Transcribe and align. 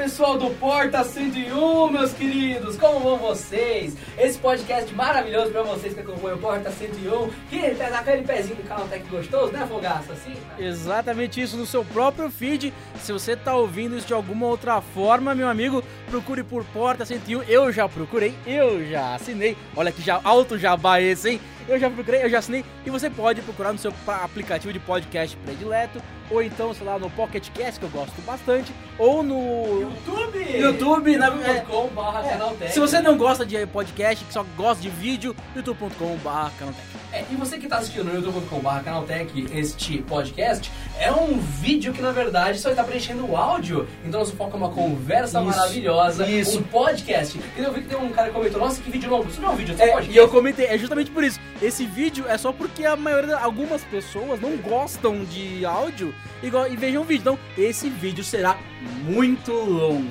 pessoal 0.00 0.38
do 0.38 0.48
Porta 0.54 1.04
101, 1.04 1.90
meus 1.90 2.14
queridos, 2.14 2.74
como 2.78 3.00
vão 3.00 3.18
vocês? 3.18 3.94
Esse 4.16 4.38
podcast 4.38 4.94
maravilhoso 4.94 5.50
pra 5.50 5.62
vocês 5.62 5.92
que 5.92 6.00
acompanham 6.00 6.38
o 6.38 6.40
Porta 6.40 6.70
101, 6.70 7.30
que 7.50 7.74
tá 7.74 7.98
aquele 7.98 8.22
pezinho 8.22 8.56
do 8.56 8.62
canal 8.62 8.88
Tech 8.88 9.06
gostoso, 9.10 9.52
né, 9.52 9.66
Fogaça? 9.68 10.14
Assim? 10.14 10.32
Exatamente 10.58 11.42
isso 11.42 11.54
no 11.54 11.66
seu 11.66 11.84
próprio 11.84 12.30
feed. 12.30 12.72
Se 13.00 13.12
você 13.12 13.34
tá 13.36 13.54
ouvindo 13.56 13.96
isso 13.96 14.06
de 14.06 14.12
alguma 14.14 14.46
outra 14.46 14.80
forma, 14.80 15.34
meu 15.34 15.48
amigo, 15.48 15.82
procure 16.08 16.42
por 16.44 16.64
Porta 16.66 17.04
101. 17.04 17.42
Eu 17.44 17.72
já 17.72 17.88
procurei, 17.88 18.34
eu 18.46 18.84
já 18.88 19.14
assinei. 19.14 19.56
Olha 19.76 19.90
que 19.90 20.02
já 20.02 20.20
alto 20.22 20.58
jabá 20.58 21.00
esse, 21.00 21.30
hein? 21.30 21.40
Eu 21.68 21.78
já 21.78 21.88
procurei, 21.90 22.22
eu 22.24 22.30
já 22.30 22.38
assinei. 22.38 22.64
E 22.84 22.90
você 22.90 23.08
pode 23.08 23.40
procurar 23.42 23.72
no 23.72 23.78
seu 23.78 23.92
aplicativo 24.06 24.72
de 24.72 24.78
podcast 24.78 25.36
predileto, 25.38 26.00
ou 26.30 26.42
então, 26.42 26.72
sei 26.74 26.86
lá, 26.86 26.98
no 26.98 27.08
Pocket 27.10 27.48
Cast, 27.50 27.78
que 27.80 27.86
eu 27.86 27.90
gosto 27.90 28.20
bastante, 28.22 28.72
ou 28.98 29.22
no 29.22 29.80
YouTube! 29.80 30.58
YouTube, 30.60 31.16
na- 31.16 31.26
youtube.com 31.28 31.88
barra 31.88 32.22
canal 32.28 32.54
Tech. 32.54 32.72
Se 32.72 32.80
você 32.80 33.00
não 33.00 33.16
gosta 33.16 33.44
de 33.46 33.64
podcast, 33.66 34.24
que 34.24 34.32
só 34.32 34.44
gosta 34.56 34.82
de 34.82 34.88
vídeo, 34.90 35.34
youtube.com.br 35.56 36.50
canaltech. 36.58 36.99
É, 37.12 37.24
e 37.30 37.34
você 37.34 37.58
que 37.58 37.64
está 37.64 37.78
assistindo 37.78 38.04
no 38.04 38.14
youtube.com.br 38.14 38.84
Canaltech 38.84 39.46
este 39.52 39.98
podcast, 40.02 40.70
é 40.98 41.10
um 41.10 41.38
vídeo 41.40 41.92
que 41.92 42.00
na 42.00 42.12
verdade 42.12 42.58
só 42.60 42.70
está 42.70 42.84
preenchendo 42.84 43.26
o 43.28 43.36
áudio, 43.36 43.88
então 44.04 44.20
nosso 44.20 44.36
foco 44.36 44.52
é 44.54 44.56
uma 44.56 44.70
conversa 44.70 45.38
Isso, 45.40 45.48
maravilhosa, 45.50 46.28
isso. 46.28 46.60
um 46.60 46.62
podcast. 46.62 47.40
E 47.56 47.60
eu 47.60 47.72
vi 47.72 47.82
que 47.82 47.88
tem 47.88 47.98
um 47.98 48.10
cara 48.10 48.28
que 48.28 48.34
comentou, 48.34 48.60
nossa, 48.60 48.80
que 48.80 48.88
vídeo 48.90 49.10
longo, 49.10 49.28
isso 49.28 49.40
não 49.40 49.48
é 49.48 49.52
um 49.52 49.56
vídeo, 49.56 49.74
é 49.74 49.76
só 49.76 49.82
É, 49.82 49.86
podcast. 49.88 50.12
e 50.12 50.16
eu 50.16 50.28
comentei, 50.28 50.66
é 50.66 50.78
justamente 50.78 51.10
por 51.10 51.24
isso. 51.24 51.40
Esse 51.60 51.84
vídeo 51.84 52.24
é 52.28 52.38
só 52.38 52.52
porque 52.52 52.84
a 52.86 52.94
maioria, 52.94 53.36
algumas 53.38 53.82
pessoas 53.84 54.40
não 54.40 54.56
gostam 54.58 55.24
de 55.24 55.64
áudio 55.66 56.14
e, 56.42 56.46
e 56.46 56.76
vejam 56.76 57.02
o 57.02 57.04
vídeo. 57.04 57.20
Então, 57.22 57.38
esse 57.58 57.88
vídeo 57.88 58.22
será 58.22 58.56
muito 59.02 59.52
longo. 59.52 60.10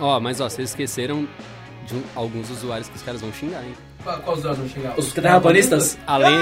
Ó, 0.00 0.18
mas 0.18 0.40
ó, 0.40 0.48
vocês 0.48 0.70
esqueceram 0.70 1.28
de 1.86 1.94
um- 1.94 2.02
alguns 2.16 2.50
usuários 2.50 2.88
que 2.88 2.96
os 2.96 3.02
caras 3.02 3.20
vão 3.20 3.32
xingar, 3.32 3.62
hein? 3.64 3.74
Qual- 4.02 4.18
Qual 4.20 4.36
os 4.36 4.42
dois 4.42 4.56
vão 4.58 4.68
chegar? 4.68 4.98
Os 4.98 5.12
terraplanistas? 5.12 5.98
Além. 6.06 6.34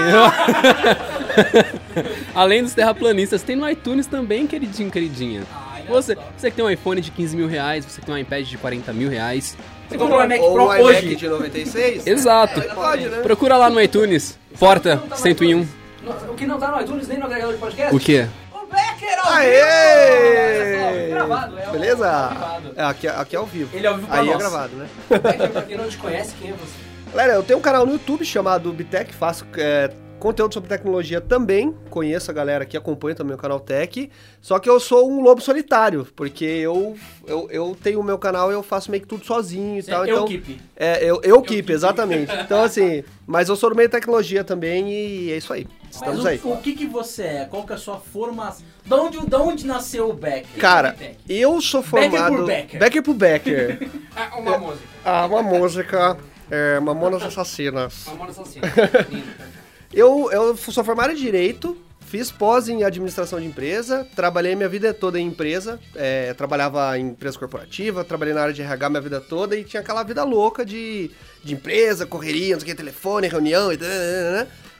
Além 2.33 2.63
dos 2.63 2.73
terraplanistas, 2.73 3.41
tem 3.41 3.55
no 3.55 3.69
iTunes 3.69 4.07
também, 4.07 4.47
queridinho, 4.47 4.89
queridinha. 4.91 5.43
Você, 5.87 6.15
só. 6.15 6.21
você 6.37 6.49
que 6.51 6.55
tem 6.55 6.63
um 6.65 6.69
iPhone 6.69 7.01
de 7.01 7.09
15 7.11 7.35
mil 7.35 7.47
reais, 7.47 7.83
você 7.85 7.99
que 7.99 8.05
tem 8.05 8.13
um 8.13 8.17
iPad 8.17 8.45
de 8.45 8.57
40 8.57 8.93
mil 8.93 9.09
reais. 9.09 9.57
Você 9.89 9.97
comprou 9.97 10.23
iMac 10.23 10.39
Ou 10.41 10.53
Pro 10.53 10.63
iMac 10.65 10.81
hoje. 10.83 11.15
de 11.15 11.27
96? 11.27 12.05
Exato. 12.07 12.61
Pode, 12.75 13.09
né? 13.09 13.21
Procura 13.21 13.57
lá 13.57 13.69
no 13.71 13.81
iTunes. 13.81 14.37
Porta 14.59 14.95
Não 14.97 15.07
tá 15.07 15.15
no 15.15 15.21
101. 15.21 15.49
iTunes. 15.61 15.69
Não, 16.03 16.31
O 16.31 16.35
que 16.35 16.45
não 16.45 16.59
tá 16.59 16.67
no 16.71 16.79
iTunes 16.81 17.07
nem 17.07 17.17
no 17.17 17.25
agregador 17.25 17.53
de 17.55 17.59
podcast? 17.59 17.95
O 17.95 17.99
quê? 17.99 18.27
O 18.53 18.59
Becker 18.67 19.19
ao 19.25 19.33
Aê! 19.33 19.49
vivo! 19.49 20.85
Olha 20.85 21.09
só, 21.09 21.09
gravado, 21.09 21.57
é 21.59 21.65
Beleza? 21.71 22.05
é 22.05 22.07
o 22.07 22.29
gravado. 22.29 22.71
É, 22.75 22.83
aqui, 22.83 23.07
aqui 23.07 23.35
é 23.35 23.39
ao 23.39 23.45
vivo. 23.47 23.75
Ele 23.75 23.87
é 23.87 23.89
ao 23.89 23.95
vivo 23.95 24.07
pra 24.07 24.19
Aí 24.19 24.27
é 24.27 24.31
nós. 24.31 24.37
gravado, 24.37 24.75
né? 24.75 24.87
Becker, 25.09 25.49
pra 25.49 25.61
quem 25.63 25.75
não 25.77 25.89
te 25.89 25.97
conhece, 25.97 26.35
quem 26.39 26.51
é 26.51 26.53
você? 26.53 26.88
Galera, 27.11 27.33
eu 27.33 27.43
tenho 27.43 27.59
um 27.59 27.61
canal 27.61 27.85
no 27.85 27.93
YouTube 27.93 28.23
chamado 28.23 28.71
Bitec, 28.71 29.13
faço 29.13 29.45
é, 29.57 29.91
conteúdo 30.19 30.53
sobre 30.53 30.69
tecnologia 30.69 31.19
também. 31.19 31.75
Conheço 31.89 32.29
a 32.29 32.33
galera 32.33 32.65
que 32.65 32.77
acompanha 32.77 33.15
também 33.15 33.33
o 33.33 33.37
canal 33.37 33.59
Tech. 33.59 34.11
Só 34.39 34.59
que 34.59 34.69
eu 34.69 34.79
sou 34.79 35.09
um 35.09 35.21
lobo 35.21 35.41
solitário, 35.41 36.07
porque 36.15 36.45
eu, 36.45 36.95
eu, 37.25 37.47
eu 37.49 37.77
tenho 37.81 37.99
o 37.99 38.03
meu 38.03 38.19
canal 38.19 38.51
e 38.51 38.53
eu 38.53 38.61
faço 38.61 38.91
meio 38.91 39.01
que 39.01 39.07
tudo 39.07 39.25
sozinho 39.25 39.79
e 39.79 39.83
tal. 39.83 40.05
eu 40.05 40.15
então, 40.15 40.27
keep. 40.27 40.61
É, 40.75 41.03
eu, 41.03 41.19
eu 41.23 41.41
keep, 41.41 41.71
exatamente. 41.71 42.31
Então, 42.35 42.61
assim, 42.61 43.03
mas 43.25 43.49
eu 43.49 43.55
sou 43.55 43.71
do 43.71 43.75
meio 43.75 43.87
de 43.87 43.93
tecnologia 43.93 44.43
também 44.43 44.91
e 44.91 45.31
é 45.31 45.37
isso 45.37 45.51
aí. 45.51 45.65
Estamos 45.89 46.23
Mas 46.23 46.43
o, 46.43 46.47
aí. 46.47 46.53
o 46.53 46.57
que 46.57 46.73
que 46.73 46.85
você 46.85 47.23
é? 47.23 47.45
Qual 47.45 47.65
que 47.65 47.71
é 47.71 47.75
a 47.75 47.79
sua 47.79 47.97
formação? 47.97 48.63
Da 48.85 48.95
onde, 48.97 49.25
da 49.25 49.39
onde 49.39 49.65
nasceu 49.65 50.09
o 50.09 50.13
Becker? 50.13 50.59
Cara, 50.59 50.91
Becker. 50.91 51.15
eu 51.27 51.59
sou 51.61 51.81
Becker 51.81 52.11
formado. 52.11 52.35
por 52.35 52.45
Becker. 52.45 52.79
Becker 52.79 53.03
por 53.03 53.13
Becker. 53.15 53.89
Ah, 54.15 54.37
uma 54.37 54.57
música. 54.57 54.87
ah, 55.05 55.25
uma 55.25 55.41
música. 55.41 56.17
É, 56.49 56.79
Mamonas 56.79 57.23
Assassinas. 57.23 58.05
Mamonas 58.07 58.39
Assassinas. 58.39 58.71
Lindo. 59.09 59.49
Eu, 59.91 60.29
eu 60.31 60.55
sou 60.55 60.83
formado 60.83 61.13
em 61.13 61.15
Direito, 61.15 61.75
fiz 61.99 62.31
pós 62.31 62.69
em 62.69 62.83
Administração 62.83 63.39
de 63.39 63.47
Empresa, 63.47 64.07
trabalhei 64.15 64.55
minha 64.55 64.69
vida 64.69 64.93
toda 64.93 65.19
em 65.19 65.25
empresa, 65.25 65.79
é, 65.95 66.31
trabalhava 66.35 66.95
em 66.97 67.07
empresa 67.07 67.39
corporativa, 67.39 68.03
trabalhei 68.03 68.35
na 68.35 68.41
área 68.41 68.53
de 68.53 68.61
RH 68.61 68.87
minha 68.87 69.01
vida 69.01 69.19
toda 69.19 69.55
e 69.55 69.63
tinha 69.63 69.81
aquela 69.81 70.03
vida 70.03 70.23
louca 70.23 70.63
de, 70.63 71.09
de 71.43 71.55
empresa, 71.55 72.05
correria, 72.05 72.53
não 72.53 72.59
sei 72.59 72.71
o 72.71 72.75
que, 72.75 72.77
telefone, 72.77 73.27
reunião 73.27 73.73
e 73.73 73.77
tal? 73.77 73.87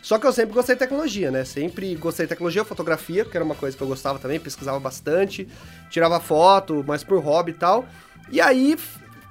Só 0.02 0.20
que 0.20 0.28
eu 0.28 0.32
sempre 0.32 0.54
gostei 0.54 0.76
de 0.76 0.80
tecnologia, 0.80 1.30
né? 1.32 1.44
Sempre 1.44 1.94
gostei 1.96 2.26
de 2.26 2.30
tecnologia, 2.30 2.64
fotografia, 2.64 3.26
que 3.26 3.36
era 3.36 3.44
uma 3.44 3.56
coisa 3.56 3.76
que 3.76 3.84
eu 3.84 3.88
gostava 3.88 4.18
também, 4.20 4.40
pesquisava 4.40 4.80
bastante, 4.80 5.48
tirava 5.90 6.20
foto, 6.20 6.84
mas 6.88 7.04
por 7.04 7.20
hobby 7.20 7.52
e 7.52 7.56
tal. 7.56 7.86
E 8.32 8.40
aí 8.40 8.78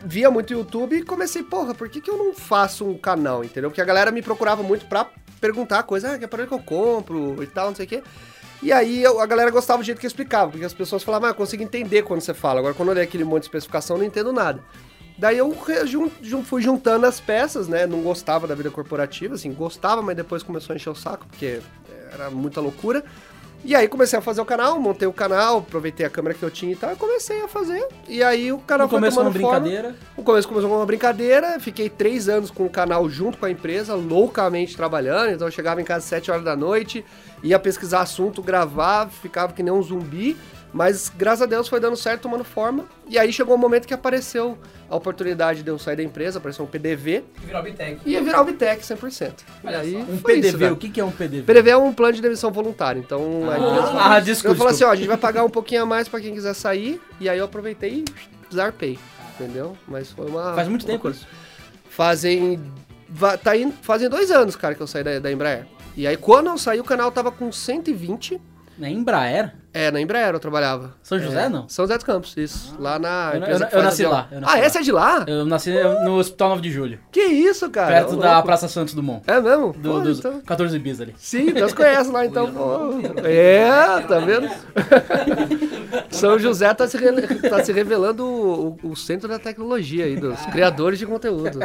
via 0.05 0.31
muito 0.31 0.53
YouTube 0.53 0.97
e 0.97 1.03
comecei, 1.03 1.43
porra, 1.43 1.75
por 1.75 1.89
que, 1.89 2.01
que 2.01 2.11
eu 2.11 2.17
não 2.17 2.33
faço 2.35 2.85
um 2.87 2.97
canal, 2.97 3.43
entendeu? 3.45 3.71
Porque 3.71 3.81
a 3.81 3.85
galera 3.85 4.11
me 4.11 4.23
procurava 4.23 4.63
muito 4.63 4.87
pra 4.87 5.07
perguntar 5.41 5.83
coisa, 5.85 6.13
ah, 6.13 6.19
que 6.19 6.25
aparelho 6.25 6.49
que 6.49 6.55
eu 6.55 6.63
compro 6.63 7.43
e 7.43 7.47
tal, 7.47 7.69
não 7.69 7.75
sei 7.75 7.87
o 7.87 7.89
quê. 7.89 8.03
E 8.63 8.73
aí 8.73 9.03
eu- 9.03 9.21
a 9.21 9.27
galera 9.27 9.51
gostava 9.51 9.83
do 9.83 9.85
jeito 9.87 9.99
que 10.01 10.07
eu 10.07 10.09
explicava, 10.09 10.51
porque 10.51 10.65
as 10.65 10.75
pessoas 10.75 11.03
falavam, 11.03 11.29
ah, 11.29 11.31
eu 11.31 11.35
consigo 11.35 11.63
entender 11.63 12.03
quando 12.03 12.21
você 12.21 12.35
fala. 12.35 12.59
Agora, 12.61 12.75
quando 12.75 12.89
eu 12.89 12.93
olhei 12.93 13.05
aquele 13.05 13.25
monte 13.25 13.43
de 13.43 13.49
especificação, 13.49 13.97
eu 13.97 14.01
não 14.01 14.07
entendo 14.07 14.33
nada. 14.33 14.63
Daí 15.17 15.39
eu 15.39 15.57
jun- 15.85 16.11
jun- 16.23 16.45
fui 16.45 16.63
juntando 16.63 17.05
as 17.07 17.19
peças, 17.21 17.67
né? 17.67 17.87
Não 17.87 18.03
gostava 18.03 18.47
da 18.47 18.55
vida 18.55 18.71
corporativa, 18.71 19.35
assim, 19.35 19.53
gostava, 19.53 20.01
mas 20.01 20.17
depois 20.17 20.43
começou 20.45 20.73
a 20.73 20.77
encher 20.77 20.91
o 20.91 20.95
saco, 20.95 21.27
porque 21.27 21.61
era 22.13 22.31
muita 22.31 22.61
loucura. 22.61 23.05
E 23.65 23.75
aí 23.75 23.89
comecei 23.89 24.19
a 24.19 24.23
fazer 24.23 24.41
o 24.41 24.45
canal, 24.45 24.79
montei 24.81 25.07
o 25.07 25.13
canal, 25.13 25.59
aproveitei 25.59 26.07
a 26.07 26.11
câmera 26.11 26.35
que 26.35 26.43
eu 26.43 26.51
tinha 26.51 26.73
e 26.73 26.77
tal, 26.77 26.93
e 26.93 26.97
comecei 26.97 27.43
a 27.43 27.49
fazer. 27.49 27.87
E 28.09 28.23
aí 28.23 28.53
o 28.53 28.59
canal 28.59 28.87
No 28.87 28.91
foi 28.91 28.99
começo 28.99 29.15
foi 29.17 29.25
uma 29.25 29.31
tomando 29.33 29.43
forma. 29.43 29.61
brincadeira. 29.61 29.97
No 30.17 30.23
começo 30.23 30.49
começou 30.49 30.69
como 30.71 30.81
uma 30.81 30.87
brincadeira, 30.87 31.59
fiquei 31.61 31.91
três 31.91 32.29
anos 32.29 32.51
com 32.51 32.65
o 32.65 32.71
canal 32.71 33.09
junto 33.11 33.37
com 33.37 33.47
a 33.47 33.51
empresa, 33.51 33.95
loucamente 33.95 34.77
trabalhando, 34.77 35.33
então 35.33 35.47
eu 35.47 35.53
chegava 35.53 35.81
em 35.81 35.85
casa 35.85 35.99
às 35.99 36.05
7 36.05 36.31
horas 36.31 36.45
da 36.45 36.57
noite, 36.57 37.05
ia 37.43 37.59
pesquisar 37.59 38.01
assunto, 38.01 38.41
gravar, 38.43 39.09
ficava 39.11 39.53
que 39.53 39.63
nem 39.63 39.73
um 39.73 39.83
zumbi, 39.83 40.37
mas 40.73 41.11
graças 41.17 41.43
a 41.43 41.47
Deus 41.47 41.69
foi 41.69 41.81
dando 41.81 41.97
certo, 41.97 42.23
tomando 42.23 42.45
forma, 42.45 42.85
e 43.09 43.19
aí 43.19 43.33
chegou 43.33 43.55
o 43.55 43.59
momento 43.59 43.87
que 43.87 43.95
apareceu 43.95 44.59
a 44.91 44.97
oportunidade 44.97 45.63
de 45.63 45.71
eu 45.71 45.79
sair 45.79 45.97
da 45.97 46.03
empresa, 46.03 46.39
apareceu 46.39 46.65
um 46.65 46.69
PDV, 46.69 47.25
Virou 47.45 47.63
Bitec. 47.63 48.01
e 48.05 48.13
ia 48.13 48.23
virar 48.23 48.41
o 48.41 48.45
Bitec 48.45 48.83
100%. 48.83 49.33
E 49.63 49.67
Olha 49.67 49.79
aí. 49.81 49.97
Um 49.97 50.19
PDV, 50.19 50.65
isso, 50.67 50.75
o 50.75 50.77
que 50.77 50.89
que 50.89 51.01
é 51.01 51.05
um 51.05 51.11
PDV? 51.11 51.43
PDV 51.43 51.71
é 51.71 51.77
um 51.77 51.93
plano 51.93 52.13
de 52.15 52.23
demissão 52.23 52.51
voluntário, 52.51 53.01
então 53.01 53.51
a 53.51 53.59
empresa 53.59 53.93
Ah, 53.99 54.21
desculpa, 54.21 54.55
eu 54.55 54.59
falei 54.59 54.75
assim, 54.75 54.85
ó, 54.85 54.91
a 54.91 54.97
gente 54.97 55.09
vai 55.09 55.17
pagar 55.19 55.45
um 55.45 55.51
pouquinho 55.51 55.83
a 55.83 55.87
mais 55.87 56.09
pra 56.09 56.21
quem 56.21 56.35
quiser 56.35 56.55
sair, 56.55 57.01
e 57.21 57.29
aí 57.29 57.39
eu 57.39 57.45
aproveitei 57.45 58.05
e 58.51 58.55
zarpei, 58.55 58.99
entendeu? 59.39 59.77
Mas 59.87 60.11
foi 60.11 60.27
uma... 60.27 60.55
Faz 60.55 60.69
muito 60.69 60.83
uma 60.83 60.89
tempo 60.89 61.03
coisa. 61.03 61.19
isso. 61.19 61.27
Fazem. 61.91 62.61
Tá 63.43 63.57
indo, 63.57 63.73
fazem 63.83 64.09
dois 64.09 64.31
anos, 64.31 64.55
cara, 64.55 64.75
que 64.75 64.81
eu 64.81 64.87
saí 64.87 65.03
da, 65.03 65.19
da 65.19 65.33
Embraer. 65.33 65.67
E 65.97 66.07
aí, 66.07 66.17
quando 66.17 66.47
eu 66.47 66.57
saí, 66.59 66.79
o 66.79 66.85
canal 66.85 67.11
tava 67.11 67.33
com 67.33 67.51
120. 67.51 68.41
Na 68.79 68.89
Embraer? 68.89 69.53
É, 69.79 69.91
na 69.93 70.01
Embraer 70.01 70.35
eu 70.35 70.41
trabalhava. 70.41 70.93
São 71.03 71.19
José, 71.19 71.45
É, 71.45 71.49
não? 71.49 71.69
São 71.69 71.85
José 71.85 71.95
dos 71.97 72.05
Campos, 72.05 72.37
isso. 72.37 72.75
lá 72.81 72.99
na. 72.99 73.33
Eu- 73.35 73.41
eu- 73.43 73.67
eu 73.71 73.83
nasci 73.83 74.03
lá, 74.05 74.27
eu 74.33 74.41
nasci 74.41 74.53
ah, 74.57 74.59
lá. 74.59 74.65
essa 74.65 74.79
é 74.79 74.83
de 74.83 74.93
lá? 74.93 75.25
Eu 75.29 75.45
nasci 75.47 75.71
no 76.05 76.19
Hospital 76.19 76.49
9 76.51 76.63
de 76.63 76.71
Julho, 76.73 76.99
Que 77.13 77.21
isso, 77.21 77.71
cara? 77.71 77.89
perto 77.93 78.17
da 78.17 78.33
louco. 78.33 78.47
Praça 78.47 78.67
Santos 78.69 78.93
Dumont. 78.95 79.23
É 79.27 79.41
mesmo? 79.41 79.73
Do, 79.73 79.91
Pô, 79.93 80.01
dos 80.01 80.19
então- 80.19 80.41
14 80.41 80.79
bis 80.79 81.01
ali. 81.01 81.15
Sim, 81.17 81.47
Deus 81.53 81.73
conhece 81.73 82.11
lá 82.11 82.27
então. 82.27 82.51
pô. 82.53 82.79
É, 83.25 83.69
tá 84.09 84.19
vendo? 84.19 84.49
São 86.11 86.39
José 86.39 86.73
tá 86.75 86.87
se, 86.87 86.97
re- 86.97 87.13
tá 87.49 87.63
se 87.65 87.73
revelando 87.73 88.25
o, 88.27 88.79
o 88.83 88.97
centro 88.97 89.29
da 89.29 89.39
tecnologia 89.39 90.05
aí, 90.05 90.17
dos 90.17 90.39
criadores 90.47 90.99
de 90.99 91.07
conteúdo. 91.07 91.59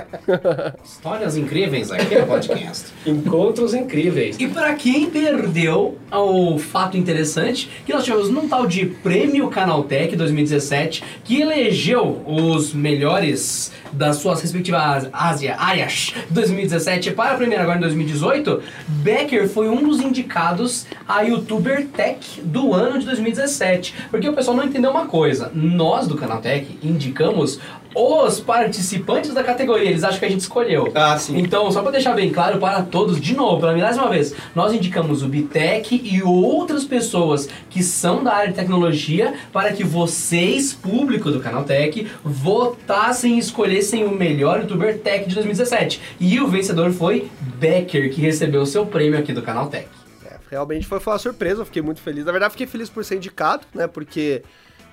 Histórias 0.83 1.35
incríveis 1.37 1.91
aqui 1.91 2.15
no 2.17 2.27
podcast. 2.27 2.93
Encontros 3.05 3.73
incríveis. 3.73 4.37
E 4.39 4.47
pra 4.47 4.73
quem 4.75 5.09
perdeu 5.09 5.97
o 6.11 6.57
fato 6.59 6.97
interessante, 6.97 7.69
que 7.85 7.93
nós 7.93 8.02
tivemos 8.03 8.29
num 8.29 8.47
tal 8.47 8.67
de 8.67 8.85
Prêmio 8.85 9.47
Canaltech 9.49 10.15
2017, 10.15 11.03
que 11.23 11.41
elegeu 11.41 12.21
os 12.25 12.73
melhores 12.73 13.71
das 13.91 14.17
suas 14.17 14.41
respectivas 14.41 15.07
Ásia, 15.13 15.55
áreas 15.57 16.13
2017 16.29 17.11
para 17.11 17.33
a 17.33 17.37
primeira 17.37 17.63
agora 17.63 17.77
em 17.77 17.81
2018, 17.81 18.61
Becker 18.87 19.47
foi 19.47 19.69
um 19.69 19.87
dos 19.87 20.01
indicados 20.01 20.85
a 21.07 21.21
YouTuber 21.21 21.87
Tech 21.87 22.41
do 22.41 22.73
ano 22.73 22.99
de 22.99 23.05
2017. 23.05 23.93
Porque 24.09 24.27
o 24.27 24.33
pessoal 24.33 24.57
não 24.57 24.65
entendeu 24.65 24.91
uma 24.91 25.05
coisa, 25.05 25.51
nós 25.53 26.07
do 26.07 26.15
Canaltech 26.15 26.79
indicamos 26.83 27.59
os 27.95 28.39
participantes 28.39 29.33
da 29.33 29.43
categoria, 29.43 29.89
eles 29.89 30.03
acham 30.03 30.19
que 30.19 30.25
a 30.25 30.29
gente 30.29 30.41
escolheu. 30.41 30.91
Ah, 30.95 31.17
sim. 31.17 31.37
Então, 31.37 31.71
só 31.71 31.81
para 31.81 31.91
deixar 31.91 32.13
bem 32.13 32.31
claro 32.31 32.57
para 32.57 32.81
todos, 32.81 33.21
de 33.21 33.35
novo, 33.35 33.59
pela 33.59 33.77
mais 33.77 33.97
uma 33.97 34.09
vez, 34.09 34.33
nós 34.55 34.73
indicamos 34.73 35.21
o 35.21 35.27
Bitec 35.27 36.01
e 36.03 36.23
outras 36.23 36.83
pessoas 36.83 37.47
que 37.69 37.82
da 38.23 38.33
área 38.33 38.49
de 38.49 38.55
tecnologia 38.55 39.33
para 39.51 39.73
que 39.73 39.83
vocês, 39.83 40.73
público 40.73 41.31
do 41.31 41.39
Canal 41.39 41.63
Tech, 41.63 42.07
votassem 42.23 43.35
e 43.35 43.39
escolhessem 43.39 44.05
o 44.05 44.11
melhor 44.11 44.61
youtuber 44.61 44.99
tech 44.99 45.27
de 45.27 45.35
2017. 45.35 46.01
E 46.19 46.39
o 46.39 46.47
vencedor 46.47 46.91
foi 46.91 47.29
Becker, 47.59 48.13
que 48.13 48.21
recebeu 48.21 48.61
o 48.61 48.65
seu 48.65 48.85
prêmio 48.85 49.19
aqui 49.19 49.33
do 49.33 49.41
Canal 49.41 49.67
Tech. 49.67 49.87
É, 50.25 50.37
realmente 50.49 50.87
foi, 50.87 50.99
foi 50.99 51.13
uma 51.13 51.19
surpresa, 51.19 51.61
eu 51.61 51.65
fiquei 51.65 51.81
muito 51.81 52.01
feliz. 52.01 52.25
Na 52.25 52.31
verdade, 52.31 52.51
fiquei 52.51 52.67
feliz 52.67 52.89
por 52.89 53.03
ser 53.03 53.17
indicado, 53.17 53.65
né? 53.73 53.87
Porque 53.87 54.43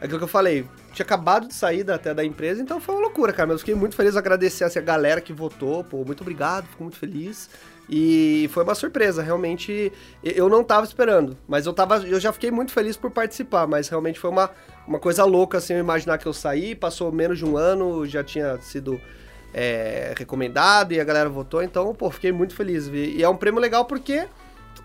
é 0.01 0.05
aquilo 0.05 0.19
que 0.19 0.25
eu 0.25 0.29
falei, 0.29 0.67
tinha 0.95 1.05
acabado 1.05 1.47
de 1.47 1.55
sair 1.55 1.85
da, 1.85 1.97
até 1.97 2.15
da 2.15 2.25
empresa, 2.25 2.63
então 2.63 2.81
foi 2.81 2.95
uma 2.95 3.03
loucura, 3.03 3.33
cara. 3.33 3.49
Mas 3.49 3.55
eu 3.55 3.59
fiquei 3.59 3.75
muito 3.75 3.95
feliz, 3.95 4.17
agradecer 4.17 4.65
assim, 4.65 4.79
a 4.79 4.83
galera 4.83 5.21
que 5.21 5.33
votou, 5.33 5.85
pô, 5.85 6.05
muito 6.05 6.23
obrigado, 6.23 6.67
fico 6.67 6.83
muito 6.83 6.97
feliz. 6.97 7.51
E 7.93 8.49
foi 8.53 8.63
uma 8.63 8.75
surpresa, 8.77 9.21
realmente 9.21 9.93
eu 10.23 10.49
não 10.49 10.63
tava 10.63 10.87
esperando, 10.87 11.37
mas 11.49 11.67
eu 11.67 11.73
tava, 11.73 11.97
eu 12.07 12.21
já 12.21 12.33
fiquei 12.33 12.49
muito 12.49 12.71
feliz 12.71 12.97
por 12.97 13.11
participar, 13.11 13.67
mas 13.67 13.89
realmente 13.89 14.17
foi 14.17 14.31
uma, 14.31 14.49
uma 14.87 15.01
coisa 15.01 15.25
louca 15.25 15.59
assim, 15.59 15.73
eu 15.73 15.81
imaginar 15.81 16.17
que 16.17 16.27
eu 16.27 16.33
saí, 16.33 16.77
passou 16.77 17.11
menos 17.11 17.39
de 17.39 17.45
um 17.45 17.57
ano, 17.57 18.07
já 18.07 18.23
tinha 18.23 18.59
sido 18.61 19.01
é, 19.53 20.15
recomendado 20.17 20.93
e 20.93 21.01
a 21.01 21.05
galera 21.05 21.29
votou, 21.29 21.65
então, 21.65 21.93
pô, 21.93 22.09
fiquei 22.13 22.31
muito 22.31 22.55
feliz. 22.55 22.87
E 22.87 23.21
é 23.21 23.29
um 23.29 23.37
prêmio 23.37 23.61
legal 23.61 23.85
porque 23.85 24.29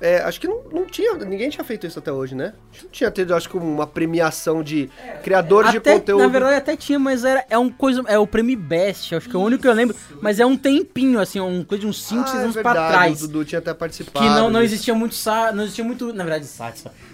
é, 0.01 0.17
acho 0.19 0.39
que 0.39 0.47
não, 0.47 0.61
não 0.71 0.85
tinha, 0.85 1.13
ninguém 1.15 1.49
tinha 1.49 1.63
feito 1.63 1.87
isso 1.87 1.99
até 1.99 2.11
hoje, 2.11 2.35
né? 2.35 2.53
Não 2.83 2.89
tinha 2.89 3.09
tido, 3.09 3.33
acho 3.33 3.49
que 3.49 3.57
uma 3.57 3.87
premiação 3.87 4.61
de 4.61 4.89
criadores 5.23 5.69
Até, 5.69 5.93
de 5.93 5.99
conteúdo. 5.99 6.21
Na 6.21 6.27
verdade 6.27 6.55
até 6.55 6.75
tinha, 6.75 6.99
mas 6.99 7.23
era, 7.23 7.45
é 7.49 7.57
um 7.57 7.69
coisa, 7.69 8.03
é 8.07 8.17
o 8.17 8.27
prêmio 8.27 8.57
Best, 8.57 9.15
acho 9.15 9.29
que 9.29 9.35
é 9.35 9.39
o 9.39 9.41
único 9.41 9.61
que 9.61 9.67
eu 9.67 9.73
lembro, 9.73 9.95
mas 10.21 10.39
é 10.39 10.45
um 10.45 10.57
tempinho, 10.57 11.19
assim, 11.19 11.39
um 11.39 11.63
coisa 11.63 11.81
de 11.81 11.87
uns 11.87 12.03
5, 12.03 12.23
6 12.23 12.33
ah, 12.33 12.37
é 12.37 12.43
anos 12.43 12.55
verdade, 12.55 12.77
pra 12.77 12.87
trás. 12.89 13.21
O 13.21 13.27
Dudu 13.27 13.45
tinha 13.45 13.59
até 13.59 13.73
participado. 13.73 14.25
Que 14.25 14.31
não, 14.31 14.49
não 14.49 14.61
existia 14.61 14.93
muito 14.93 15.15
não 15.53 15.63
existia 15.63 15.83
muito, 15.83 16.13
na 16.13 16.23
verdade, 16.23 16.45
só. 16.45 16.71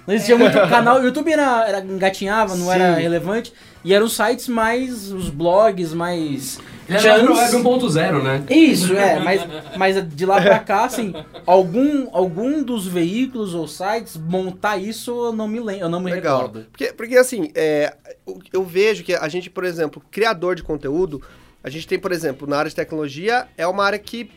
Não 0.07 0.13
existia 0.13 0.37
muito 0.37 0.53
canal, 0.69 0.99
o 0.99 1.03
YouTube 1.03 1.31
era, 1.31 1.67
era 1.67 1.79
engatinhava, 1.81 2.55
não 2.55 2.71
era 2.71 2.95
Sim. 2.95 3.01
relevante, 3.01 3.53
e 3.83 3.93
eram 3.93 4.07
sites 4.07 4.47
mais, 4.47 5.11
os 5.11 5.29
blogs 5.29 5.93
mais... 5.93 6.59
Ele 6.87 6.97
era 6.97 7.19
chans. 7.19 7.53
Web 7.53 7.63
1.0, 7.69 8.21
né? 8.23 8.43
Isso, 8.49 8.93
é, 8.95 9.19
mas, 9.19 9.41
mas 9.77 10.07
de 10.15 10.25
lá 10.25 10.41
pra 10.41 10.59
cá, 10.59 10.83
assim, 10.85 11.13
algum, 11.45 12.09
algum 12.11 12.61
dos 12.61 12.85
veículos 12.85 13.53
ou 13.55 13.67
sites 13.67 14.17
montar 14.17 14.77
isso 14.77 15.11
eu 15.27 15.31
não 15.33 15.47
me 15.47 15.59
lembro, 15.59 15.85
eu 15.85 15.89
não 15.89 15.99
me 15.99 16.11
Legal. 16.11 16.37
recordo. 16.41 16.65
Porque, 16.71 16.93
porque 16.93 17.17
assim, 17.17 17.49
é, 17.55 17.93
eu- 18.27 18.39
eu 18.53 18.63
vejo 18.63 19.03
que 19.03 19.13
a 19.13 19.27
gente, 19.29 19.49
por 19.49 19.63
exemplo, 19.63 20.01
criador 20.11 20.55
de 20.55 20.63
conteúdo, 20.63 21.21
a 21.63 21.69
gente 21.69 21.87
tem, 21.87 21.97
por 21.97 22.11
exemplo, 22.11 22.45
na 22.47 22.57
área 22.57 22.69
de 22.69 22.75
tecnologia, 22.75 23.47
é 23.57 23.65
uma 23.65 23.85
área 23.85 23.97
que 23.99 24.29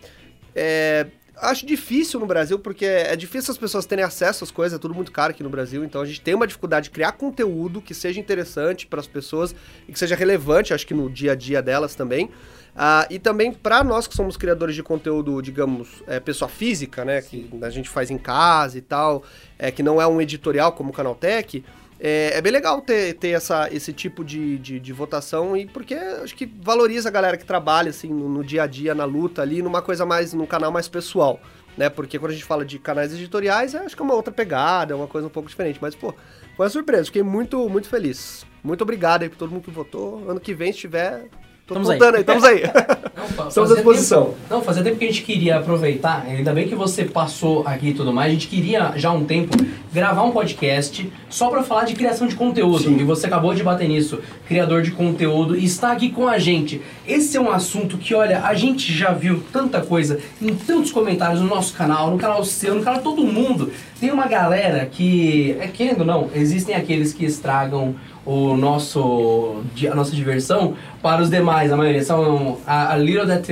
é, 0.55 1.06
acho 1.36 1.66
difícil 1.66 2.20
no 2.20 2.26
Brasil, 2.26 2.58
porque 2.58 2.84
é 2.84 3.14
difícil 3.16 3.52
as 3.52 3.58
pessoas 3.58 3.86
terem 3.86 4.04
acesso 4.04 4.44
às 4.44 4.50
coisas, 4.50 4.78
é 4.78 4.81
tudo 4.81 4.94
muito 4.94 5.12
caro 5.12 5.31
aqui 5.32 5.42
no 5.42 5.50
Brasil, 5.50 5.84
então 5.84 6.00
a 6.00 6.06
gente 6.06 6.20
tem 6.20 6.34
uma 6.34 6.46
dificuldade 6.46 6.84
de 6.84 6.90
criar 6.90 7.12
conteúdo 7.12 7.81
que 7.81 7.94
seja 7.94 8.20
interessante 8.20 8.86
para 8.86 9.00
as 9.00 9.06
pessoas 9.06 9.54
e 9.88 9.92
que 9.92 9.98
seja 9.98 10.14
relevante, 10.14 10.72
acho 10.72 10.86
que 10.86 10.94
no 10.94 11.10
dia 11.10 11.32
a 11.32 11.34
dia 11.34 11.62
delas 11.62 11.94
também. 11.94 12.31
Ah, 12.76 13.06
e 13.08 13.20
também 13.20 13.52
para 13.52 13.84
nós 13.84 14.08
que 14.08 14.16
somos 14.16 14.36
criadores 14.36 14.75
de 14.75 14.82
conteúdo, 14.82 15.40
digamos, 15.40 16.02
é, 16.08 16.19
pessoa 16.19 16.48
física, 16.48 17.04
né? 17.04 17.22
Que 17.22 17.48
a 17.62 17.70
gente 17.70 17.88
faz 17.88 18.10
em 18.10 18.19
casa 18.19 18.76
e 18.76 18.81
tal, 18.81 19.22
é, 19.56 19.70
que 19.70 19.81
não 19.81 20.02
é 20.02 20.06
um 20.08 20.20
editorial 20.20 20.72
como 20.72 20.90
o 20.90 20.92
Canaltech, 20.92 21.64
é, 22.00 22.37
é 22.37 22.41
bem 22.41 22.52
legal 22.52 22.81
ter, 22.81 23.14
ter 23.14 23.31
essa, 23.31 23.69
esse 23.73 23.93
tipo 23.93 24.25
de, 24.25 24.58
de, 24.58 24.81
de 24.81 24.93
votação 24.93 25.56
e 25.56 25.67
porque 25.67 25.94
acho 25.94 26.35
que 26.35 26.46
valoriza 26.46 27.08
a 27.08 27.12
galera 27.12 27.37
que 27.37 27.44
trabalha 27.44 27.91
assim 27.91 28.08
no, 28.08 28.29
no 28.29 28.44
dia 28.44 28.64
a 28.64 28.67
dia, 28.67 28.94
na 28.94 29.05
luta 29.05 29.43
ali, 29.43 29.62
numa 29.62 29.81
coisa 29.81 30.05
mais, 30.05 30.32
num 30.35 30.46
canal 30.46 30.73
mais 30.73 30.88
pessoal, 30.88 31.41
né? 31.76 31.88
Porque 31.88 32.19
quando 32.19 32.32
a 32.32 32.35
gente 32.35 32.44
fala 32.44 32.64
de 32.64 32.79
canais 32.79 33.12
editoriais, 33.12 33.75
é, 33.75 33.79
acho 33.79 33.94
que 33.96 34.02
é 34.02 34.05
uma 34.05 34.14
outra 34.14 34.32
pegada, 34.32 34.93
é 34.93 34.96
uma 34.96 35.06
coisa 35.06 35.26
um 35.26 35.31
pouco 35.31 35.49
diferente. 35.49 35.79
Mas, 35.81 35.94
pô, 35.94 36.14
foi 36.56 36.67
uma 36.67 36.70
surpresa, 36.70 37.06
fiquei 37.06 37.23
muito, 37.23 37.69
muito 37.69 37.88
feliz. 37.88 38.44
Muito 38.62 38.82
obrigado 38.82 39.23
aí 39.23 39.29
por 39.29 39.37
todo 39.37 39.50
mundo 39.50 39.64
que 39.64 39.70
votou. 39.70 40.29
Ano 40.29 40.41
que 40.41 40.55
vem, 40.55 40.73
se 40.73 40.79
tiver. 40.79 41.29
Tô 41.66 41.72
Estamos 41.75 41.88
aí. 41.90 41.99
voltando 41.99 42.14
aí, 42.16 42.20
estamos 42.20 42.44
aí. 42.44 42.62
Não, 43.38 43.49
Estamos 43.49 43.70
à 43.70 43.75
disposição. 43.75 44.25
tempo- 44.26 44.37
não, 44.50 44.61
fazia 44.62 44.82
tempo 44.82 44.96
que 44.99 45.05
a 45.05 45.08
gente 45.08 45.22
queria 45.22 45.56
aproveitar, 45.56 46.25
ainda 46.28 46.52
bem 46.52 46.69
que 46.69 46.75
você 46.75 47.05
passou 47.06 47.66
aqui 47.66 47.88
e 47.88 47.94
tudo 47.94 48.12
mais, 48.12 48.28
a 48.31 48.34
gente 48.34 48.49
queria 48.49 48.93
já 48.96 49.08
há 49.08 49.12
um 49.12 49.25
tempo 49.25 49.56
gravar 49.93 50.25
um 50.25 50.31
podcast 50.31 51.11
só 51.31 51.49
pra 51.49 51.62
falar 51.62 51.84
de 51.84 51.94
criação 51.94 52.26
de 52.26 52.34
conteúdo, 52.37 52.84
Sim. 52.84 52.99
e 52.99 53.02
você 53.02 53.26
acabou 53.26 53.55
de 53.55 53.62
bater 53.62 53.88
nisso, 53.88 54.20
criador 54.46 54.82
de 54.82 54.90
conteúdo, 54.90 55.56
e 55.56 55.64
está 55.64 55.90
aqui 55.93 56.11
com 56.11 56.28
a 56.28 56.38
gente. 56.38 56.82
Esse 57.08 57.38
é 57.38 57.40
um 57.40 57.50
assunto 57.50 57.96
que, 57.96 58.14
olha, 58.14 58.43
a 58.44 58.52
gente 58.55 58.93
já 58.93 59.12
viu 59.12 59.43
tanta 59.50 59.81
coisa 59.81 60.20
em 60.43 60.55
tantos 60.55 60.93
comentários 60.93 61.40
no 61.40 61.49
nosso 61.49 61.72
canal, 61.75 62.10
no 62.10 62.19
canal 62.19 62.44
seu, 62.44 62.75
no 62.75 62.82
canal 62.82 63.00
todo 63.00 63.25
mundo. 63.25 63.72
Tem 63.99 64.10
uma 64.12 64.26
galera 64.28 64.84
que, 64.84 65.56
é 65.58 65.67
querendo 65.69 66.00
ou 66.00 66.06
não, 66.06 66.28
existem 66.34 66.75
aqueles 66.75 67.14
que 67.14 67.25
estragam 67.25 67.94
o 68.26 68.56
nosso 68.56 69.62
a 69.90 69.94
nossa 69.94 70.12
diversão 70.12 70.74
para 71.02 71.22
os 71.22 71.28
demais, 71.28 71.70
a 71.70 71.76
maioria 71.76 72.02
são 72.02 72.58
a, 72.66 72.94
a 72.94 72.96
little 72.96 73.26
that 73.26 73.46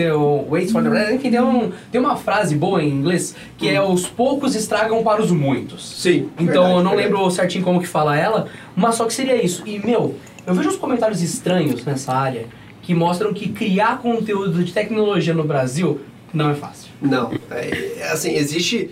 waits 0.49 0.73
for 0.73 0.83
the 0.83 1.15
enfim, 1.15 1.31
tem, 1.31 1.41
um, 1.41 1.73
tem 1.91 2.01
uma 2.01 2.17
frase 2.17 2.57
boa 2.57 2.83
em 2.83 2.89
inglês 2.89 3.35
que 3.59 3.69
é 3.69 3.83
os 3.83 4.07
poucos 4.07 4.55
estragam 4.55 5.03
para 5.03 5.21
os 5.21 5.31
muitos. 5.31 5.87
Sim. 6.01 6.31
Então 6.39 6.47
verdade, 6.47 6.71
eu 6.71 6.83
não 6.83 6.91
verdade. 6.91 6.97
lembro 6.97 7.31
certinho 7.31 7.65
como 7.65 7.81
que 7.81 7.89
fala 7.89 8.17
ela, 8.17 8.49
mas 8.75 8.95
só 8.95 9.05
que 9.05 9.13
seria 9.13 9.43
isso. 9.43 9.63
E 9.67 9.79
meu, 9.79 10.15
eu 10.47 10.55
vejo 10.55 10.71
uns 10.71 10.77
comentários 10.77 11.21
estranhos 11.23 11.85
nessa 11.85 12.13
área 12.13 12.47
que 12.83 12.95
mostram 12.95 13.33
que 13.33 13.49
criar 13.51 13.99
conteúdo 13.99 14.65
de 14.65 14.73
tecnologia 14.73 15.33
no 15.33 15.45
Brasil 15.45 16.01
não 16.33 16.51
é 16.51 16.55
fácil. 16.55 16.91
Não, 17.01 17.31
é, 17.51 17.99
é 17.99 18.11
assim, 18.11 18.35
existe. 18.35 18.91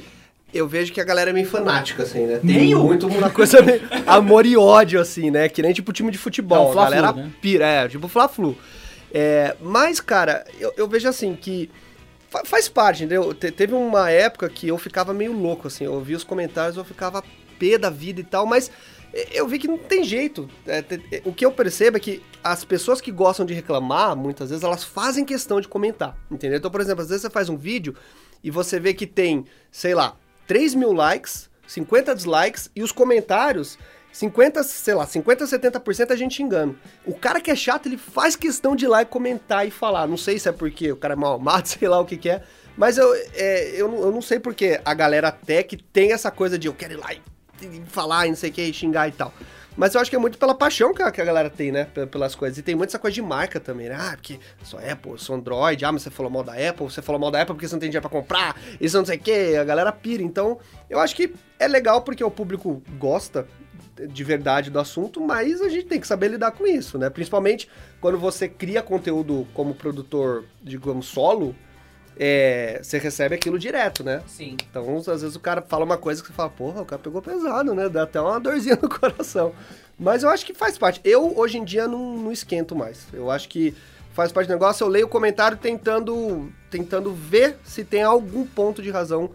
Eu 0.52 0.66
vejo 0.66 0.92
que 0.92 1.00
a 1.00 1.04
galera 1.04 1.30
é 1.30 1.32
meio 1.32 1.46
fanática, 1.46 2.02
assim, 2.02 2.26
né? 2.26 2.38
Tem 2.38 2.56
Meio? 2.56 2.82
muito 2.82 3.06
uma 3.06 3.28
coisa 3.30 3.62
meio 3.62 3.80
amor 4.06 4.44
e 4.46 4.56
ódio, 4.56 5.00
assim, 5.00 5.30
né? 5.30 5.48
Que 5.48 5.62
nem 5.62 5.72
tipo 5.72 5.92
time 5.92 6.10
de 6.10 6.16
É 6.18 6.20
futebol. 6.20 6.68
o 6.74 6.78
a 6.78 6.84
galera 6.84 7.12
né? 7.12 7.30
pira, 7.40 7.66
é, 7.66 7.88
tipo 7.88 8.08
Fla-Flu. 8.08 8.56
É, 9.12 9.56
mas, 9.60 10.00
cara, 10.00 10.44
eu, 10.58 10.72
eu 10.76 10.88
vejo 10.88 11.08
assim 11.08 11.34
que 11.34 11.70
fa- 12.28 12.44
faz 12.44 12.68
parte, 12.68 13.04
entendeu? 13.04 13.32
Te- 13.34 13.50
teve 13.50 13.74
uma 13.74 14.10
época 14.10 14.48
que 14.48 14.68
eu 14.68 14.78
ficava 14.78 15.12
meio 15.14 15.32
louco, 15.32 15.66
assim, 15.68 15.84
eu 15.84 15.92
ouvia 15.94 16.16
os 16.16 16.24
comentários, 16.24 16.76
eu 16.76 16.84
ficava 16.84 17.22
pé 17.58 17.76
da 17.78 17.90
vida 17.90 18.20
e 18.20 18.24
tal, 18.24 18.46
mas 18.46 18.70
eh, 19.12 19.28
eu 19.32 19.46
vi 19.48 19.58
que 19.58 19.66
não 19.68 19.78
tem 19.78 20.02
jeito. 20.04 20.48
É, 20.66 20.80
te- 20.82 21.00
eh, 21.12 21.22
o 21.24 21.32
que 21.32 21.44
eu 21.44 21.50
percebo 21.52 21.96
é 21.96 22.00
que 22.00 22.22
as 22.42 22.64
pessoas 22.64 23.00
que 23.00 23.10
gostam 23.10 23.44
de 23.44 23.52
reclamar, 23.54 24.16
muitas 24.16 24.48
vezes, 24.50 24.64
elas 24.64 24.82
fazem 24.84 25.24
questão 25.24 25.60
de 25.60 25.68
comentar, 25.68 26.16
entendeu? 26.30 26.58
Então, 26.58 26.70
por 26.70 26.80
exemplo, 26.80 27.02
às 27.02 27.08
vezes 27.08 27.22
você 27.22 27.30
faz 27.30 27.48
um 27.48 27.56
vídeo 27.56 27.94
e 28.42 28.50
você 28.50 28.78
vê 28.80 28.94
que 28.94 29.06
tem, 29.06 29.44
sei 29.70 29.94
lá, 29.94 30.16
3 30.50 30.74
mil 30.74 30.92
likes, 30.92 31.48
50 31.68 32.12
dislikes 32.12 32.68
e 32.74 32.82
os 32.82 32.90
comentários 32.90 33.78
50, 34.10 34.64
sei 34.64 34.94
lá, 34.94 35.06
50, 35.06 35.44
70% 35.44 36.10
a 36.10 36.16
gente 36.16 36.34
xingando. 36.34 36.76
O 37.06 37.14
cara 37.14 37.40
que 37.40 37.52
é 37.52 37.54
chato, 37.54 37.86
ele 37.86 37.96
faz 37.96 38.34
questão 38.34 38.74
de 38.74 38.84
ir 38.84 38.88
lá 38.88 39.02
e 39.02 39.04
comentar 39.04 39.64
e 39.64 39.70
falar. 39.70 40.08
Não 40.08 40.16
sei 40.16 40.40
se 40.40 40.48
é 40.48 40.52
porque 40.52 40.90
o 40.90 40.96
cara 40.96 41.14
é 41.14 41.16
mal 41.16 41.34
amado, 41.34 41.66
sei 41.70 41.86
lá 41.86 42.00
o 42.00 42.04
que 42.04 42.16
que 42.16 42.28
é. 42.28 42.42
Mas 42.76 42.98
eu, 42.98 43.14
é, 43.34 43.80
eu, 43.80 43.88
não- 43.88 44.00
eu 44.00 44.10
não 44.10 44.20
sei 44.20 44.40
porque 44.40 44.80
a 44.84 44.92
galera 44.92 45.30
tech 45.30 45.76
tem 45.92 46.12
essa 46.12 46.32
coisa 46.32 46.58
de 46.58 46.66
eu 46.66 46.74
quero 46.74 46.94
ir 46.94 46.96
lá 46.96 47.14
e 47.14 47.22
falar 47.86 48.26
e 48.26 48.30
não 48.30 48.36
sei 48.36 48.50
o 48.50 48.52
que, 48.52 48.72
xingar 48.72 49.08
e 49.08 49.12
tal. 49.12 49.32
Mas 49.76 49.94
eu 49.94 50.00
acho 50.00 50.10
que 50.10 50.16
é 50.16 50.18
muito 50.18 50.36
pela 50.36 50.54
paixão 50.54 50.92
que 50.92 51.00
a, 51.02 51.10
que 51.12 51.20
a 51.20 51.24
galera 51.24 51.48
tem, 51.48 51.70
né? 51.72 51.84
pe- 51.84 52.04
Pelas 52.06 52.34
coisas. 52.34 52.58
E 52.58 52.62
tem 52.62 52.74
muito 52.74 52.90
essa 52.90 52.98
coisa 52.98 53.14
de 53.14 53.22
marca 53.22 53.58
também, 53.60 53.88
né? 53.88 53.96
Ah, 53.98 54.12
porque 54.16 54.38
sou 54.64 54.78
Apple, 54.80 55.12
sou 55.16 55.36
Android. 55.36 55.82
Ah, 55.84 55.92
mas 55.92 56.02
você 56.02 56.10
falou 56.10 56.30
mal 56.30 56.42
da 56.42 56.52
Apple. 56.52 56.84
Você 56.86 57.00
falou 57.00 57.20
mal 57.20 57.30
da 57.30 57.40
Apple 57.40 57.54
porque 57.54 57.68
você 57.68 57.74
não 57.76 57.80
tem 57.80 57.88
dinheiro 57.88 58.06
pra 58.06 58.10
comprar. 58.20 58.60
Isso 58.80 58.98
não 58.98 59.06
sei 59.06 59.16
o 59.16 59.20
que. 59.20 59.56
A 59.56 59.64
galera 59.64 59.92
pira. 59.92 60.22
Então, 60.22 60.58
eu 60.90 60.98
acho 60.98 61.14
que 61.14 61.32
é 61.58 61.68
legal 61.68 62.02
porque 62.02 62.22
o 62.22 62.30
público 62.30 62.82
gosta 62.98 63.46
de 64.08 64.24
verdade 64.24 64.70
do 64.70 64.78
assunto, 64.78 65.20
mas 65.20 65.60
a 65.62 65.68
gente 65.68 65.86
tem 65.86 66.00
que 66.00 66.06
saber 66.06 66.28
lidar 66.28 66.50
com 66.50 66.66
isso, 66.66 66.98
né? 66.98 67.08
Principalmente 67.08 67.68
quando 68.00 68.18
você 68.18 68.48
cria 68.48 68.82
conteúdo 68.82 69.46
como 69.54 69.74
produtor, 69.74 70.44
digamos, 70.62 71.06
solo, 71.06 71.54
é, 72.22 72.80
você 72.82 72.98
recebe 72.98 73.34
aquilo 73.34 73.58
direto, 73.58 74.04
né? 74.04 74.22
Sim. 74.26 74.54
Então, 74.70 74.98
às 74.98 75.22
vezes 75.22 75.34
o 75.34 75.40
cara 75.40 75.62
fala 75.62 75.86
uma 75.86 75.96
coisa 75.96 76.20
que 76.20 76.28
você 76.28 76.34
fala, 76.34 76.50
porra, 76.50 76.82
o 76.82 76.84
cara 76.84 77.00
pegou 77.00 77.22
pesado, 77.22 77.74
né? 77.74 77.88
Dá 77.88 78.02
até 78.02 78.20
uma 78.20 78.38
dorzinha 78.38 78.78
no 78.80 78.90
coração. 78.90 79.54
Mas 79.98 80.22
eu 80.22 80.28
acho 80.28 80.44
que 80.44 80.52
faz 80.52 80.76
parte. 80.76 81.00
Eu, 81.02 81.38
hoje 81.38 81.56
em 81.56 81.64
dia, 81.64 81.88
não, 81.88 82.18
não 82.18 82.30
esquento 82.30 82.76
mais. 82.76 83.06
Eu 83.10 83.30
acho 83.30 83.48
que 83.48 83.74
faz 84.12 84.30
parte 84.30 84.48
do 84.48 84.52
negócio. 84.52 84.84
Eu 84.84 84.88
leio 84.88 85.06
o 85.06 85.08
comentário 85.08 85.56
tentando, 85.56 86.52
tentando 86.70 87.10
ver 87.14 87.56
se 87.64 87.84
tem 87.84 88.02
algum 88.02 88.44
ponto 88.44 88.82
de 88.82 88.90
razão 88.90 89.30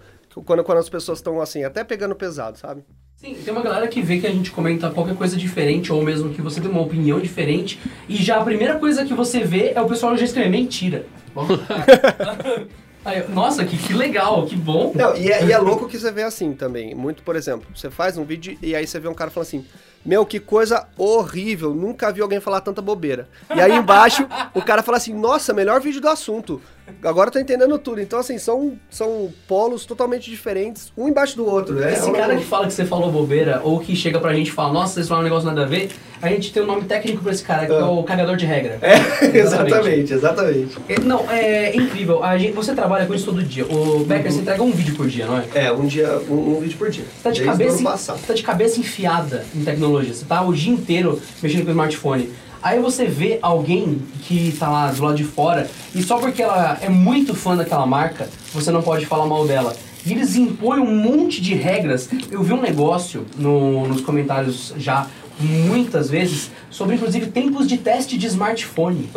quando, 0.45 0.63
quando 0.63 0.77
as 0.77 0.89
pessoas 0.89 1.17
estão, 1.17 1.41
assim, 1.41 1.63
até 1.63 1.83
pegando 1.83 2.13
pesado, 2.13 2.59
sabe? 2.59 2.83
Sim, 3.15 3.33
tem 3.33 3.51
uma 3.51 3.63
galera 3.63 3.87
que 3.87 4.01
vê 4.01 4.19
que 4.19 4.27
a 4.27 4.31
gente 4.31 4.51
comenta 4.51 4.91
qualquer 4.91 5.15
coisa 5.15 5.35
diferente, 5.37 5.91
ou 5.91 6.03
mesmo 6.03 6.31
que 6.31 6.41
você 6.41 6.61
tem 6.61 6.69
uma 6.69 6.81
opinião 6.81 7.19
diferente, 7.19 7.79
e 8.07 8.17
já 8.17 8.37
a 8.37 8.43
primeira 8.43 8.77
coisa 8.77 9.05
que 9.05 9.13
você 9.13 9.39
vê 9.39 9.71
é 9.73 9.81
o 9.81 9.87
pessoal 9.87 10.15
já 10.17 10.25
escrever 10.25 10.49
mentira. 10.49 11.07
Aí, 13.05 13.19
eu, 13.19 13.29
nossa, 13.29 13.63
que, 13.63 13.77
que 13.77 13.93
legal, 13.93 14.47
que 14.47 14.55
bom. 14.55 14.91
Não, 14.95 15.15
e 15.15 15.31
é, 15.31 15.45
e 15.45 15.51
é 15.51 15.57
louco 15.59 15.87
que 15.87 15.97
você 15.97 16.11
vê 16.11 16.23
assim 16.23 16.53
também. 16.53 16.95
Muito, 16.95 17.21
por 17.21 17.35
exemplo, 17.35 17.67
você 17.75 17.91
faz 17.91 18.17
um 18.17 18.25
vídeo 18.25 18.57
e 18.63 18.75
aí 18.75 18.87
você 18.87 18.99
vê 18.99 19.07
um 19.07 19.13
cara 19.13 19.29
falando 19.29 19.47
assim: 19.47 19.65
Meu, 20.03 20.25
que 20.25 20.39
coisa 20.39 20.87
horrível, 20.97 21.75
nunca 21.75 22.11
vi 22.11 22.21
alguém 22.21 22.39
falar 22.39 22.61
tanta 22.61 22.81
bobeira. 22.81 23.29
E 23.55 23.61
aí 23.61 23.73
embaixo 23.73 24.27
o 24.55 24.61
cara 24.61 24.81
fala 24.81 24.97
assim: 24.97 25.13
Nossa, 25.13 25.53
melhor 25.53 25.79
vídeo 25.79 26.01
do 26.01 26.09
assunto. 26.09 26.59
Agora 27.03 27.29
eu 27.29 27.33
tô 27.33 27.39
entendendo 27.39 27.77
tudo. 27.77 27.99
Então, 28.01 28.19
assim, 28.19 28.37
são, 28.37 28.73
são 28.89 29.31
polos 29.47 29.85
totalmente 29.85 30.29
diferentes, 30.29 30.91
um 30.97 31.07
embaixo 31.07 31.35
do 31.35 31.45
outro, 31.45 31.75
né? 31.75 31.93
Esse 31.93 32.11
cara 32.11 32.35
que 32.35 32.43
fala 32.43 32.67
que 32.67 32.73
você 32.73 32.85
falou 32.85 33.11
bobeira, 33.11 33.61
ou 33.63 33.79
que 33.79 33.95
chega 33.95 34.19
pra 34.19 34.33
gente 34.33 34.47
e 34.47 34.51
fala, 34.51 34.73
nossa, 34.73 34.93
vocês 34.95 35.07
falaram 35.07 35.25
um 35.25 35.29
negócio 35.29 35.47
nada 35.47 35.63
a 35.63 35.65
ver, 35.65 35.89
a 36.21 36.29
gente 36.29 36.51
tem 36.53 36.63
um 36.63 36.65
nome 36.65 36.83
técnico 36.83 37.21
pra 37.23 37.31
esse 37.31 37.43
cara, 37.43 37.65
que 37.65 37.71
é, 37.71 37.75
Ah. 37.79 37.89
o 37.89 38.03
cagador 38.03 38.35
de 38.35 38.45
regra. 38.45 38.79
É, 38.81 38.95
exatamente, 39.37 40.13
exatamente. 40.13 40.77
É, 40.89 40.99
Não, 40.99 41.29
é 41.29 41.75
incrível. 41.75 42.23
A 42.23 42.37
gente, 42.37 42.53
você 42.53 42.73
trabalha 42.73 43.05
com 43.05 43.13
isso 43.13 43.25
todo 43.25 43.43
dia. 43.43 43.65
O 43.65 44.03
Becker, 44.05 44.31
você 44.31 44.39
entrega 44.41 44.63
um 44.63 44.71
vídeo 44.71 44.95
por 44.95 45.07
dia, 45.07 45.25
não 45.25 45.37
é? 45.37 45.45
É, 45.55 45.71
um 45.71 45.85
dia, 45.85 46.19
um, 46.29 46.57
um 46.57 46.59
vídeo 46.59 46.77
por 46.77 46.89
dia. 46.89 47.03
Você 47.03 47.23
tá 47.23 47.31
de, 47.31 47.43
Desde 47.43 47.83
cabeça, 47.83 48.15
você 48.17 48.27
tá 48.27 48.33
de 48.33 48.43
cabeça 48.43 48.79
enfiada 48.79 49.45
em 49.55 49.63
tecnologia. 49.63 50.13
Você 50.13 50.25
tá 50.25 50.41
o 50.41 50.53
dia 50.53 50.73
inteiro 50.73 51.21
mexendo 51.41 51.61
com 51.63 51.67
o 51.67 51.71
smartphone. 51.71 52.31
Aí 52.65 52.79
você 52.79 53.05
vê 53.05 53.37
alguém 53.43 53.99
que 54.23 54.51
tá 54.57 54.67
lá 54.67 54.91
do 54.91 55.03
lado 55.03 55.15
de 55.15 55.23
fora 55.23 55.69
e 55.93 56.01
só 56.01 56.17
porque 56.17 56.41
ela 56.41 56.79
é 56.81 56.89
muito 56.89 57.35
fã 57.35 57.55
daquela 57.55 57.85
marca, 57.85 58.27
você 58.51 58.71
não 58.71 58.81
pode 58.81 59.05
falar 59.05 59.27
mal 59.27 59.45
dela. 59.45 59.75
E 60.03 60.11
eles 60.11 60.35
impõem 60.35 60.79
um 60.79 60.95
monte 60.99 61.39
de 61.41 61.53
regras. 61.53 62.09
Eu 62.31 62.41
vi 62.41 62.53
um 62.53 62.61
negócio 62.61 63.23
no- 63.37 63.87
nos 63.87 64.01
comentários 64.01 64.73
já 64.79 65.05
muitas 65.39 66.09
vezes 66.09 66.49
sobre 66.71 66.95
inclusive 66.95 67.27
tempos 67.27 67.67
de 67.67 67.77
teste 67.77 68.17
de 68.17 68.25
smartphone. 68.25 69.11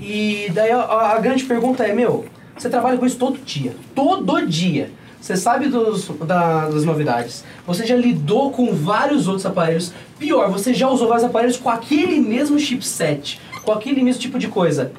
E 0.00 0.50
daí 0.52 0.72
a- 0.72 1.12
a 1.14 1.18
grande 1.20 1.44
pergunta 1.44 1.84
é, 1.84 1.94
meu, 1.94 2.24
você 2.58 2.68
trabalha 2.68 2.98
com 2.98 3.06
isso 3.06 3.16
todo 3.16 3.38
dia. 3.44 3.76
Todo 3.94 4.44
dia. 4.44 4.90
Você 5.22 5.36
sabe 5.36 5.68
dos, 5.68 6.08
da- 6.26 6.68
das 6.68 6.84
novidades. 6.84 7.44
Você 7.64 7.86
já 7.86 7.94
lidou 7.94 8.50
com 8.50 8.74
vários 8.74 9.28
outros 9.28 9.46
aparelhos. 9.46 9.92
Pior, 10.18 10.50
você 10.50 10.74
já 10.74 10.88
usou 10.90 11.06
vários 11.06 11.24
aparelhos 11.24 11.56
com 11.56 11.70
aquele 11.70 12.18
mesmo 12.20 12.58
chipset, 12.58 13.40
com 13.62 13.70
aquele 13.70 14.02
mesmo 14.02 14.20
tipo 14.20 14.36
de 14.36 14.48
coisa. 14.48 14.90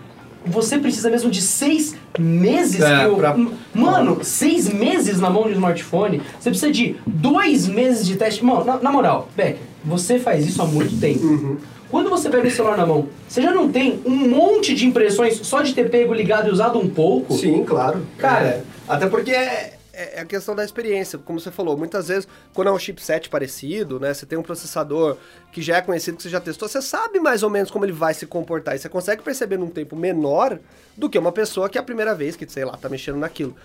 Você 0.46 0.77
precisa 0.77 1.10
mesmo 1.10 1.30
de 1.30 1.42
seis 1.42 1.96
meses 2.18 2.80
É, 2.82 3.06
eu- 3.06 3.15
pra- 3.18 3.36
Mano, 3.74 4.24
seis 4.24 4.74
meses 4.74 5.20
na 5.20 5.30
mão 5.30 5.44
de 5.44 5.50
um 5.50 5.53
smartphone, 5.53 6.22
você 6.39 6.50
precisa 6.50 6.72
de 6.72 6.96
dois 7.06 7.68
meses 7.68 8.08
de 8.08 8.15
teste. 8.15 8.44
Mano, 8.46 8.63
na, 8.63 8.77
na 8.77 8.92
moral, 8.94 9.27
Becker, 9.36 9.58
você 9.84 10.20
faz 10.20 10.48
isso 10.48 10.62
há 10.62 10.65
muito 10.65 10.98
tempo. 11.01 11.25
Uhum. 11.25 11.58
Quando 11.92 12.10
você 12.10 12.30
pega 12.30 12.48
o 12.48 12.51
celular 12.51 12.75
na 12.77 12.86
mão, 12.86 13.08
você 13.27 13.42
já 13.42 13.51
não 13.51 13.70
tem 13.70 14.01
um 14.06 14.15
monte 14.30 14.74
de 14.74 14.86
impressões 14.88 15.39
só 15.46 15.62
de 15.62 15.74
ter 15.74 15.89
pego, 15.89 16.13
ligado 16.13 16.48
e 16.48 16.51
usado 16.51 16.80
um 16.80 16.88
pouco? 16.89 17.34
Sim, 17.36 17.63
claro. 17.65 18.01
Cara. 18.18 18.46
É, 18.46 18.62
até 18.88 19.06
porque 19.08 19.32
é, 19.32 19.73
é 19.94 20.20
a 20.22 20.26
questão 20.26 20.56
da 20.56 20.66
experiência, 20.66 21.20
como 21.20 21.40
você 21.40 21.52
falou, 21.52 21.78
muitas 21.78 22.08
vezes 22.08 22.28
quando 22.54 22.68
é 22.70 22.72
um 22.72 22.80
chipset 22.80 23.30
parecido, 23.30 24.00
né, 24.00 24.14
você 24.14 24.26
tem 24.26 24.38
um 24.38 24.42
processador 24.44 25.18
que 25.52 25.62
já 25.62 25.78
é 25.78 25.82
conhecido, 25.82 26.18
que 26.18 26.24
você 26.24 26.30
já 26.30 26.40
testou, 26.40 26.68
você 26.68 26.82
sabe 26.82 27.20
mais 27.20 27.44
ou 27.44 27.50
menos 27.50 27.70
como 27.70 27.86
ele 27.86 27.92
vai 27.92 28.14
se 28.14 28.26
comportar 28.26 28.76
e 28.76 28.80
você 28.80 28.90
consegue 28.90 29.22
perceber 29.22 29.58
num 29.58 29.70
tempo 29.70 29.96
menor 29.96 30.60
do 30.98 31.10
que 31.10 31.18
uma 31.18 31.32
pessoa 31.32 31.70
que 31.70 31.78
é 31.78 31.82
a 31.82 31.84
primeira 31.84 32.16
vez 32.16 32.36
que, 32.36 32.50
sei 32.50 32.66
lá, 32.66 32.76
tá 32.76 32.90
mexendo 32.90 33.18
naquilo. 33.18 33.56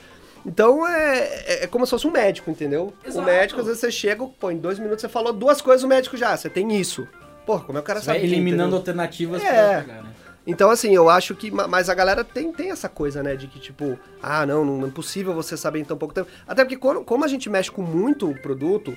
Então 0.47 0.87
é, 0.87 1.19
é, 1.19 1.65
é 1.65 1.67
como 1.67 1.85
se 1.87 1.91
fosse 1.91 2.07
um 2.07 2.11
médico, 2.11 2.51
entendeu? 2.51 2.93
Exato. 3.05 3.21
O 3.21 3.25
médico, 3.25 3.61
às 3.61 3.67
vezes 3.67 3.81
você 3.81 3.91
chega, 3.91 4.25
pô, 4.39 4.51
em 4.51 4.59
dois 4.59 4.79
minutos 4.79 5.01
você 5.01 5.09
falou 5.09 5.33
duas 5.33 5.61
coisas, 5.61 5.83
o 5.83 5.89
médico 5.89 6.17
já, 6.17 6.37
você 6.37 6.49
tem 6.49 6.79
isso. 6.79 7.09
Pô, 7.45 7.59
como 7.61 7.79
é 7.79 7.81
que 7.81 7.85
o 7.85 7.87
cara 7.87 8.01
sabe? 8.01 8.19
eliminando 8.19 8.77
entendeu? 8.77 8.79
alternativas 8.79 9.43
É. 9.43 9.53
pra 9.53 9.81
pegar, 9.83 10.03
né? 10.03 10.11
Então, 10.51 10.71
assim, 10.71 10.95
eu 10.95 11.11
acho 11.11 11.35
que. 11.35 11.51
ma- 11.51 11.69
Mas 11.69 11.89
a 11.91 11.95
galera 11.95 12.25
tem, 12.25 12.51
tem 12.53 12.71
essa 12.71 12.89
coisa, 12.89 13.23
né? 13.23 13.37
De 13.37 13.47
que, 13.47 13.61
tipo, 13.61 13.99
ah, 14.23 14.47
não, 14.47 14.65
não 14.65 14.89
é 14.89 14.91
possível 14.91 15.35
você 15.35 15.57
saber 15.57 15.79
em 15.81 15.85
tão 15.85 15.97
pouco 15.99 16.15
tempo. 16.15 16.29
Até 16.47 16.65
porque, 16.65 16.77
como 16.79 17.25
a 17.25 17.29
gente 17.29 17.51
mexe 17.51 17.71
com 17.71 17.83
muito 17.83 18.35
produto, 18.41 18.97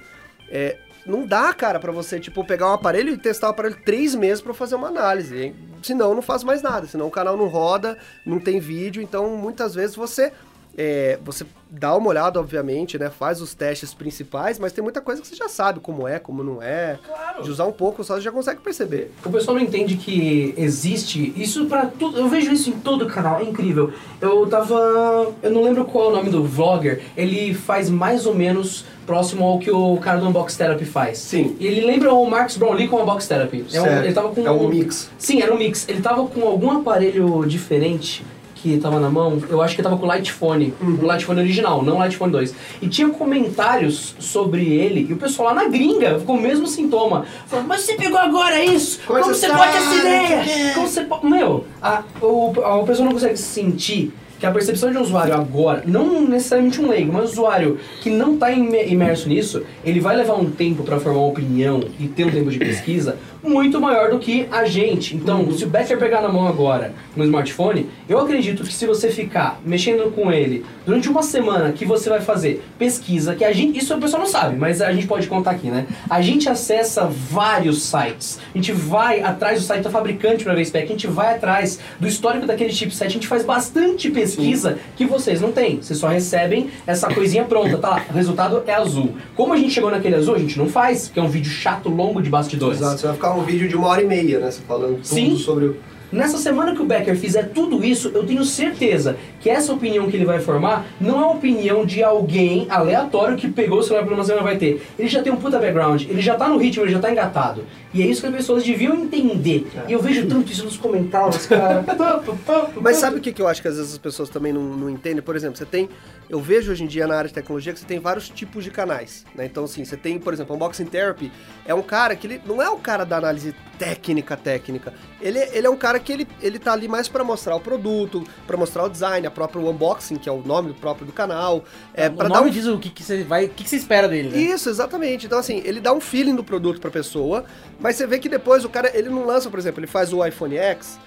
é, 0.50 0.78
não 1.06 1.26
dá, 1.28 1.54
cara, 1.54 1.78
pra 1.78 1.92
você, 1.92 2.20
tipo, 2.22 2.46
pegar 2.46 2.70
um 2.70 2.74
aparelho 2.74 3.14
e 3.14 3.18
testar 3.18 3.48
o 3.48 3.50
aparelho 3.52 3.78
três 3.84 4.16
meses 4.16 4.42
pra 4.42 4.54
fazer 4.54 4.76
uma 4.76 4.88
análise. 4.88 5.36
hein? 5.38 5.56
Senão, 5.84 6.16
não 6.16 6.22
faz 6.22 6.42
mais 6.44 6.62
nada. 6.62 6.88
Senão, 6.88 7.08
o 7.08 7.12
canal 7.12 7.36
não 7.36 7.48
roda, 7.48 7.98
não 8.26 8.40
tem 8.40 8.60
vídeo. 8.60 9.02
Então, 9.04 9.36
muitas 9.36 9.76
vezes 9.76 9.96
você. 9.96 10.32
É, 10.78 11.20
você 11.24 11.46
dá 11.70 11.96
uma 11.96 12.10
olhada, 12.10 12.40
obviamente, 12.40 12.98
né? 12.98 13.10
Faz 13.10 13.42
os 13.42 13.54
testes 13.54 13.94
principais, 13.94 14.60
mas 14.60 14.74
tem 14.74 14.84
muita 14.84 15.02
coisa 15.02 15.22
que 15.22 15.28
você 15.28 15.36
já 15.36 15.48
sabe 15.48 15.80
como 15.80 16.08
é, 16.08 16.20
como 16.20 16.44
não 16.44 16.62
é. 16.62 17.00
Claro. 17.06 17.44
De 17.44 17.50
usar 17.50 17.66
um 17.66 17.72
pouco 17.72 18.04
só 18.04 18.16
você 18.16 18.22
já 18.22 18.32
consegue 18.32 18.62
perceber. 18.62 19.12
O 19.24 19.30
pessoal 19.30 19.56
não 19.58 19.64
entende 19.64 19.96
que 19.96 20.54
existe 20.58 21.34
isso 21.36 21.66
pra 21.66 21.86
tudo. 21.86 22.18
Eu 22.18 22.28
vejo 22.28 22.52
isso 22.52 22.70
em 22.70 22.74
todo 22.74 23.06
canal, 23.06 23.40
é 23.40 23.44
incrível. 23.44 23.94
Eu 24.20 24.48
tava. 24.48 25.34
Eu 25.42 25.52
não 25.52 25.64
lembro 25.64 25.86
qual 25.86 26.06
é 26.06 26.08
o 26.10 26.16
nome 26.16 26.30
do 26.30 26.44
vlogger. 26.44 27.02
Ele 27.16 27.54
faz 27.54 27.90
mais 27.90 28.26
ou 28.26 28.36
menos 28.36 28.86
próximo 29.06 29.44
ao 29.44 29.60
que 29.60 29.72
o 29.72 29.98
cara 29.98 30.20
do 30.20 30.28
Unbox 30.28 30.56
Therapy 30.56 30.86
faz. 30.86 31.18
Sim. 31.18 31.56
E 31.60 31.68
ele 31.68 31.82
lembra 31.82 32.14
o 32.14 32.30
Marcus 32.30 32.58
Brownlee 32.58 32.88
com 32.88 32.98
o 32.98 33.02
Unbox 33.02 33.28
Therapy. 33.28 33.66
É 33.74 33.82
um, 33.82 34.04
ele 34.04 34.14
tava 34.14 34.30
com 34.30 34.46
É 34.46 34.52
um 34.52 34.68
mix. 34.68 35.10
Sim, 35.18 35.42
era 35.42 35.54
um 35.54 35.58
mix. 35.58 35.88
Ele 35.90 36.02
tava 36.02 36.26
com 36.28 36.42
algum 36.44 36.72
aparelho 36.72 37.46
diferente 37.46 38.24
que 38.62 38.78
tava 38.78 39.00
na 39.00 39.10
mão, 39.10 39.42
eu 39.50 39.62
acho 39.62 39.76
que 39.76 39.82
tava 39.82 39.98
com 39.98 40.04
o 40.06 40.08
Lightphone, 40.08 40.74
Uhum. 40.80 41.00
o 41.02 41.06
Lightphone 41.06 41.40
original, 41.40 41.82
não 41.84 41.96
o 41.96 42.00
Lightphone 42.00 42.32
2. 42.32 42.54
E 42.82 42.88
tinha 42.88 43.10
comentários 43.10 44.16
sobre 44.20 44.64
ele, 44.66 45.08
e 45.10 45.14
o 45.14 45.18
pessoal 45.18 45.50
lá 45.50 45.64
na 45.64 45.70
gringa 45.70 46.20
ficou 46.20 46.36
o 46.36 46.42
mesmo 46.42 46.68
sintoma. 46.68 47.26
Falando, 47.48 47.68
mas 47.68 47.82
você 47.82 47.96
pegou 47.96 48.20
agora 48.20 48.64
isso? 48.64 49.00
Como 49.06 49.20
é 49.20 49.24
você 49.24 49.48
pode 49.48 49.78
essa 49.78 49.96
ideia? 49.96 50.74
Como 50.74 50.88
você 50.88 51.02
pode... 51.02 51.26
Meu, 51.26 51.66
a, 51.82 52.04
o, 52.22 52.54
a, 52.64 52.76
o 52.78 52.86
pessoal 52.86 53.06
não 53.06 53.14
consegue 53.14 53.38
sentir 53.38 54.14
que 54.40 54.46
a 54.48 54.52
percepção 54.52 54.92
de 54.92 54.98
um 54.98 55.02
usuário 55.02 55.36
agora, 55.36 55.84
não 55.86 56.22
necessariamente 56.22 56.82
um 56.82 56.90
leigo, 56.90 57.14
mas 57.14 57.30
um 57.30 57.32
usuário 57.32 57.80
que 58.02 58.10
não 58.10 58.34
está 58.34 58.52
imerso 58.52 59.30
nisso, 59.30 59.62
ele 59.86 60.00
vai 60.00 60.16
levar 60.16 60.34
um 60.34 60.50
tempo 60.50 60.82
para 60.82 61.00
formar 61.00 61.20
uma 61.20 61.28
opinião 61.28 61.84
e 62.00 62.08
ter 62.08 62.26
um 62.26 62.32
tempo 62.32 62.50
de 62.50 62.58
pesquisa 62.58 63.20
muito 63.44 63.80
maior 63.80 64.12
do 64.12 64.20
que 64.20 64.48
a 64.52 64.66
gente. 64.66 65.16
Então, 65.16 65.52
se 65.52 65.64
o 65.64 65.68
Becker 65.68 65.98
pegar 65.98 66.22
na 66.22 66.30
mão 66.30 66.48
agora 66.48 66.94
no 67.16 67.24
smartphone, 67.24 67.90
eu 68.08 68.20
acredito 68.20 68.64
que 68.64 68.74
se 68.74 68.86
você 68.86 69.10
ficar 69.10 69.60
mexendo 69.66 70.12
com 70.14 70.32
ele 70.32 70.66
durante 70.86 71.10
uma 71.10 71.24
semana 71.24 71.72
que 71.72 71.86
você 71.86 72.10
vai 72.10 72.22
fazer 72.22 72.64
pesquisa, 72.78 73.36
que 73.36 73.44
a 73.44 73.52
gente, 73.52 73.80
isso 73.80 73.96
o 73.96 74.00
pessoal 74.00 74.22
não 74.22 74.30
sabe, 74.30 74.56
mas 74.56 74.82
a 74.82 74.92
gente 74.92 75.08
pode 75.08 75.28
contar 75.28 75.52
aqui, 75.52 75.68
né? 75.68 75.86
A 76.10 76.22
gente 76.22 76.50
acessa 76.50 77.06
vários 77.06 77.84
sites, 77.84 78.40
a 78.54 78.58
gente 78.58 78.72
vai 78.72 79.22
atrás 79.22 79.60
do 79.60 79.66
site 79.66 79.84
da 79.84 79.90
fabricante 79.90 80.44
para 80.44 80.54
ver 80.54 80.66
spec, 80.66 80.86
a 80.86 80.88
gente 80.90 81.08
vai 81.08 81.36
atrás 81.36 81.80
do 82.00 82.08
histórico 82.08 82.46
daquele 82.46 82.72
chipset, 82.72 83.06
a 83.06 83.10
gente 83.10 83.28
faz 83.28 83.44
bastante 83.44 84.10
pesquisa 84.10 84.78
que 84.96 85.06
vocês 85.06 85.42
não 85.42 85.52
têm. 85.52 85.82
Vocês 85.82 86.00
só 86.00 86.08
recebem 86.08 86.70
essa 86.86 87.14
coisinha 87.14 87.44
pronta, 87.44 87.78
tá. 87.78 88.06
O 88.10 88.14
resultado 88.14 88.64
é 88.68 88.74
azul. 88.74 89.16
Como 89.36 89.54
a 89.54 89.58
gente 89.58 89.72
chegou 89.72 89.92
naquele 89.92 90.16
azul, 90.16 90.36
a 90.36 90.40
gente 90.40 90.58
não 90.58 90.68
faz, 90.68 91.10
que 91.10 91.20
é 91.20 91.24
um 91.24 91.28
vídeo 91.28 91.52
chato, 91.52 91.90
longo 91.90 92.22
de 92.22 92.30
bastidores. 92.30 92.80
Exato, 92.80 93.00
você 93.00 93.08
vai 93.08 93.16
ficar 93.16 93.31
um 93.34 93.44
vídeo 93.44 93.68
de 93.68 93.76
uma 93.76 93.88
hora 93.88 94.02
e 94.02 94.08
meia, 94.08 94.40
né? 94.40 94.52
Você 94.52 94.62
falando 94.62 94.96
tudo 94.96 95.08
Sim. 95.08 95.38
sobre 95.38 95.66
o. 95.66 95.78
Nessa 96.12 96.38
semana 96.38 96.76
que 96.76 96.82
o 96.82 96.86
Becker 96.86 97.16
fizer 97.16 97.52
tudo 97.54 97.86
isso, 97.86 98.12
eu 98.14 98.26
tenho 98.26 98.44
certeza 98.44 99.16
que 99.40 99.50
essa 99.50 99.72
opinião 99.72 100.10
que 100.10 100.18
ele 100.18 100.26
vai 100.26 100.40
formar 100.40 100.86
não 101.00 101.22
é 101.22 101.24
a 101.24 101.28
opinião 101.28 101.86
de 101.86 102.04
alguém 102.04 102.68
aleatório 102.70 103.38
que 103.38 103.48
pegou 103.48 103.80
o 103.80 103.84
celular 103.84 104.04
por 104.04 104.12
uma 104.12 104.26
semana 104.26 104.42
e 104.42 104.44
vai 104.44 104.58
ter. 104.58 104.86
Ele 105.00 105.08
já 105.08 105.24
tem 105.24 105.32
um 105.32 105.38
puta 105.38 105.58
background, 105.58 106.04
ele 106.10 106.22
já 106.22 106.36
tá 106.36 106.50
no 106.50 106.58
ritmo, 106.58 106.84
ele 106.84 106.92
já 106.92 107.00
tá 107.00 107.10
engatado. 107.10 107.64
E 107.94 108.02
é 108.02 108.06
isso 108.06 108.22
que 108.22 108.28
as 108.28 108.34
pessoas 108.34 108.64
deviam 108.64 108.96
entender. 108.96 109.68
E 109.88 109.92
eu 109.92 110.02
vejo 110.02 110.28
tanto 110.28 110.52
isso 110.52 110.64
nos 110.64 110.78
comentários, 110.78 111.46
cara. 111.46 111.84
Mas 112.82 112.98
sabe 112.98 113.18
o 113.18 113.22
que, 113.22 113.34
que 113.34 113.42
eu 113.42 113.48
acho 113.48 113.62
que 113.62 113.68
às 113.68 113.76
vezes 113.76 113.94
as 113.94 113.98
pessoas 113.98 114.30
também 114.30 114.54
não, 114.54 114.64
não 114.64 114.90
entendem? 114.90 115.22
Por 115.22 115.36
exemplo, 115.36 115.58
você 115.58 115.66
tem. 115.66 115.90
Eu 116.30 116.40
vejo 116.40 116.72
hoje 116.72 116.84
em 116.84 116.88
dia 116.88 117.06
na 117.06 117.16
área 117.16 117.28
de 117.28 117.34
tecnologia 117.34 117.74
que 117.74 117.80
você 117.80 117.86
tem 117.86 118.00
vários 118.00 118.30
tipos 118.30 118.64
de 118.64 118.72
canais. 118.72 119.26
Né? 119.36 119.46
Então, 119.46 119.66
assim, 119.66 119.84
você 119.84 119.98
tem, 119.98 120.18
por 120.18 120.34
exemplo, 120.34 120.56
Unboxing 120.56 120.86
Therapy 120.86 121.32
é 121.66 121.74
um 121.74 121.82
cara 121.82 122.16
que 122.16 122.26
ele 122.26 122.42
não 122.46 122.62
é 122.62 122.70
o 122.70 122.78
cara 122.78 123.04
da 123.04 123.18
análise 123.18 123.54
técnica, 123.78 124.38
técnica. 124.38 124.94
Ele, 125.20 125.40
ele 125.40 125.68
é 125.68 125.70
um 125.70 125.76
cara 125.76 126.00
que 126.00 126.12
ele, 126.12 126.28
ele 126.42 126.60
tá 126.60 126.72
ali 126.72 126.88
mais 126.88 127.08
para 127.08 127.24
mostrar 127.24 127.56
o 127.56 127.60
produto, 127.60 128.24
para 128.46 128.56
mostrar 128.56 128.84
o 128.84 128.90
design, 128.90 129.26
a 129.26 129.32
própria 129.32 129.62
unboxing, 129.62 130.16
que 130.16 130.30
é 130.30 130.32
o 130.32 130.42
nome 130.42 130.74
próprio 130.74 131.06
do 131.06 131.12
canal. 131.12 131.64
É, 131.94 132.08
o 132.08 132.14
para 132.14 132.30
nome 132.30 132.42
dar 132.42 132.48
um 132.48 132.50
diz 132.52 132.66
o 132.68 132.78
que, 132.78 132.90
que 132.90 133.04
você 133.04 133.24
vai. 133.24 133.46
O 133.46 133.50
que, 133.50 133.64
que 133.64 133.70
você 133.70 133.76
espera 133.76 134.08
dele, 134.08 134.30
né? 134.30 134.38
Isso, 134.38 134.70
exatamente. 134.70 135.26
Então, 135.26 135.40
assim, 135.40 135.62
ele 135.66 135.80
dá 135.80 135.92
um 135.92 136.00
feeling 136.00 136.36
do 136.36 136.44
produto 136.44 136.80
pra 136.80 136.92
pessoa, 136.92 137.44
mas 137.82 137.96
você 137.96 138.08
vê 138.08 138.20
que 138.20 138.30
depois 138.30 138.64
o 138.64 138.70
cara, 138.70 138.92
ele 138.98 139.10
não 139.10 139.26
lança, 139.26 139.50
por 139.50 139.60
exemplo, 139.60 139.80
ele 139.80 139.88
faz 139.88 140.14
o 140.14 140.26
iPhone 140.26 140.56
X, 140.58 141.00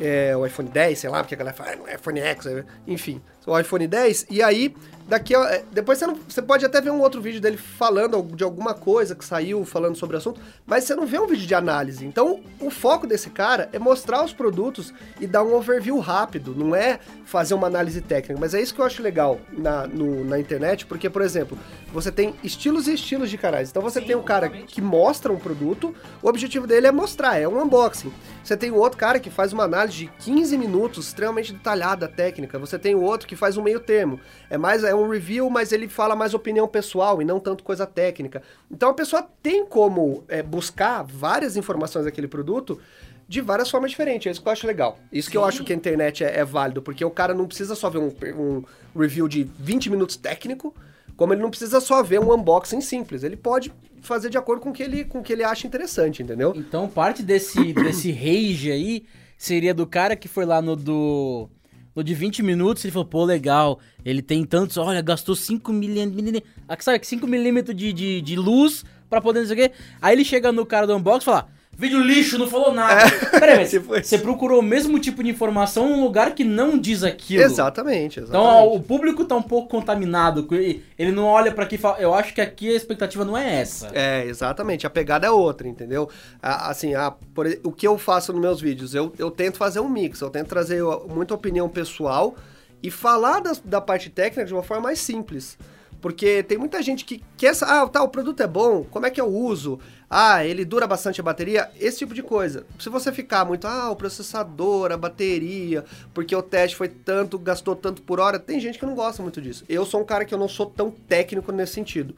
é, 0.00 0.34
o 0.36 0.46
iPhone 0.46 0.68
10, 0.68 0.98
sei 0.98 1.10
lá, 1.10 1.22
porque 1.22 1.34
a 1.34 1.38
galera 1.38 1.54
fala, 1.56 1.70
ah, 1.72 1.90
é 1.90 1.94
iPhone 1.96 2.20
X, 2.20 2.46
é- 2.46 2.64
enfim, 2.86 3.20
o 3.46 3.58
iPhone 3.58 3.86
10, 3.86 4.26
e 4.30 4.42
aí, 4.42 4.74
daqui, 5.08 5.34
a- 5.34 5.50
é, 5.54 5.64
depois 5.72 5.98
você, 5.98 6.06
não- 6.06 6.18
você 6.28 6.40
pode 6.42 6.64
até 6.64 6.80
ver 6.80 6.90
um 6.90 7.00
outro 7.00 7.20
vídeo 7.20 7.40
dele 7.40 7.56
falando 7.56 8.22
de 8.36 8.44
alguma 8.44 8.74
coisa 8.74 9.14
que 9.14 9.24
saiu, 9.24 9.64
falando 9.64 9.96
sobre 9.96 10.14
o 10.14 10.18
assunto, 10.18 10.40
mas 10.66 10.84
você 10.84 10.94
não 10.94 11.06
vê 11.06 11.18
um 11.18 11.26
vídeo 11.26 11.46
de 11.46 11.54
análise. 11.54 12.04
Então, 12.06 12.40
o 12.60 12.70
foco 12.70 13.06
desse 13.06 13.30
cara 13.30 13.68
é 13.72 13.78
mostrar 13.78 14.24
os 14.24 14.32
produtos 14.32 14.92
e 15.20 15.26
dar 15.26 15.42
um 15.42 15.54
overview 15.54 15.98
rápido, 15.98 16.54
não 16.54 16.76
é 16.76 17.00
fazer 17.24 17.54
uma 17.54 17.66
análise 17.66 18.00
técnica, 18.00 18.38
mas 18.40 18.54
é 18.54 18.60
isso 18.60 18.74
que 18.74 18.80
eu 18.80 18.84
acho 18.84 19.02
legal 19.02 19.40
na, 19.52 19.86
no- 19.86 20.24
na 20.24 20.38
internet, 20.38 20.86
porque, 20.86 21.08
por 21.10 21.22
exemplo, 21.22 21.58
você 21.92 22.12
tem 22.12 22.34
estilos 22.44 22.86
e 22.86 22.94
estilos 22.94 23.30
de 23.30 23.36
canais. 23.38 23.70
Então 23.70 23.82
você 23.82 24.00
tem 24.00 24.14
um 24.14 24.22
cara 24.22 24.48
que 24.48 24.80
mostra 24.80 25.32
um 25.32 25.38
produto, 25.38 25.92
o 26.22 26.28
objetivo 26.28 26.66
dele 26.66 26.86
é 26.86 26.92
mostrar, 26.92 27.36
é 27.38 27.48
um 27.48 27.60
unboxing. 27.60 28.12
Você 28.44 28.56
tem 28.56 28.70
o 28.70 28.76
outro 28.76 28.98
cara 28.98 29.18
que 29.20 29.28
faz 29.30 29.52
uma 29.52 29.64
análise 29.64 29.96
de 29.98 30.06
15 30.20 30.56
minutos, 30.56 31.06
extremamente 31.08 31.52
detalhada, 31.52 32.06
técnica. 32.08 32.58
Você 32.58 32.78
tem 32.78 32.94
o 32.94 33.02
outro 33.02 33.26
que 33.30 33.36
faz 33.36 33.56
um 33.56 33.62
meio 33.62 33.78
termo. 33.78 34.18
É 34.50 34.58
mais 34.58 34.82
é 34.82 34.92
um 34.92 35.08
review, 35.08 35.48
mas 35.48 35.70
ele 35.70 35.88
fala 35.88 36.16
mais 36.16 36.34
opinião 36.34 36.66
pessoal 36.66 37.22
e 37.22 37.24
não 37.24 37.38
tanto 37.38 37.62
coisa 37.62 37.86
técnica. 37.86 38.42
Então 38.68 38.90
a 38.90 38.94
pessoa 38.94 39.24
tem 39.40 39.64
como 39.64 40.24
é, 40.26 40.42
buscar 40.42 41.04
várias 41.04 41.56
informações 41.56 42.06
daquele 42.06 42.26
produto 42.26 42.80
de 43.28 43.40
várias 43.40 43.70
formas 43.70 43.92
diferentes. 43.92 44.26
É 44.26 44.30
isso 44.32 44.42
que 44.42 44.48
eu 44.48 44.52
acho 44.52 44.66
legal. 44.66 44.98
Isso 45.12 45.30
que 45.30 45.36
eu 45.36 45.44
acho 45.44 45.62
que 45.62 45.72
a 45.72 45.76
internet 45.76 46.24
é, 46.24 46.40
é 46.40 46.44
válido, 46.44 46.82
porque 46.82 47.04
o 47.04 47.10
cara 47.10 47.32
não 47.32 47.46
precisa 47.46 47.76
só 47.76 47.88
ver 47.88 47.98
um, 47.98 48.12
um 48.36 48.64
review 48.98 49.28
de 49.28 49.44
20 49.60 49.90
minutos 49.90 50.16
técnico, 50.16 50.74
como 51.16 51.32
ele 51.32 51.40
não 51.40 51.50
precisa 51.50 51.80
só 51.80 52.02
ver 52.02 52.18
um 52.18 52.34
unboxing 52.34 52.80
simples. 52.80 53.22
Ele 53.22 53.36
pode 53.36 53.72
fazer 54.02 54.28
de 54.28 54.38
acordo 54.38 54.60
com 54.60 54.70
o 54.70 54.72
que 54.72 54.82
ele, 54.82 55.04
com 55.04 55.20
o 55.20 55.22
que 55.22 55.32
ele 55.32 55.44
acha 55.44 55.68
interessante, 55.68 56.20
entendeu? 56.20 56.52
Então, 56.56 56.88
parte 56.88 57.22
desse, 57.22 57.72
desse 57.74 58.10
rage 58.10 58.72
aí 58.72 59.04
seria 59.38 59.72
do 59.72 59.86
cara 59.86 60.16
que 60.16 60.26
foi 60.26 60.44
lá 60.44 60.60
no 60.60 60.74
do. 60.74 61.48
No 61.94 62.04
de 62.04 62.14
20 62.14 62.42
minutos, 62.42 62.84
ele 62.84 62.92
falou, 62.92 63.06
pô, 63.06 63.24
legal, 63.24 63.80
ele 64.04 64.22
tem 64.22 64.44
tantos, 64.44 64.76
olha, 64.76 65.00
gastou 65.00 65.34
5 65.34 65.72
milímetros. 65.72 66.42
Sabe, 66.80 67.04
5 67.04 67.26
milímetros 67.26 67.76
de, 67.76 67.92
de, 67.92 68.20
de 68.20 68.36
luz 68.36 68.84
pra 69.08 69.20
poder 69.20 69.40
não 69.40 69.46
sei 69.46 69.56
o 69.56 69.68
quê. 69.68 69.74
Aí 70.00 70.14
ele 70.14 70.24
chega 70.24 70.52
no 70.52 70.64
cara 70.64 70.86
do 70.86 70.94
unbox 70.96 71.22
e 71.22 71.26
fala, 71.26 71.48
vídeo 71.80 72.00
lixo, 72.00 72.38
não 72.38 72.46
falou 72.46 72.72
nada. 72.72 73.10
Peraí, 73.40 73.56
mas 73.58 73.70
tipo 73.70 73.96
isso. 73.96 74.08
você 74.08 74.18
procurou 74.18 74.60
o 74.60 74.62
mesmo 74.62 74.98
tipo 74.98 75.22
de 75.22 75.30
informação 75.30 75.88
num 75.88 76.02
lugar 76.04 76.34
que 76.34 76.44
não 76.44 76.78
diz 76.78 77.02
aquilo. 77.02 77.42
Exatamente, 77.42 78.20
Então 78.20 78.40
exatamente. 78.44 78.68
ó, 78.72 78.76
o 78.76 78.80
público 78.80 79.24
tá 79.24 79.34
um 79.34 79.42
pouco 79.42 79.68
contaminado. 79.68 80.46
Ele 80.52 81.10
não 81.12 81.24
olha 81.24 81.50
pra 81.52 81.64
aqui 81.64 81.74
e 81.76 81.78
fala. 81.78 81.98
Eu 81.98 82.14
acho 82.14 82.34
que 82.34 82.40
aqui 82.40 82.68
a 82.68 82.76
expectativa 82.76 83.24
não 83.24 83.36
é 83.36 83.60
essa. 83.60 83.88
É, 83.94 84.24
exatamente. 84.26 84.86
A 84.86 84.90
pegada 84.90 85.26
é 85.26 85.30
outra, 85.30 85.66
entendeu? 85.66 86.08
A- 86.42 86.70
Assim, 86.70 86.94
a, 86.94 87.10
por 87.10 87.46
o 87.64 87.72
que 87.72 87.86
eu 87.88 87.96
faço 87.98 88.32
nos 88.32 88.40
meus 88.40 88.60
vídeos? 88.60 88.94
Eu, 88.94 89.12
eu 89.18 89.30
tento 89.30 89.56
fazer 89.56 89.80
um 89.80 89.88
mix, 89.88 90.20
eu 90.20 90.30
tento 90.30 90.48
trazer 90.48 90.82
muita 91.08 91.34
opinião 91.34 91.68
pessoal 91.68 92.34
e 92.82 92.90
falar 92.90 93.40
das- 93.40 93.60
da 93.64 93.80
parte 93.80 94.10
técnica 94.10 94.44
de 94.44 94.52
uma 94.52 94.62
forma 94.62 94.84
mais 94.84 94.98
simples. 95.00 95.58
Porque 96.00 96.42
tem 96.42 96.56
muita 96.56 96.82
gente 96.82 97.04
que 97.04 97.22
quer. 97.36 97.52
Ah, 97.62 97.86
tá, 97.86 98.02
o 98.02 98.08
produto 98.08 98.42
é 98.42 98.46
bom, 98.46 98.84
como 98.84 99.06
é 99.06 99.10
que 99.10 99.20
eu 99.20 99.26
uso? 99.26 99.78
Ah, 100.08 100.44
ele 100.44 100.64
dura 100.64 100.86
bastante 100.86 101.20
a 101.20 101.24
bateria, 101.24 101.70
esse 101.78 101.98
tipo 101.98 102.14
de 102.14 102.22
coisa. 102.22 102.66
Se 102.78 102.88
você 102.88 103.12
ficar 103.12 103.44
muito, 103.44 103.66
ah, 103.66 103.90
o 103.90 103.96
processador, 103.96 104.90
a 104.90 104.96
bateria, 104.96 105.84
porque 106.12 106.34
o 106.34 106.42
teste 106.42 106.76
foi 106.76 106.88
tanto, 106.88 107.38
gastou 107.38 107.76
tanto 107.76 108.02
por 108.02 108.18
hora, 108.18 108.38
tem 108.38 108.58
gente 108.58 108.78
que 108.78 108.86
não 108.86 108.94
gosta 108.94 109.22
muito 109.22 109.40
disso. 109.40 109.64
Eu 109.68 109.84
sou 109.84 110.00
um 110.00 110.04
cara 110.04 110.24
que 110.24 110.34
eu 110.34 110.38
não 110.38 110.48
sou 110.48 110.66
tão 110.66 110.90
técnico 110.90 111.52
nesse 111.52 111.74
sentido. 111.74 112.16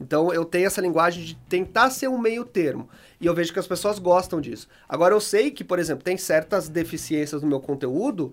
Então 0.00 0.32
eu 0.32 0.44
tenho 0.44 0.66
essa 0.66 0.80
linguagem 0.80 1.24
de 1.24 1.34
tentar 1.48 1.90
ser 1.90 2.08
um 2.08 2.18
meio 2.18 2.44
termo. 2.44 2.88
E 3.20 3.26
eu 3.26 3.34
vejo 3.34 3.52
que 3.52 3.58
as 3.58 3.66
pessoas 3.66 3.98
gostam 3.98 4.40
disso. 4.40 4.68
Agora 4.88 5.14
eu 5.14 5.20
sei 5.20 5.50
que, 5.50 5.64
por 5.64 5.78
exemplo, 5.78 6.04
tem 6.04 6.16
certas 6.16 6.68
deficiências 6.68 7.42
no 7.42 7.48
meu 7.48 7.60
conteúdo 7.60 8.32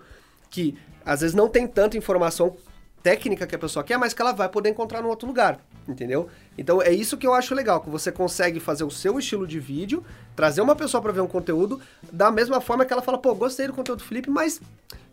que 0.50 0.78
às 1.06 1.22
vezes 1.22 1.36
não 1.36 1.48
tem 1.48 1.66
tanta 1.68 1.98
informação 1.98 2.56
técnica 3.02 3.48
que 3.48 3.56
a 3.56 3.60
pessoa 3.60 3.84
quer, 3.84 3.98
mas 3.98 4.14
que 4.14 4.22
ela 4.22 4.32
vai 4.32 4.48
poder 4.48 4.70
encontrar 4.70 5.02
em 5.02 5.06
outro 5.06 5.28
lugar, 5.28 5.60
entendeu? 5.88 6.30
Então 6.58 6.82
é 6.82 6.92
isso 6.92 7.18
que 7.18 7.26
eu 7.26 7.34
acho 7.34 7.56
legal, 7.56 7.82
que 7.82 7.90
você 7.90 8.12
consegue 8.12 8.60
fazer 8.60 8.84
o 8.84 8.92
seu 8.92 9.18
estilo 9.20 9.48
de 9.48 9.60
vídeo, 9.60 10.04
trazer 10.36 10.62
uma 10.62 10.76
pessoa 10.76 11.02
para 11.02 11.12
ver 11.12 11.22
um 11.22 11.28
conteúdo 11.28 11.82
da 12.12 12.32
mesma 12.32 12.62
forma 12.62 12.86
que 12.86 12.94
ela 12.94 13.02
fala, 13.02 13.18
pô, 13.18 13.34
gostei 13.34 13.68
do 13.68 13.74
conteúdo 13.74 14.00
do 14.00 14.06
Felipe, 14.06 14.30
mas 14.30 14.62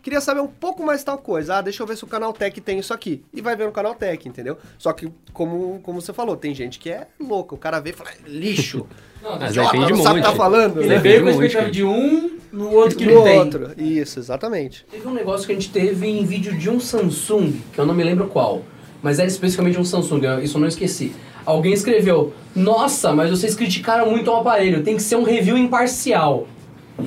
queria 0.02 0.20
saber 0.20 0.40
um 0.40 0.46
pouco 0.46 0.82
mais 0.84 1.02
tal 1.04 1.18
coisa. 1.18 1.56
Ah, 1.56 1.60
deixa 1.62 1.82
eu 1.82 1.86
ver 1.86 1.96
se 1.96 2.04
o 2.04 2.06
canal 2.06 2.32
Tech 2.32 2.60
tem 2.60 2.78
isso 2.78 2.92
aqui. 2.94 3.22
E 3.32 3.40
vai 3.40 3.56
ver 3.56 3.66
no 3.66 3.72
canal 3.72 3.94
Tech, 3.94 4.28
entendeu? 4.28 4.56
Só 4.78 4.92
que, 4.92 5.10
como, 5.32 5.80
como 5.82 6.00
você 6.00 6.12
falou, 6.12 6.36
tem 6.36 6.54
gente 6.54 6.78
que 6.78 6.90
é 6.90 7.06
louca. 7.20 7.54
O 7.54 7.58
cara 7.58 7.80
vê 7.80 7.90
e 7.90 7.92
fala, 7.92 8.10
"É 8.10 8.28
lixo. 8.28 8.86
Mas 9.40 9.50
Idiota, 9.50 9.72
depende 9.72 9.92
não 9.92 10.02
sabe 10.02 10.20
o 10.20 10.22
que 10.22 10.28
tá 10.28 10.28
muito. 10.28 10.36
falando. 10.42 10.80
Ele 10.80 10.88
né? 10.88 10.98
veio 10.98 11.22
com 11.22 11.28
a 11.28 11.32
muito, 11.32 11.44
expectativa 11.46 11.70
de 11.72 11.82
um, 11.84 12.38
no 12.52 12.70
outro 12.72 12.96
que 12.96 13.04
No 13.04 13.14
não 13.16 13.24
tem. 13.24 13.38
outro. 13.38 13.70
Isso, 13.76 14.18
exatamente. 14.20 14.86
Teve 14.90 15.06
um 15.08 15.12
negócio 15.12 15.44
que 15.46 15.52
a 15.52 15.54
gente 15.56 15.70
teve 15.70 16.06
em 16.06 16.24
vídeo 16.24 16.56
de 16.56 16.70
um 16.70 16.78
Samsung, 16.78 17.60
que 17.72 17.78
eu 17.80 17.84
não 17.84 17.94
me 17.94 18.04
lembro 18.04 18.28
qual, 18.28 18.62
mas 19.02 19.18
era 19.18 19.26
especificamente 19.26 19.78
um 19.78 19.84
Samsung, 19.84 20.20
isso 20.42 20.56
eu 20.56 20.60
não 20.60 20.68
esqueci. 20.68 21.12
Alguém 21.44 21.72
escreveu: 21.72 22.32
Nossa, 22.54 23.12
mas 23.12 23.28
vocês 23.30 23.54
criticaram 23.56 24.08
muito 24.10 24.30
o 24.30 24.36
aparelho, 24.36 24.82
tem 24.84 24.96
que 24.96 25.02
ser 25.02 25.16
um 25.16 25.24
review 25.24 25.56
imparcial. 25.58 26.46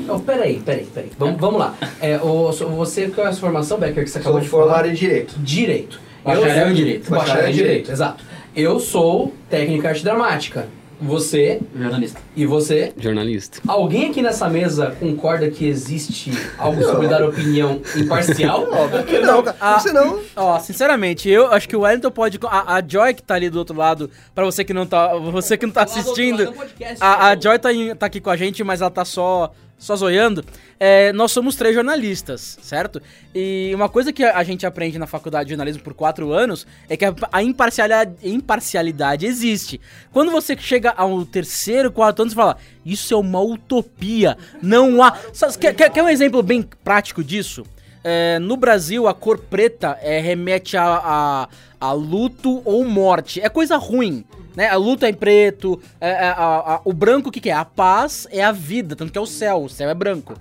Oh, 0.07 0.19
peraí, 0.19 0.60
peraí, 0.60 0.86
peraí. 0.86 1.12
Vamos, 1.17 1.39
vamos 1.39 1.60
lá. 1.60 1.75
É, 2.00 2.17
o, 2.17 2.51
você, 2.51 3.07
qual 3.10 3.27
é 3.27 3.29
a 3.29 3.33
sua 3.33 3.41
formação, 3.41 3.77
Becker, 3.77 4.03
que 4.03 4.10
você 4.10 4.19
acabou 4.19 4.39
de 4.39 4.48
falar? 4.48 4.86
em 4.88 4.93
Direito. 4.93 5.36
Direito. 5.39 6.00
Bacharel 6.24 6.69
em 6.69 6.74
Direito. 6.74 7.10
Bacharel 7.10 7.27
Bacharel 7.33 7.50
em 7.50 7.53
Direito, 7.53 7.91
exato. 7.91 8.24
Eu 8.55 8.79
sou 8.79 9.33
técnico 9.50 9.86
em 9.86 9.88
arte 9.88 10.03
dramática. 10.03 10.67
Você 11.03 11.60
Jornalista. 11.75 12.21
e 12.36 12.45
você. 12.45 12.93
Jornalista. 12.95 13.60
Alguém 13.67 14.12
aqui 14.12 14.21
nessa 14.21 14.48
mesa 14.48 14.95
concorda 15.00 15.50
que 15.50 15.65
existe 15.67 16.31
algo 16.60 16.83
sobre 16.83 17.07
dar 17.07 17.24
opinião 17.24 17.81
imparcial? 17.98 18.67
Óbvio 18.71 19.03
que 19.05 19.17
não, 19.17 19.41
cara. 19.41 19.57
Ah. 19.60 19.79
Senão, 19.79 20.19
Ó, 20.36 20.60
sinceramente, 20.60 21.27
eu 21.27 21.51
acho 21.51 21.67
que 21.67 21.75
o 21.75 21.79
Wellington 21.81 22.12
pode. 22.12 22.39
A, 22.43 22.75
a 22.75 22.83
Joy 22.88 23.15
que 23.15 23.23
tá 23.23 23.34
ali 23.34 23.49
do 23.49 23.58
outro 23.58 23.75
lado, 23.75 24.12
pra 24.36 24.45
você 24.45 24.63
que 24.63 24.75
não 24.75 24.86
tá. 24.86 25.15
Você 25.15 25.58
que 25.58 25.65
não 25.65 25.73
tá 25.73 25.82
assistindo. 25.84 26.54
A, 26.99 27.30
a 27.30 27.36
Joy 27.36 27.58
tá, 27.58 27.73
em- 27.73 27.95
tá 27.95 28.06
aqui 28.06 28.21
com 28.21 28.30
a 28.30 28.38
gente, 28.38 28.63
mas 28.63 28.80
ela 28.82 28.91
tá 28.91 29.04
só, 29.04 29.51
só 29.82 29.96
zoiando. 29.96 30.46
É, 30.80 31.12
nós 31.12 31.32
somos 31.32 31.56
três 31.56 31.74
jornalistas, 31.74 32.58
certo? 32.62 33.02
E 33.34 33.72
uma 33.74 33.89
coisa 33.89 34.13
que 34.13 34.24
a, 34.24 34.44
gente 34.44 34.65
aprende 34.65 35.00
na 35.00 35.08
faculdade 35.08 35.46
de 35.46 35.52
jornalismo 35.52 35.82
por 35.84 35.94
quatro 35.94 36.32
anos 36.32 36.67
é 36.88 36.96
que 36.96 37.04
a, 37.04 37.44
imparcialidade, 37.44 38.15
imparcialidade 38.24 39.26
existe. 39.26 39.82
Quando 40.12 40.32
você 40.32 40.56
chega 40.56 40.91
ao 40.91 41.26
terceiro, 41.26 41.91
quarto 41.91 42.22
ano, 42.22 42.30
você 42.30 42.36
fala: 42.36 42.58
Isso 42.86 43.13
é 43.13 43.17
uma 43.17 43.41
utopia. 43.41 44.38
Não 44.62 45.04
há. 45.04 45.17
Quer, 45.60 45.89
quer 45.89 46.04
um 46.04 46.10
exemplo 46.10 46.44
bem 46.44 46.62
prático 46.62 47.24
disso? 47.24 47.65
É, 48.03 48.39
no 48.39 48.57
Brasil, 48.57 49.07
a 49.07 49.13
cor 49.13 49.37
preta 49.37 49.97
é, 50.01 50.19
remete 50.19 50.75
a, 50.75 50.83
a, 51.03 51.49
a 51.79 51.91
luto 51.93 52.61
ou 52.65 52.83
morte. 52.85 53.39
É 53.41 53.47
coisa 53.49 53.77
ruim. 53.77 54.25
Né? 54.55 54.67
A 54.67 54.75
luto 54.75 55.05
é 55.05 55.09
em 55.09 55.13
preto, 55.13 55.79
é- 55.99 56.09
é 56.09 56.29
a- 56.35 56.81
o 56.83 56.91
branco 56.91 57.29
o 57.29 57.31
que, 57.31 57.39
que 57.39 57.49
é? 57.49 57.53
A 57.53 57.63
paz 57.63 58.27
é 58.31 58.43
a 58.43 58.51
vida, 58.51 58.95
tanto 58.97 59.11
que 59.11 59.17
é 59.17 59.21
o 59.21 59.25
céu, 59.25 59.63
o 59.63 59.69
céu 59.69 59.89
é 59.89 59.93
branco. 59.93 60.33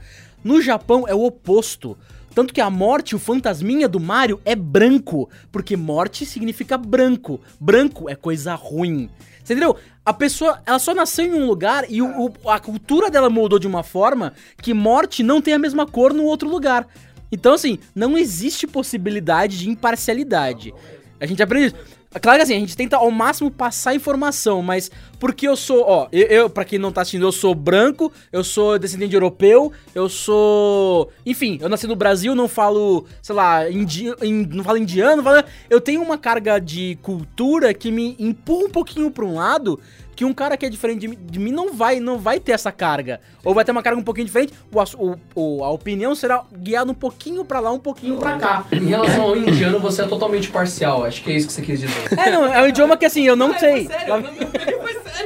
No 0.42 0.60
Japão 0.60 1.06
é 1.06 1.14
o 1.14 1.22
oposto. 1.24 1.96
Tanto 2.34 2.54
que 2.54 2.60
a 2.60 2.70
morte, 2.70 3.14
o 3.14 3.18
fantasminha 3.18 3.88
do 3.88 4.00
Mario, 4.00 4.40
é 4.44 4.54
branco. 4.56 5.28
Porque 5.52 5.76
morte 5.76 6.24
significa 6.24 6.78
branco. 6.78 7.40
Branco 7.60 8.08
é 8.08 8.14
coisa 8.16 8.54
ruim. 8.54 9.08
Você 9.44 9.52
entendeu? 9.54 9.76
A 10.04 10.12
pessoa, 10.12 10.60
ela 10.64 10.78
só 10.78 10.94
nasceu 10.94 11.24
em 11.26 11.34
um 11.34 11.46
lugar 11.46 11.84
e 11.88 12.00
o- 12.00 12.26
o- 12.44 12.50
a 12.50 12.58
cultura 12.58 13.10
dela 13.10 13.28
mudou 13.28 13.58
de 13.58 13.66
uma 13.66 13.82
forma 13.82 14.32
que 14.62 14.72
morte 14.72 15.22
não 15.22 15.40
tem 15.42 15.54
a 15.54 15.58
mesma 15.58 15.86
cor 15.86 16.12
no 16.14 16.24
outro 16.24 16.48
lugar. 16.48 16.86
Então, 17.32 17.54
assim, 17.54 17.78
não 17.94 18.16
existe 18.18 18.66
possibilidade 18.66 19.58
de 19.58 19.68
imparcialidade. 19.68 20.72
A 21.20 21.26
gente 21.26 21.42
aprende 21.42 21.66
isso. 21.68 21.76
Claro 22.20 22.38
que 22.38 22.42
assim, 22.42 22.56
a 22.56 22.58
gente 22.58 22.76
tenta 22.76 22.96
ao 22.96 23.08
máximo 23.08 23.52
passar 23.52 23.94
informação, 23.94 24.62
mas 24.62 24.90
porque 25.20 25.46
eu 25.46 25.54
sou, 25.54 25.84
ó, 25.86 26.08
eu, 26.10 26.26
eu 26.26 26.50
para 26.50 26.64
quem 26.64 26.76
não 26.76 26.90
tá 26.90 27.02
assistindo, 27.02 27.24
eu 27.24 27.30
sou 27.30 27.54
branco, 27.54 28.10
eu 28.32 28.42
sou 28.42 28.76
descendente 28.80 29.10
de 29.10 29.14
europeu, 29.16 29.70
eu 29.94 30.08
sou, 30.08 31.08
enfim, 31.24 31.56
eu 31.60 31.68
nasci 31.68 31.86
no 31.86 31.94
Brasil, 31.94 32.34
não 32.34 32.48
falo, 32.48 33.06
sei 33.22 33.32
lá, 33.32 33.70
indi, 33.70 34.06
in- 34.22 34.44
não 34.50 34.64
falo 34.64 34.78
indiano, 34.78 35.18
não 35.18 35.22
falo- 35.22 35.44
eu 35.68 35.80
tenho 35.80 36.02
uma 36.02 36.18
carga 36.18 36.58
de 36.58 36.98
cultura 37.00 37.72
que 37.72 37.92
me 37.92 38.16
empurra 38.18 38.64
um 38.64 38.70
pouquinho 38.70 39.08
pra 39.12 39.24
um 39.24 39.36
lado 39.36 39.78
que 40.20 40.24
um 40.26 40.34
cara 40.34 40.54
que 40.54 40.66
é 40.66 40.68
diferente 40.68 41.00
de 41.00 41.08
mim, 41.08 41.18
de 41.18 41.38
mim 41.38 41.50
não 41.50 41.72
vai 41.72 41.98
não 41.98 42.18
vai 42.18 42.38
ter 42.38 42.52
essa 42.52 42.70
carga. 42.70 43.22
Ou 43.42 43.54
vai 43.54 43.64
ter 43.64 43.72
uma 43.72 43.82
carga 43.82 43.98
um 43.98 44.04
pouquinho 44.04 44.26
diferente, 44.26 44.52
o, 44.70 44.78
o- 45.02 45.16
o- 45.34 45.64
a 45.64 45.70
opinião 45.70 46.14
será 46.14 46.44
guiada 46.52 46.90
um 46.90 46.94
pouquinho 46.94 47.42
pra 47.42 47.58
lá, 47.58 47.72
um 47.72 47.78
pouquinho 47.78 48.18
pra 48.18 48.36
cá. 48.36 48.66
Em 48.70 48.84
relação 48.84 49.22
ao 49.22 49.34
indiano, 49.34 49.80
você 49.80 50.02
é 50.02 50.06
totalmente 50.06 50.50
parcial. 50.50 51.06
Acho 51.06 51.22
que 51.24 51.30
é 51.30 51.36
isso 51.36 51.46
que 51.46 51.54
você 51.54 51.62
quis 51.62 51.80
dizer. 51.80 52.18
É, 52.18 52.30
não, 52.30 52.44
é 52.52 52.60
um 52.62 52.68
idioma 52.68 52.98
que 52.98 53.06
assim, 53.06 53.22
eu 53.26 53.34
não 53.34 53.58
sei. 53.58 53.88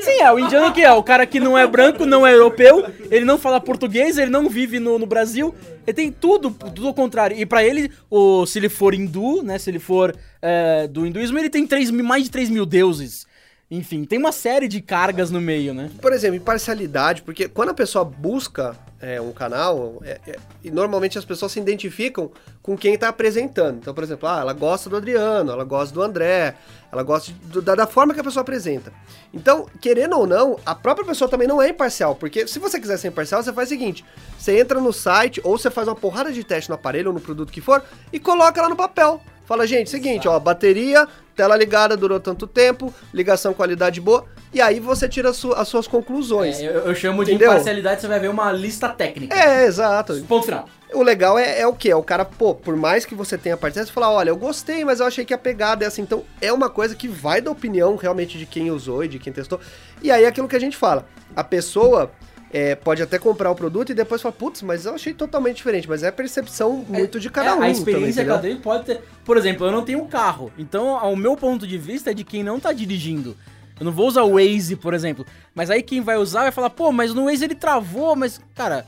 Sim, 0.01 0.21
é 0.21 0.31
o 0.33 0.39
indiano 0.39 0.73
que 0.73 0.83
é, 0.83 0.93
o 0.93 1.03
cara 1.03 1.27
que 1.27 1.41
não 1.41 1.59
é 1.59 1.67
branco, 1.67 2.07
não 2.07 2.25
é 2.25 2.33
europeu, 2.33 2.85
ele 3.11 3.25
não 3.25 3.37
fala 3.37 3.61
português, 3.61 4.17
ele 4.17 4.31
não 4.31 4.49
vive 4.49 4.79
no, 4.79 4.97
no 4.99 5.07
Brasil, 5.07 5.53
ele 5.87 5.95
tem 5.95 6.13
tudo, 6.13 6.51
tudo 6.51 6.87
ao 6.87 6.95
contrário. 6.95 7.37
E 7.37 7.45
pra 7.45 7.65
ele, 7.65 7.91
o, 8.09 8.47
se 8.47 8.61
ele 8.61 8.69
for 8.69 8.95
hindu, 8.95 9.43
né, 9.43 9.59
se 9.59 9.71
ele 9.71 9.81
for 9.81 10.15
é, 10.41 10.87
do 10.87 11.05
hinduísmo, 11.05 11.37
ele 11.39 11.51
tem 11.51 11.67
3, 11.67 11.91
mil- 11.91 12.05
mais 12.05 12.23
de 12.25 12.31
3 12.31 12.49
mil 12.49 12.65
deuses. 12.65 13.27
Enfim, 13.71 14.05
tem 14.05 14.19
uma 14.19 14.31
série 14.31 14.69
de 14.69 14.81
cargas 14.81 15.31
no 15.31 15.41
meio, 15.41 15.73
né? 15.73 15.91
por 16.01 16.13
exemplo, 16.13 16.37
imparcialidade, 16.37 17.23
porque 17.23 17.49
quando 17.49 17.71
a 17.71 17.75
pessoa 17.75 18.05
busca 18.05 18.77
é, 19.01 19.21
um 19.21 19.33
canal, 19.33 20.01
é- 20.05 20.21
é- 20.27 20.37
e 20.63 20.71
normalmente 20.71 21.19
as 21.19 21.25
pessoas 21.25 21.53
se 21.53 21.61
identificam 21.61 22.31
com 22.63 22.77
quem 22.77 22.95
está 22.95 23.09
apresentando. 23.09 23.79
Então, 23.79 23.93
por 23.93 24.03
exemplo, 24.05 24.29
ah, 24.29 24.41
ela 24.41 24.53
gosta 24.53 24.89
do 24.89 24.97
Adriano, 24.97 25.51
ela 25.51 25.65
gosta 25.65 25.93
do 25.95 26.03
André, 26.03 26.55
ela 26.91 27.03
gosta 27.03 27.33
da, 27.63 27.75
da 27.75 27.87
forma 27.87 28.15
que 28.15 28.21
a 28.21 28.25
pessoa 28.25 28.43
apresenta. 28.43 28.93
Então, 29.33 29.67
querendo 29.81 30.17
ou 30.19 30.27
não, 30.27 30.59
a 30.65 30.75
própria 30.75 31.07
pessoa 31.07 31.29
também 31.29 31.49
não 31.49 31.61
é 31.61 31.69
imparcial, 31.69 32.15
porque 32.15 32.47
se 32.47 32.59
você 32.59 32.81
quiser 32.81 32.97
ser 32.99 33.09
imparcial, 33.09 33.43
você 33.43 33.53
faz 33.53 33.69
o 33.69 33.73
seguinte: 33.73 34.05
você 34.39 34.59
entra 34.59 34.81
no 34.81 34.93
site 34.93 35.41
ou 35.45 35.59
você 35.59 35.71
faz 35.71 35.87
uma 35.89 35.97
porrada 35.97 36.33
de 36.33 36.43
teste 36.45 36.71
no 36.71 36.77
aparelho 36.77 37.09
ou 37.09 37.15
no 37.15 37.21
produto 37.21 37.53
que 37.53 37.61
for 37.61 37.83
e 38.13 38.19
coloca 38.21 38.63
lá 38.63 38.69
no 38.69 38.77
papel. 38.77 39.21
Fala, 39.45 39.67
gente, 39.67 39.91
seguinte, 39.91 40.27
ó, 40.27 40.41
bateria, 40.41 41.07
tela 41.35 41.57
ligada 41.57 41.97
durou 41.97 42.21
tanto 42.21 42.47
tempo, 42.47 42.93
ligação 43.13 43.53
qualidade 43.55 44.01
boa, 44.01 44.25
e 44.53 44.61
aí 44.61 44.79
você 44.81 45.09
tira 45.09 45.31
as, 45.31 45.37
su- 45.37 45.53
as 45.53 45.67
suas 45.69 45.87
conclusões. 45.87 46.61
É, 46.61 46.67
eu, 46.67 46.73
eu 46.87 46.95
chamo 46.95 47.25
de 47.25 47.33
Entendeu? 47.33 47.51
imparcialidade, 47.51 48.01
você 48.01 48.07
vai 48.09 48.21
ver 48.21 48.29
uma 48.29 48.53
lista 48.53 48.89
técnica. 48.89 49.35
É, 49.37 49.67
exato. 49.67 50.15
Ponto 50.29 50.45
final. 50.45 50.69
O 50.93 51.03
legal 51.03 51.37
é, 51.37 51.61
é 51.61 51.67
o 51.67 51.73
que? 51.73 51.91
É 51.91 51.97
o 51.97 52.03
cara, 52.05 52.25
pô, 52.25 52.55
por 52.55 52.77
mais 52.77 53.05
que 53.05 53.17
você 53.17 53.37
tenha 53.37 53.57
participado, 53.57 53.89
você 53.89 53.93
falar, 53.93 54.13
olha, 54.13 54.31
eu 54.31 54.37
gostei, 54.37 54.85
mas 54.85 55.01
eu 55.01 55.07
achei 55.07 55.25
que 55.25 55.35
a 55.35 55.39
pegada 55.39 55.85
é 55.85 55.89
assim. 55.89 56.03
Então, 56.03 56.23
é 56.41 56.53
uma 56.53 56.71
coisa 56.71 56.95
que 56.95 57.09
vai 57.09 57.41
da 57.41 57.51
opinião 57.51 57.97
realmente 57.97 58.39
de 58.39 58.47
quem 58.47 58.71
usou 58.71 59.03
e 59.03 59.09
de 59.09 59.19
quem 59.19 59.33
testou. 59.33 59.59
E 60.01 60.11
aí, 60.13 60.23
é 60.23 60.29
aquilo 60.29 60.47
que 60.47 60.55
a 60.55 60.61
gente 60.61 60.77
fala, 60.77 61.05
a 61.35 61.43
pessoa 61.43 62.13
é, 62.57 62.77
pode 62.77 63.03
até 63.03 63.19
comprar 63.19 63.51
o 63.51 63.55
produto 63.57 63.91
e 63.91 63.95
depois 63.95 64.23
falar, 64.23 64.33
putz, 64.33 64.63
mas 64.63 64.87
eu 64.87 64.95
achei 64.95 65.13
totalmente 65.13 65.57
diferente. 65.57 65.89
Mas 65.89 66.05
é 66.05 66.11
percepção 66.13 66.85
muito 66.89 67.19
de 67.19 67.29
cada 67.29 67.51
É, 67.51 67.55
um. 67.57 67.63
A 67.63 67.69
experiência 67.69 68.25
também, 68.25 68.53
cada 68.53 68.61
um 68.61 68.63
pode 68.63 68.85
ter. 68.85 69.03
Por 69.25 69.37
exemplo, 69.37 69.67
eu 69.67 69.73
não 69.73 69.85
tenho 69.85 70.07
carro. 70.07 70.53
Então, 70.57 70.95
o 71.13 71.17
meu 71.17 71.37
ponto 71.37 71.67
de 71.67 71.77
vista 71.77 72.13
é 72.13 72.15
de 72.15 72.23
quem 72.23 72.45
não 72.45 72.61
tá 72.61 72.73
dirigindo. 72.73 73.37
Eu 73.77 73.85
não 73.85 73.91
vou 73.91 74.07
usar 74.07 74.23
o 74.23 74.35
Waze, 74.35 74.77
por 74.77 74.95
exemplo. 74.95 75.27
Mas 75.53 75.69
aí 75.69 75.83
quem 75.83 76.01
vai 76.01 76.17
usar 76.17 76.43
vai 76.43 76.53
falar, 76.53 76.71
pô, 76.71 76.93
mas 76.93 77.13
no 77.13 77.25
Waze 77.25 77.45
ele 77.45 77.57
travou, 77.57 78.15
mas, 78.15 78.41
cara. 78.55 78.87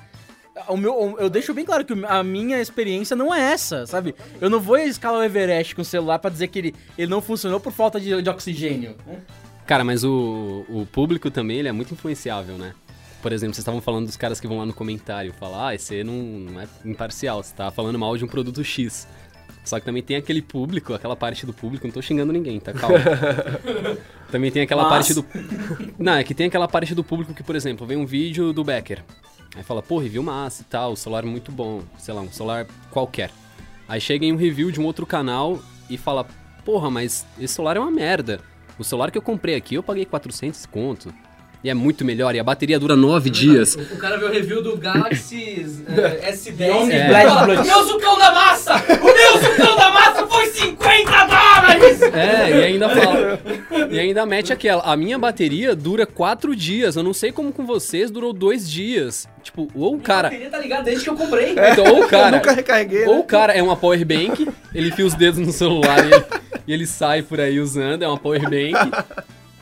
O 0.68 0.76
meu, 0.76 1.16
eu 1.18 1.28
deixo 1.28 1.52
bem 1.52 1.64
claro 1.66 1.84
que 1.84 1.92
a 2.06 2.22
minha 2.22 2.58
experiência 2.62 3.14
não 3.16 3.34
é 3.34 3.52
essa, 3.52 3.84
sabe? 3.84 4.14
Eu 4.40 4.48
não 4.48 4.58
vou 4.60 4.78
escalar 4.78 5.20
o 5.20 5.24
Everest 5.24 5.74
com 5.74 5.82
o 5.82 5.84
celular 5.84 6.18
pra 6.18 6.30
dizer 6.30 6.46
que 6.48 6.58
ele, 6.58 6.74
ele 6.96 7.10
não 7.10 7.20
funcionou 7.20 7.60
por 7.60 7.72
falta 7.72 8.00
de, 8.00 8.22
de 8.22 8.30
oxigênio. 8.30 8.96
né? 9.06 9.18
Cara, 9.66 9.84
mas 9.84 10.02
o, 10.02 10.64
o 10.70 10.86
público 10.90 11.30
também 11.30 11.58
ele 11.58 11.68
é 11.68 11.72
muito 11.72 11.92
influenciável, 11.92 12.56
né? 12.56 12.72
Por 13.26 13.32
exemplo, 13.32 13.56
vocês 13.56 13.62
estavam 13.62 13.80
falando 13.80 14.06
dos 14.06 14.16
caras 14.16 14.38
que 14.38 14.46
vão 14.46 14.58
lá 14.58 14.64
no 14.64 14.72
comentário 14.72 15.32
falar, 15.32 15.70
ah, 15.70 15.74
esse 15.74 16.04
não, 16.04 16.14
não 16.14 16.60
é 16.60 16.68
imparcial, 16.84 17.42
você 17.42 17.52
tá 17.52 17.72
falando 17.72 17.98
mal 17.98 18.16
de 18.16 18.24
um 18.24 18.28
produto 18.28 18.62
X. 18.62 19.08
Só 19.64 19.80
que 19.80 19.84
também 19.84 20.00
tem 20.00 20.16
aquele 20.16 20.40
público, 20.40 20.94
aquela 20.94 21.16
parte 21.16 21.44
do 21.44 21.52
público, 21.52 21.88
não 21.88 21.92
tô 21.92 22.00
xingando 22.00 22.32
ninguém, 22.32 22.60
tá? 22.60 22.72
Calma. 22.72 23.00
também 24.30 24.52
tem 24.52 24.62
aquela 24.62 24.88
parte 24.88 25.12
do. 25.12 25.26
Não, 25.98 26.12
é 26.12 26.22
que 26.22 26.36
tem 26.36 26.46
aquela 26.46 26.68
parte 26.68 26.94
do 26.94 27.02
público 27.02 27.34
que, 27.34 27.42
por 27.42 27.56
exemplo, 27.56 27.84
vem 27.84 27.96
um 27.96 28.06
vídeo 28.06 28.52
do 28.52 28.62
Becker. 28.62 29.02
Aí 29.56 29.64
fala, 29.64 29.82
pô, 29.82 29.98
review 29.98 30.22
massa 30.22 30.62
e 30.62 30.66
tal, 30.66 30.92
o 30.92 30.96
celular 30.96 31.24
é 31.24 31.26
muito 31.26 31.50
bom, 31.50 31.82
sei 31.98 32.14
lá, 32.14 32.20
um 32.20 32.30
celular 32.30 32.64
qualquer. 32.92 33.32
Aí 33.88 34.00
chega 34.00 34.24
em 34.24 34.32
um 34.32 34.36
review 34.36 34.70
de 34.70 34.80
um 34.80 34.84
outro 34.84 35.04
canal 35.04 35.58
e 35.90 35.98
fala, 35.98 36.24
porra, 36.64 36.92
mas 36.92 37.26
esse 37.40 37.54
celular 37.54 37.76
é 37.76 37.80
uma 37.80 37.90
merda. 37.90 38.40
O 38.78 38.84
celular 38.84 39.10
que 39.10 39.18
eu 39.18 39.22
comprei 39.22 39.56
aqui 39.56 39.74
eu 39.74 39.82
paguei 39.82 40.04
400 40.04 40.64
conto. 40.66 41.12
E 41.64 41.70
é 41.70 41.74
muito 41.74 42.04
melhor, 42.04 42.34
e 42.34 42.38
a 42.38 42.44
bateria 42.44 42.78
dura 42.78 42.94
9 42.94 43.28
dias. 43.30 43.74
O, 43.74 43.94
o 43.94 43.98
cara 43.98 44.16
vê 44.18 44.24
o 44.26 44.30
review 44.30 44.62
do 44.62 44.76
Galaxy 44.76 45.66
eh, 45.88 46.32
S10 46.32 46.68
Long 46.70 46.86
e 46.90 47.08
Black 47.08 47.26
fala, 47.28 47.44
Blood. 47.44 47.66
meu 47.66 47.82
sucão 47.84 48.18
da 48.18 48.32
massa! 48.32 48.74
O 48.76 49.04
meu 49.04 49.32
sucão 49.50 49.76
da 49.76 49.90
massa 49.90 50.26
foi 50.28 50.46
50 50.46 51.10
dólares! 51.24 52.02
É, 52.02 52.50
e 52.50 52.64
ainda 52.64 52.88
fala. 52.90 53.40
E 53.90 53.98
ainda 53.98 54.24
mete 54.24 54.52
aquela. 54.52 54.82
A 54.82 54.96
minha 54.96 55.18
bateria 55.18 55.74
dura 55.74 56.06
4 56.06 56.54
dias. 56.54 56.94
Eu 56.96 57.02
não 57.02 57.12
sei 57.12 57.32
como 57.32 57.52
com 57.52 57.66
vocês 57.66 58.10
durou 58.10 58.32
2 58.32 58.70
dias. 58.70 59.26
Tipo, 59.42 59.68
ou 59.74 59.94
o 59.94 59.98
A 59.98 60.02
cara. 60.02 60.28
bateria 60.28 60.50
tá 60.50 60.58
ligada 60.58 60.82
desde 60.84 61.04
que 61.04 61.10
eu 61.10 61.16
comprei. 61.16 61.52
Então, 61.52 61.84
ou 61.86 62.00
o 62.00 62.02
Eu 62.02 62.08
cara. 62.08 62.36
nunca 62.36 62.52
recarreguei, 62.52 63.04
Ou 63.06 63.14
né? 63.14 63.20
o 63.20 63.24
cara 63.24 63.52
é 63.52 63.62
uma 63.62 63.76
power 63.76 64.04
bank, 64.04 64.48
ele 64.74 64.88
enfia 64.88 65.06
os 65.06 65.14
dedos 65.14 65.38
no 65.38 65.52
celular 65.52 66.04
e 66.04 66.12
ele, 66.12 66.24
e 66.68 66.72
ele 66.72 66.86
sai 66.86 67.22
por 67.22 67.40
aí 67.40 67.58
usando, 67.60 68.02
é 68.02 68.08
uma 68.08 68.18
power 68.18 68.42
bank. 68.42 68.90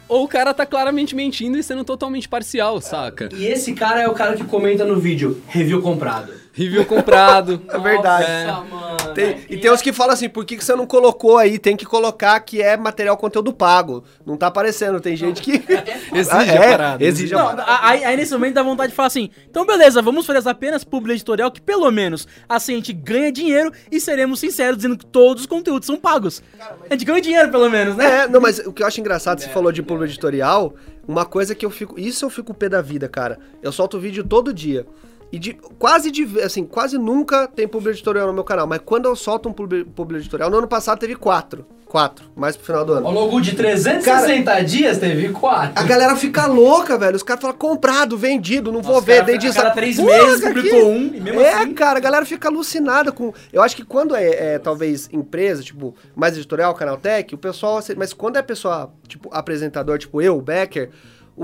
Ou 0.09 0.25
o 0.25 0.29
cara 0.29 0.53
tá 0.53 0.67
claramente 0.67 1.15
mentindo 1.15 1.59
e 1.59 1.63
sendo 1.63 1.85
totalmente 1.85 2.29
parcial, 2.29 2.81
saca? 2.81 3.29
E 3.33 3.47
esse 3.47 3.73
cara 3.75 4.03
é 4.03 4.09
o 4.09 4.15
cara 4.15 4.35
que 4.35 4.45
comenta 4.45 4.85
no 4.85 5.01
vídeo, 5.01 5.43
review 5.49 5.81
comprado. 5.81 6.44
Review 6.55 6.85
comprado. 6.87 7.61
É 7.69 7.79
verdade. 7.79 8.71
Nossa. 8.71 9.09
Tem- 9.13 9.37
e 9.51 9.57
tem 9.59 9.71
uns 9.71 9.83
que 9.83 9.93
falam 9.93 10.13
assim, 10.15 10.29
por 10.29 10.45
que, 10.45 10.57
que 10.57 10.65
você 10.65 10.75
não 10.75 10.87
colocou 10.87 11.37
aí? 11.37 11.59
Tem 11.59 11.77
que 11.77 11.85
colocar 11.85 12.39
que 12.41 12.63
é 12.63 12.77
material 12.77 13.17
conteúdo 13.17 13.53
pago. 13.53 14.05
Não 14.25 14.37
tá 14.37 14.47
aparecendo, 14.47 15.01
tem 15.01 15.17
gente 15.17 15.43
que... 15.43 15.53
Exige 16.15 16.31
Ah, 16.31 16.39
a 16.41 16.45
é, 16.47 16.71
parada. 16.71 17.05
Exige 17.05 17.35
a 17.35 17.39
Não, 17.39 17.45
parada. 17.47 17.63
a- 17.65 17.89
aí, 17.89 18.05
aí 18.05 18.17
nesse 18.17 18.33
momento 18.33 18.55
dá 18.55 18.63
vontade 18.63 18.91
de 18.91 18.97
falar 18.97 19.09
assim: 19.09 19.31
então 19.51 19.67
beleza, 19.67 20.01
vamos 20.01 20.25
fazer 20.27 20.49
apenas 20.49 20.85
publi 20.85 21.13
editorial 21.13 21.51
que 21.51 21.61
pelo 21.61 21.91
menos 21.91 22.27
assim 22.49 22.73
a 22.75 22.77
gente 22.77 22.93
ganha 22.93 23.33
dinheiro 23.33 23.73
e 23.91 24.01
seremos 24.01 24.39
sinceros 24.41 24.77
dizendo 24.77 24.97
que 24.97 25.07
todos 25.07 25.43
os 25.43 25.47
conteúdos 25.47 25.87
são 25.87 25.97
pagos. 25.97 26.43
A 26.89 26.93
gente 26.95 27.05
ganha 27.05 27.21
dinheiro 27.21 27.51
pelo 27.51 27.69
menos, 27.69 27.97
né? 27.97 28.21
É, 28.23 28.29
não, 28.29 28.41
mas 28.41 28.59
o 28.61 28.73
que 28.73 28.83
eu 28.83 28.87
acho 28.87 29.01
engraçado, 29.01 29.41
você 29.41 29.49
falou 29.49 29.73
de 29.73 29.83
público 29.83 30.05
editorial, 30.11 30.75
uma 31.07 31.25
coisa 31.25 31.55
que 31.55 31.65
eu 31.67 31.71
fico. 31.71 31.99
Isso 31.99 32.25
eu 32.25 32.31
fico 32.31 32.53
pé 32.55 32.69
da 32.69 32.81
vida, 32.81 33.09
cara. 33.09 33.39
Eu 33.63 33.73
solto 33.73 33.99
vídeo 33.99 34.23
todo 34.25 34.53
dia. 34.53 34.87
E 35.33 35.39
de, 35.39 35.55
quase 35.79 36.11
de, 36.11 36.41
assim, 36.43 36.65
quase 36.65 36.97
nunca 36.97 37.49
tem 37.49 37.67
público 37.67 37.91
editorial 37.97 38.27
no 38.29 38.33
meu 38.33 38.45
canal. 38.45 38.67
Mas 38.67 38.81
quando 38.85 39.07
eu 39.07 39.17
solto 39.17 39.49
um 39.49 39.53
público 39.53 39.91
público 39.91 40.21
editorial, 40.23 40.49
no 40.49 40.59
ano 40.59 40.69
passado 40.69 40.99
teve 40.99 41.17
quatro. 41.17 41.67
Quatro, 41.87 42.25
mais 42.35 42.57
pro 42.57 42.67
final 42.67 42.85
do 42.85 42.93
ano. 42.95 43.07
Ao 43.07 43.13
longo 43.13 43.41
de 43.41 43.55
360 43.55 44.65
dias 44.65 44.99
teve 44.99 45.27
A 45.27 45.33
quatro. 45.33 45.87
galera 45.87 46.17
fica 46.17 46.45
louca, 46.47 46.99
velho. 46.99 47.15
Os 47.15 47.23
caras 47.23 47.41
falam 47.43 47.57
comprado, 47.57 48.17
vendido, 48.19 48.73
não 48.73 48.83
vou 48.83 48.95
Nossa, 48.95 49.07
ver. 49.07 49.13
cara, 49.15 49.25
Dei 49.27 49.35
a 49.37 49.39
disso. 49.39 49.55
cada 49.55 49.71
três 49.71 49.99
meses 49.99 50.41
cara, 50.41 50.55
publicou 50.55 50.89
um, 50.91 51.15
e 51.15 51.21
mesmo 51.21 51.41
é, 51.41 51.53
assim- 51.55 51.73
cara, 51.75 51.99
a 51.99 52.03
galera 52.03 52.27
fica 52.27 52.49
alucinada 52.49 53.13
com. 53.13 53.33
Eu 53.53 53.63
acho 53.63 53.77
que 53.77 53.85
quando 53.85 54.17
é, 54.17 54.55
é, 54.55 54.59
talvez 54.59 55.09
empresa, 55.13 55.63
tipo, 55.63 55.95
mais 56.17 56.37
editorial, 56.37 56.75
Canaltech, 56.75 57.33
o 57.35 57.39
pessoal. 57.39 57.81
Mas 57.97 58.13
quando 58.13 58.37
é 58.39 58.43
pessoa, 58.43 58.93
tipo, 59.07 59.29
apresentador, 59.33 59.97
tipo 59.99 60.21
eu, 60.21 60.37
o 60.37 60.43
Becker. 60.43 60.91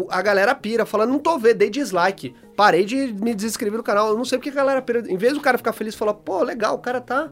A 0.09 0.23
galera 0.23 0.55
pira, 0.55 0.87
falando, 0.87 1.11
não 1.11 1.19
tô 1.19 1.37
vendo, 1.39 1.57
dei 1.59 1.71
dislike. 1.71 2.35
Parei 2.57 2.85
de 2.85 3.13
me 3.21 3.35
desinscrever 3.35 3.77
no 3.77 3.83
canal. 3.83 4.09
Eu 4.11 4.17
não 4.17 4.25
sei 4.25 4.39
porque 4.39 4.51
a 4.51 4.55
galera 4.55 4.81
pira. 4.81 5.03
Em 5.09 5.17
vez 5.17 5.33
do 5.35 5.41
cara 5.41 5.59
ficar 5.59 5.73
feliz 5.73 5.95
e 5.95 5.97
falar, 5.99 6.15
pô, 6.15 6.43
legal, 6.43 6.75
o 6.77 6.79
cara 6.79 7.01
tá 7.01 7.29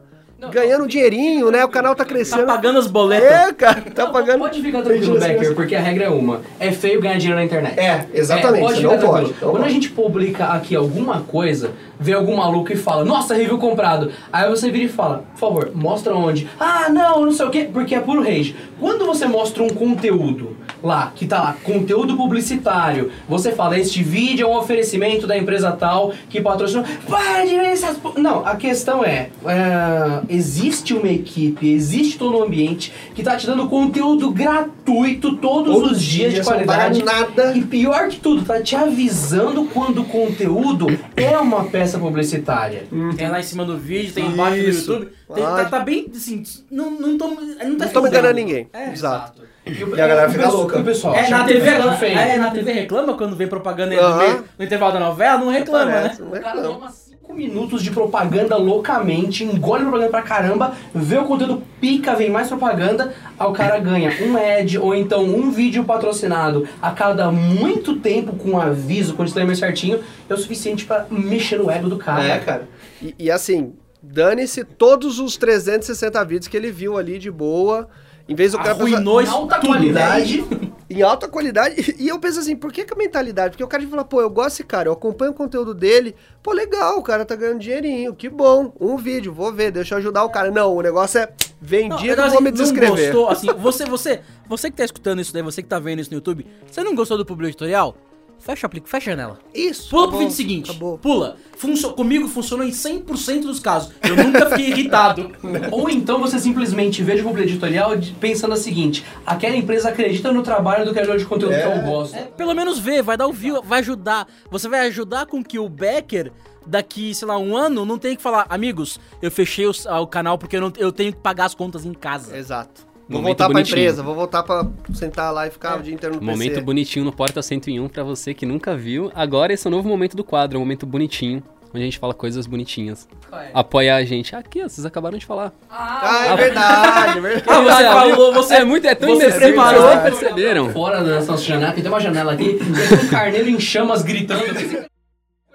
ganhando 0.53 0.85
um 0.85 0.87
dinheirinho, 0.87 1.51
né? 1.51 1.65
O 1.65 1.69
canal 1.69 1.93
tá 1.93 2.05
Tá 2.05 2.09
crescendo. 2.09 2.45
pagando 2.45 2.79
as 2.79 2.87
boletas. 2.87 3.29
É, 3.29 3.51
cara, 3.53 3.81
tá 3.93 4.05
Não, 4.05 4.11
pagando. 4.13 4.39
Pode 4.39 4.61
ficar 4.61 4.81
tranquilo, 4.81 5.19
Becker, 5.19 5.53
porque 5.53 5.75
a 5.75 5.81
regra 5.81 6.05
é 6.05 6.09
uma. 6.09 6.39
É 6.59 6.71
feio 6.71 7.01
ganhar 7.01 7.17
dinheiro 7.17 7.37
na 7.39 7.43
internet. 7.45 7.77
É, 7.77 8.05
exatamente, 8.13 8.61
pode 8.61 8.75
você 8.75 8.81
ficar 8.81 8.95
não 8.95 9.07
pode, 9.11 9.27
não 9.27 9.33
Quando 9.51 9.57
a 9.57 9.59
pode. 9.59 9.73
gente 9.73 9.89
publica 9.91 10.45
aqui 10.45 10.75
alguma 10.77 11.19
coisa, 11.21 11.71
vê 11.99 12.13
algum 12.13 12.37
maluco 12.37 12.71
e 12.71 12.77
fala, 12.77 13.03
nossa, 13.03 13.33
review 13.33 13.57
comprado. 13.57 14.13
Aí 14.31 14.49
você 14.49 14.71
vira 14.71 14.85
e 14.85 14.89
fala, 14.89 15.25
por 15.33 15.39
favor, 15.39 15.71
mostra 15.75 16.15
onde. 16.15 16.49
Ah, 16.57 16.87
não, 16.89 17.25
não 17.25 17.31
sei 17.33 17.45
o 17.45 17.49
quê, 17.49 17.69
porque 17.71 17.93
é 17.93 17.99
puro 17.99 18.23
rage. 18.23 18.55
Quando 18.79 19.05
você 19.05 19.25
mostra 19.25 19.61
um 19.61 19.69
conteúdo 19.69 20.55
lá, 20.83 21.11
que 21.15 21.25
tá 21.25 21.41
lá, 21.41 21.55
conteúdo 21.63 22.15
publicitário, 22.15 23.11
você 23.27 23.51
fala, 23.51 23.77
este 23.79 24.01
vídeo 24.03 24.45
é 24.47 24.49
um 24.49 24.57
oferecimento 24.57 25.27
da 25.27 25.37
empresa 25.37 25.71
tal 25.71 26.13
que 26.29 26.41
patrocinou. 26.41 26.85
Para 27.07 27.45
de 27.45 27.55
ver 27.55 27.67
essas. 27.67 27.97
po-" 27.97 28.19
Não, 28.19 28.45
a 28.45 28.55
questão 28.55 29.03
é, 29.03 29.29
é, 29.45 30.21
existe 30.29 30.93
uma 30.93 31.07
equipe, 31.09 31.69
existe 31.71 32.17
todo 32.17 32.37
um 32.37 32.43
ambiente 32.43 32.91
que 33.13 33.23
tá 33.23 33.35
te 33.35 33.45
dando 33.45 33.67
conteúdo 33.67 34.31
gratuito 34.31 35.35
todos, 35.37 35.73
Todos 35.73 35.91
os 35.93 36.03
dias 36.03 36.33
de 36.33 36.39
não 36.39 36.45
paga 36.45 36.65
qualidade. 36.65 37.03
nada. 37.03 37.53
E 37.55 37.61
pior 37.61 38.07
que 38.09 38.19
tudo, 38.19 38.43
tá 38.43 38.61
te 38.61 38.75
avisando 38.75 39.65
quando 39.65 40.01
o 40.01 40.05
conteúdo 40.05 40.87
é 41.15 41.37
uma 41.37 41.65
peça 41.65 41.97
publicitária. 41.99 42.83
Tem 43.17 43.29
lá 43.29 43.39
em 43.39 43.43
cima 43.43 43.65
do 43.65 43.77
vídeo, 43.77 44.13
tem 44.13 44.25
embaixo 44.27 44.61
do. 44.61 44.69
YouTube. 44.69 45.18
Tem- 45.33 45.43
tá, 45.43 45.65
tá 45.65 45.79
bem 45.81 46.09
assim, 46.15 46.43
não, 46.71 46.89
não 46.91 47.17
tô. 47.17 47.27
Não 47.29 47.77
tá 47.77 47.87
Não 47.93 48.07
enganando 48.07 48.33
ninguém. 48.33 48.67
É, 48.73 48.91
Exato. 48.91 49.41
E, 49.65 49.83
o- 49.83 49.95
E 49.95 50.01
a 50.01 50.07
galera 50.07 50.27
o 50.27 50.31
fica 50.31 50.49
louca. 50.49 50.79
O 50.79 50.83
pessoal 50.83 51.13
É, 51.15 51.29
na 51.29 51.43
TV, 51.43 51.67
é 51.67 51.71
reclama, 51.73 52.05
é, 52.05 52.37
na 52.37 52.49
TV 52.51 52.71
reclama 52.71 53.13
quando 53.15 53.35
vem 53.35 53.47
propaganda 53.47 53.93
no, 53.95 54.01
Aham. 54.01 54.17
meio- 54.17 54.43
no 54.57 54.65
intervalo 54.65 54.93
da 54.93 54.99
novela, 54.99 55.37
não 55.37 55.49
reclama, 55.51 55.91
Parece, 55.91 56.21
né? 56.21 56.27
não 56.27 56.35
é 56.35 56.39
O 56.39 56.41
cara 56.41 56.61
toma 56.63 56.89
5 56.89 57.33
minutos 57.35 57.83
de 57.83 57.91
propaganda 57.91 58.55
loucamente, 58.57 59.43
engole 59.43 59.83
propaganda 59.83 60.09
pra 60.09 60.23
caramba, 60.23 60.73
vê 60.95 61.17
o 61.19 61.25
conteúdo 61.25 61.61
pica, 61.79 62.15
vem 62.15 62.31
mais 62.31 62.47
propaganda, 62.47 63.13
aí 63.37 63.47
o 63.47 63.51
cara 63.51 63.77
ganha 63.77 64.11
um 64.23 64.35
ad 64.35 64.79
ou 64.79 64.95
então 64.95 65.23
um 65.23 65.51
vídeo 65.51 65.83
patrocinado 65.83 66.67
a 66.81 66.89
cada 66.89 67.31
muito 67.31 67.97
tempo 67.97 68.33
com 68.35 68.59
aviso, 68.59 69.13
com 69.13 69.23
disclaimer 69.23 69.55
certinho, 69.55 69.99
é 70.27 70.33
o 70.33 70.37
suficiente 70.37 70.85
pra 70.85 71.05
mexer 71.11 71.57
no 71.59 71.69
ego 71.69 71.87
do 71.87 71.97
cara. 71.97 72.23
É, 72.23 72.39
cara. 72.39 72.67
E, 72.99 73.13
e 73.19 73.29
assim, 73.29 73.73
dane-se 74.01 74.63
todos 74.63 75.19
os 75.19 75.37
360 75.37 76.23
vídeos 76.25 76.47
que 76.47 76.57
ele 76.57 76.71
viu 76.71 76.97
ali 76.97 77.17
de 77.19 77.29
boa. 77.31 77.87
Em 78.27 78.35
vez 78.35 78.51
do 78.51 78.57
cara 78.59 78.75
pensar- 78.75 78.85
Arruinou 78.95 79.21
Em 79.21 79.23
isso 79.23 79.33
alta 79.33 79.55
tudo, 79.55 79.67
qualidade. 79.69 80.45
em 80.89 81.01
alta 81.01 81.27
qualidade. 81.27 81.95
E 81.97 82.07
eu 82.07 82.19
penso 82.19 82.39
assim, 82.39 82.55
por 82.55 82.71
que, 82.71 82.85
que 82.85 82.93
a 82.93 82.97
mentalidade? 82.97 83.51
Porque 83.51 83.63
o 83.63 83.67
cara 83.67 83.85
fala, 83.87 84.05
pô, 84.05 84.21
eu 84.21 84.29
gosto 84.29 84.49
desse 84.49 84.63
cara, 84.63 84.87
eu 84.87 84.93
acompanho 84.93 85.31
o 85.31 85.33
conteúdo 85.35 85.73
dele. 85.73 86.15
Pô, 86.43 86.51
legal, 86.53 86.99
o 86.99 87.03
cara 87.03 87.25
tá 87.25 87.35
ganhando 87.35 87.59
dinheirinho, 87.59 88.13
que 88.13 88.29
bom. 88.29 88.71
Um 88.79 88.97
vídeo, 88.97 89.33
vou 89.33 89.51
ver, 89.51 89.71
deixa 89.71 89.95
eu 89.95 89.97
ajudar 89.99 90.23
o 90.23 90.29
cara. 90.29 90.51
Não, 90.51 90.75
o 90.75 90.81
negócio 90.81 91.19
é 91.19 91.25
Não, 91.25 91.31
vendido, 91.59 92.13
então, 92.13 92.25
vou 92.27 92.35
assim, 92.35 92.43
me 92.43 92.51
desescrever. 92.51 93.13
Não 93.13 93.23
gostou, 93.23 93.29
assim, 93.29 93.47
você, 93.59 93.85
você, 93.85 94.21
você 94.47 94.69
que 94.69 94.77
tá 94.77 94.85
escutando 94.85 95.21
isso 95.21 95.33
daí, 95.33 95.41
você 95.41 95.63
que 95.63 95.67
tá 95.67 95.79
vendo 95.79 95.99
isso 95.99 96.11
no 96.11 96.17
YouTube, 96.17 96.45
você 96.69 96.83
não 96.83 96.93
gostou 96.93 97.17
do 97.17 97.25
publi 97.25 97.47
editorial? 97.47 97.95
Fecha 98.39 98.65
o 98.65 98.67
aplico, 98.67 98.87
fecha 98.87 99.11
a 99.11 99.15
janela. 99.15 99.39
Isso. 99.53 99.89
Pula 99.89 100.03
tá 100.05 100.09
pro 100.09 100.19
vídeo 100.19 100.33
seguinte. 100.33 100.71
Acabou. 100.71 100.97
Pula. 100.97 101.37
Funcio- 101.57 101.91
comigo 101.93 102.27
funcionou 102.27 102.65
em 102.65 102.71
100% 102.71 103.41
dos 103.41 103.59
casos. 103.59 103.91
Eu 104.01 104.15
nunca 104.15 104.49
fiquei 104.49 104.69
irritado. 104.69 105.31
Ou 105.71 105.89
então 105.89 106.19
você 106.19 106.39
simplesmente 106.39 107.03
veja 107.03 107.21
o 107.21 107.25
publi 107.27 107.43
editorial 107.43 107.91
pensando 108.19 108.53
o 108.53 108.57
seguinte: 108.57 109.05
aquela 109.25 109.55
empresa 109.55 109.89
acredita 109.89 110.31
no 110.31 110.41
trabalho 110.41 110.85
do 110.85 110.91
criador 110.93 111.17
de 111.17 111.25
conteúdo 111.25 111.53
que 111.53 111.61
eu 111.61 111.81
gosto. 111.83 112.15
É, 112.15 112.23
pelo 112.23 112.53
menos 112.53 112.79
vê, 112.79 113.01
vai 113.01 113.17
dar 113.17 113.27
o 113.27 113.33
view, 113.33 113.61
vai 113.61 113.79
ajudar. 113.79 114.27
Você 114.49 114.67
vai 114.69 114.87
ajudar 114.87 115.25
com 115.25 115.43
que 115.43 115.59
o 115.59 115.67
Becker, 115.67 116.31
daqui, 116.65 117.13
sei 117.13 117.27
lá, 117.27 117.37
um 117.37 117.55
ano, 117.55 117.85
não 117.85 117.97
tenha 117.97 118.15
que 118.15 118.21
falar, 118.21 118.45
amigos, 118.49 118.99
eu 119.21 119.29
fechei 119.29 119.65
o, 119.65 119.71
o 120.01 120.07
canal 120.07 120.37
porque 120.37 120.55
eu, 120.55 120.61
não, 120.61 120.71
eu 120.77 120.91
tenho 120.91 121.11
que 121.11 121.19
pagar 121.19 121.45
as 121.45 121.55
contas 121.55 121.85
em 121.85 121.93
casa. 121.93 122.37
Exato. 122.37 122.88
Vou 123.09 123.21
Momento 123.21 123.37
voltar 123.39 123.45
pra 123.45 123.53
bonitinho. 123.53 123.79
empresa, 123.79 124.03
vou 124.03 124.13
voltar 124.13 124.43
pra 124.43 124.67
sentar 124.93 125.33
lá 125.33 125.47
e 125.47 125.49
ficar 125.49 125.79
o 125.79 125.81
dia 125.81 125.93
inteiro 125.95 126.15
no 126.17 126.21
Momento 126.21 126.49
PC. 126.51 126.61
bonitinho 126.61 127.03
no 127.05 127.11
Porta 127.11 127.41
101 127.41 127.89
pra 127.89 128.03
você 128.03 128.33
que 128.35 128.45
nunca 128.45 128.75
viu. 128.77 129.11
Agora 129.15 129.51
esse 129.51 129.65
é 129.65 129.67
o 129.67 129.71
novo 129.71 129.89
momento 129.89 130.15
do 130.15 130.23
quadro, 130.23 130.59
um 130.59 130.61
momento 130.61 130.85
bonitinho, 130.85 131.41
onde 131.73 131.81
a 131.81 131.85
gente 131.85 131.97
fala 131.97 132.13
coisas 132.13 132.45
bonitinhas. 132.45 133.07
Apoiar 133.51 133.95
a 133.95 134.05
gente. 134.05 134.35
Aqui, 134.35 134.61
ó, 134.63 134.69
vocês 134.69 134.85
acabaram 134.85 135.17
de 135.17 135.25
falar. 135.25 135.51
Ah, 135.71 136.27
é 136.27 136.35
verdade, 136.35 137.17
é 137.17 137.21
verdade. 137.21 137.45
Ah, 137.49 137.61
você 137.61 137.83
Ah, 137.83 137.93
falou, 137.93 138.33
você, 138.33 138.53
é 138.53 138.63
muito, 138.63 138.85
é 138.85 138.93
tão 138.93 139.09
você 139.15 139.31
preparou. 139.31 139.81
vocês 139.81 139.95
não 139.95 140.03
perceberam? 140.03 140.69
Fora 140.69 141.03
da 141.03 141.15
nossa 141.15 141.37
janela, 141.37 141.73
que 141.73 141.81
tem 141.81 141.89
uma 141.91 141.99
janela 141.99 142.33
aqui, 142.33 142.59
tem 142.59 143.05
um 143.05 143.09
carneiro 143.09 143.49
em 143.49 143.59
chamas 143.59 144.03
gritando. 144.03 144.43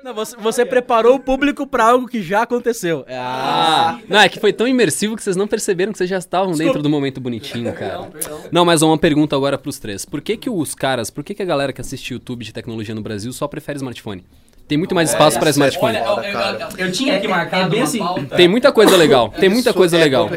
Não, 0.05 0.13
você, 0.13 0.37
você 0.37 0.67
preparou 0.67 1.15
o 1.15 1.19
público 1.19 1.67
pra 1.67 1.87
algo 1.87 2.07
que 2.07 2.21
já 2.21 2.43
aconteceu. 2.43 3.07
Ah, 3.09 3.99
não, 4.07 4.21
é 4.21 4.29
que 4.29 4.39
foi 4.39 4.53
tão 4.53 4.69
imersivo 4.69 5.17
que 5.17 5.23
vocês 5.23 5.35
não 5.35 5.49
perceberam 5.49 5.93
que 5.93 5.97
vocês 5.97 6.11
já 6.11 6.19
estavam 6.19 6.53
dentro 6.53 6.83
do 6.83 6.91
momento 6.91 7.23
bonitinho, 7.23 7.73
cara. 7.73 8.11
Não, 8.53 8.67
mas 8.67 8.83
uma 8.83 8.99
pergunta 8.99 9.35
agora 9.35 9.57
pros 9.57 9.79
três. 9.79 10.05
Por 10.05 10.21
que 10.21 10.37
que 10.37 10.51
os 10.51 10.75
caras, 10.75 11.09
por 11.09 11.25
que 11.25 11.33
que 11.33 11.43
a 11.43 11.47
galera 11.47 11.73
que 11.73 11.81
assiste 11.81 12.13
YouTube 12.13 12.45
de 12.45 12.53
tecnologia 12.53 12.95
no 12.95 13.01
Brasil 13.01 13.33
só 13.33 13.49
prefere 13.49 13.79
smartphone? 13.79 14.23
Tem 14.67 14.79
muito 14.79 14.95
mais 14.95 15.11
espaço 15.11 15.39
para 15.39 15.49
é 15.49 15.51
smartphone. 15.51 15.99
foda, 15.99 16.27
eu, 16.27 16.35
eu- 16.39 16.87
eu 16.87 16.93
tinha 16.93 17.17
aqui 17.17 17.27
É- 17.27 17.31
marcado 17.31 17.65
é 17.67 17.69
bem 17.69 17.81
uma 17.81 17.85
assim. 17.85 17.99
pauta. 17.99 18.37
Tem 18.37 18.49
muita 18.49 18.73
coisa 18.73 18.97
legal. 18.97 19.29
Tem 19.29 19.49
muita 19.51 19.71
Isso 19.71 19.77
coisa 19.79 19.97
é 19.97 20.01
legal. 20.01 20.29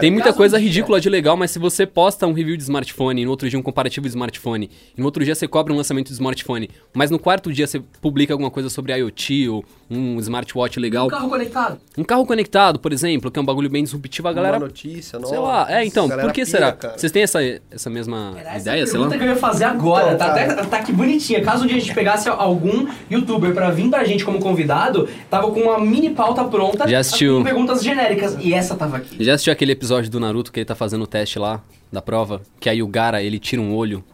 Tem 0.00 0.10
muita 0.10 0.26
Caso 0.28 0.36
coisa 0.36 0.58
ridícula 0.58 0.98
de 1.00 1.10
legal, 1.10 1.36
mas 1.36 1.50
se 1.50 1.58
você 1.58 1.84
posta 1.86 2.26
um 2.26 2.32
review 2.32 2.56
de 2.56 2.62
smartphone, 2.62 3.24
no 3.24 3.30
outro 3.30 3.48
dia 3.50 3.58
um 3.58 3.62
comparativo 3.62 4.04
de 4.06 4.10
smartphone, 4.10 4.70
e 4.96 5.00
no 5.00 5.04
outro 5.06 5.22
dia 5.24 5.34
você 5.34 5.46
cobra 5.46 5.72
um 5.72 5.76
lançamento 5.76 6.06
de 6.08 6.14
smartphone, 6.14 6.70
mas 6.94 7.10
no 7.10 7.18
quarto 7.18 7.52
dia 7.52 7.66
você 7.66 7.80
publica 8.00 8.32
alguma 8.32 8.50
coisa 8.50 8.70
sobre 8.70 8.92
IoT 8.96 9.48
ou 9.50 9.64
um 9.90 10.18
smartwatch 10.20 10.80
legal, 10.80 11.06
Um 11.06 11.10
carro 11.10 11.28
conectado. 11.28 11.78
um 11.98 12.02
carro 12.04 12.26
conectado, 12.26 12.78
por 12.80 12.92
exemplo, 12.92 13.30
que 13.30 13.38
é 13.38 13.42
um 13.42 13.44
bagulho 13.44 13.68
bem 13.70 13.84
disruptivo, 13.84 14.26
a 14.26 14.32
galera. 14.32 14.56
Uma 14.56 14.66
notícia, 14.66 15.18
Sei 15.18 15.20
nossa, 15.20 15.38
lá, 15.40 15.66
é, 15.70 15.84
então, 15.84 16.08
por 16.08 16.32
que 16.32 16.44
pira, 16.44 16.46
será? 16.46 16.72
cara. 16.72 16.96
Vocês 16.98 17.12
têm 17.12 17.22
essa, 17.22 17.40
essa 17.70 17.90
mesma 17.90 18.34
Era 18.38 18.50
essa 18.50 18.58
ideia, 18.70 18.84
a 18.84 18.86
sei 18.86 18.98
lá? 18.98 19.04
pergunta 19.08 19.18
que 19.18 19.24
eu 19.30 19.34
ia 19.34 19.40
fazer 19.40 19.64
agora. 19.64 20.14
Então, 20.14 20.18
tá, 20.18 20.26
até, 20.32 20.46
tá 20.64 20.76
aqui 20.78 20.92
bonitinha. 20.92 21.42
Caso 21.42 21.64
um 21.64 21.66
dia 21.66 21.76
a 21.76 21.80
gente 21.80 21.94
pegasse 21.94 22.28
algum 22.28 22.86
youtuber 23.10 23.52
pra 23.54 23.65
vir 23.70 23.90
pra 23.90 24.04
gente 24.04 24.24
como 24.24 24.38
convidado, 24.38 25.08
tava 25.30 25.50
com 25.50 25.60
uma 25.60 25.78
mini 25.78 26.10
pauta 26.10 26.44
pronta. 26.44 26.88
Já 26.88 26.98
assistiu. 26.98 27.38
Com 27.38 27.44
perguntas 27.44 27.82
genéricas. 27.82 28.36
E 28.40 28.54
essa 28.54 28.74
tava 28.74 28.98
aqui. 28.98 29.22
Já 29.24 29.34
assistiu 29.34 29.52
aquele 29.52 29.72
episódio 29.72 30.10
do 30.10 30.20
Naruto 30.20 30.52
que 30.52 30.60
ele 30.60 30.64
tá 30.64 30.74
fazendo 30.74 31.02
o 31.02 31.06
teste 31.06 31.38
lá, 31.38 31.62
da 31.92 32.02
prova, 32.02 32.42
que 32.60 32.68
aí 32.68 32.82
o 32.82 32.86
Gara, 32.86 33.22
ele 33.22 33.38
tira 33.38 33.62
um 33.62 33.74
olho, 33.74 34.04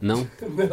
não? 0.02 0.26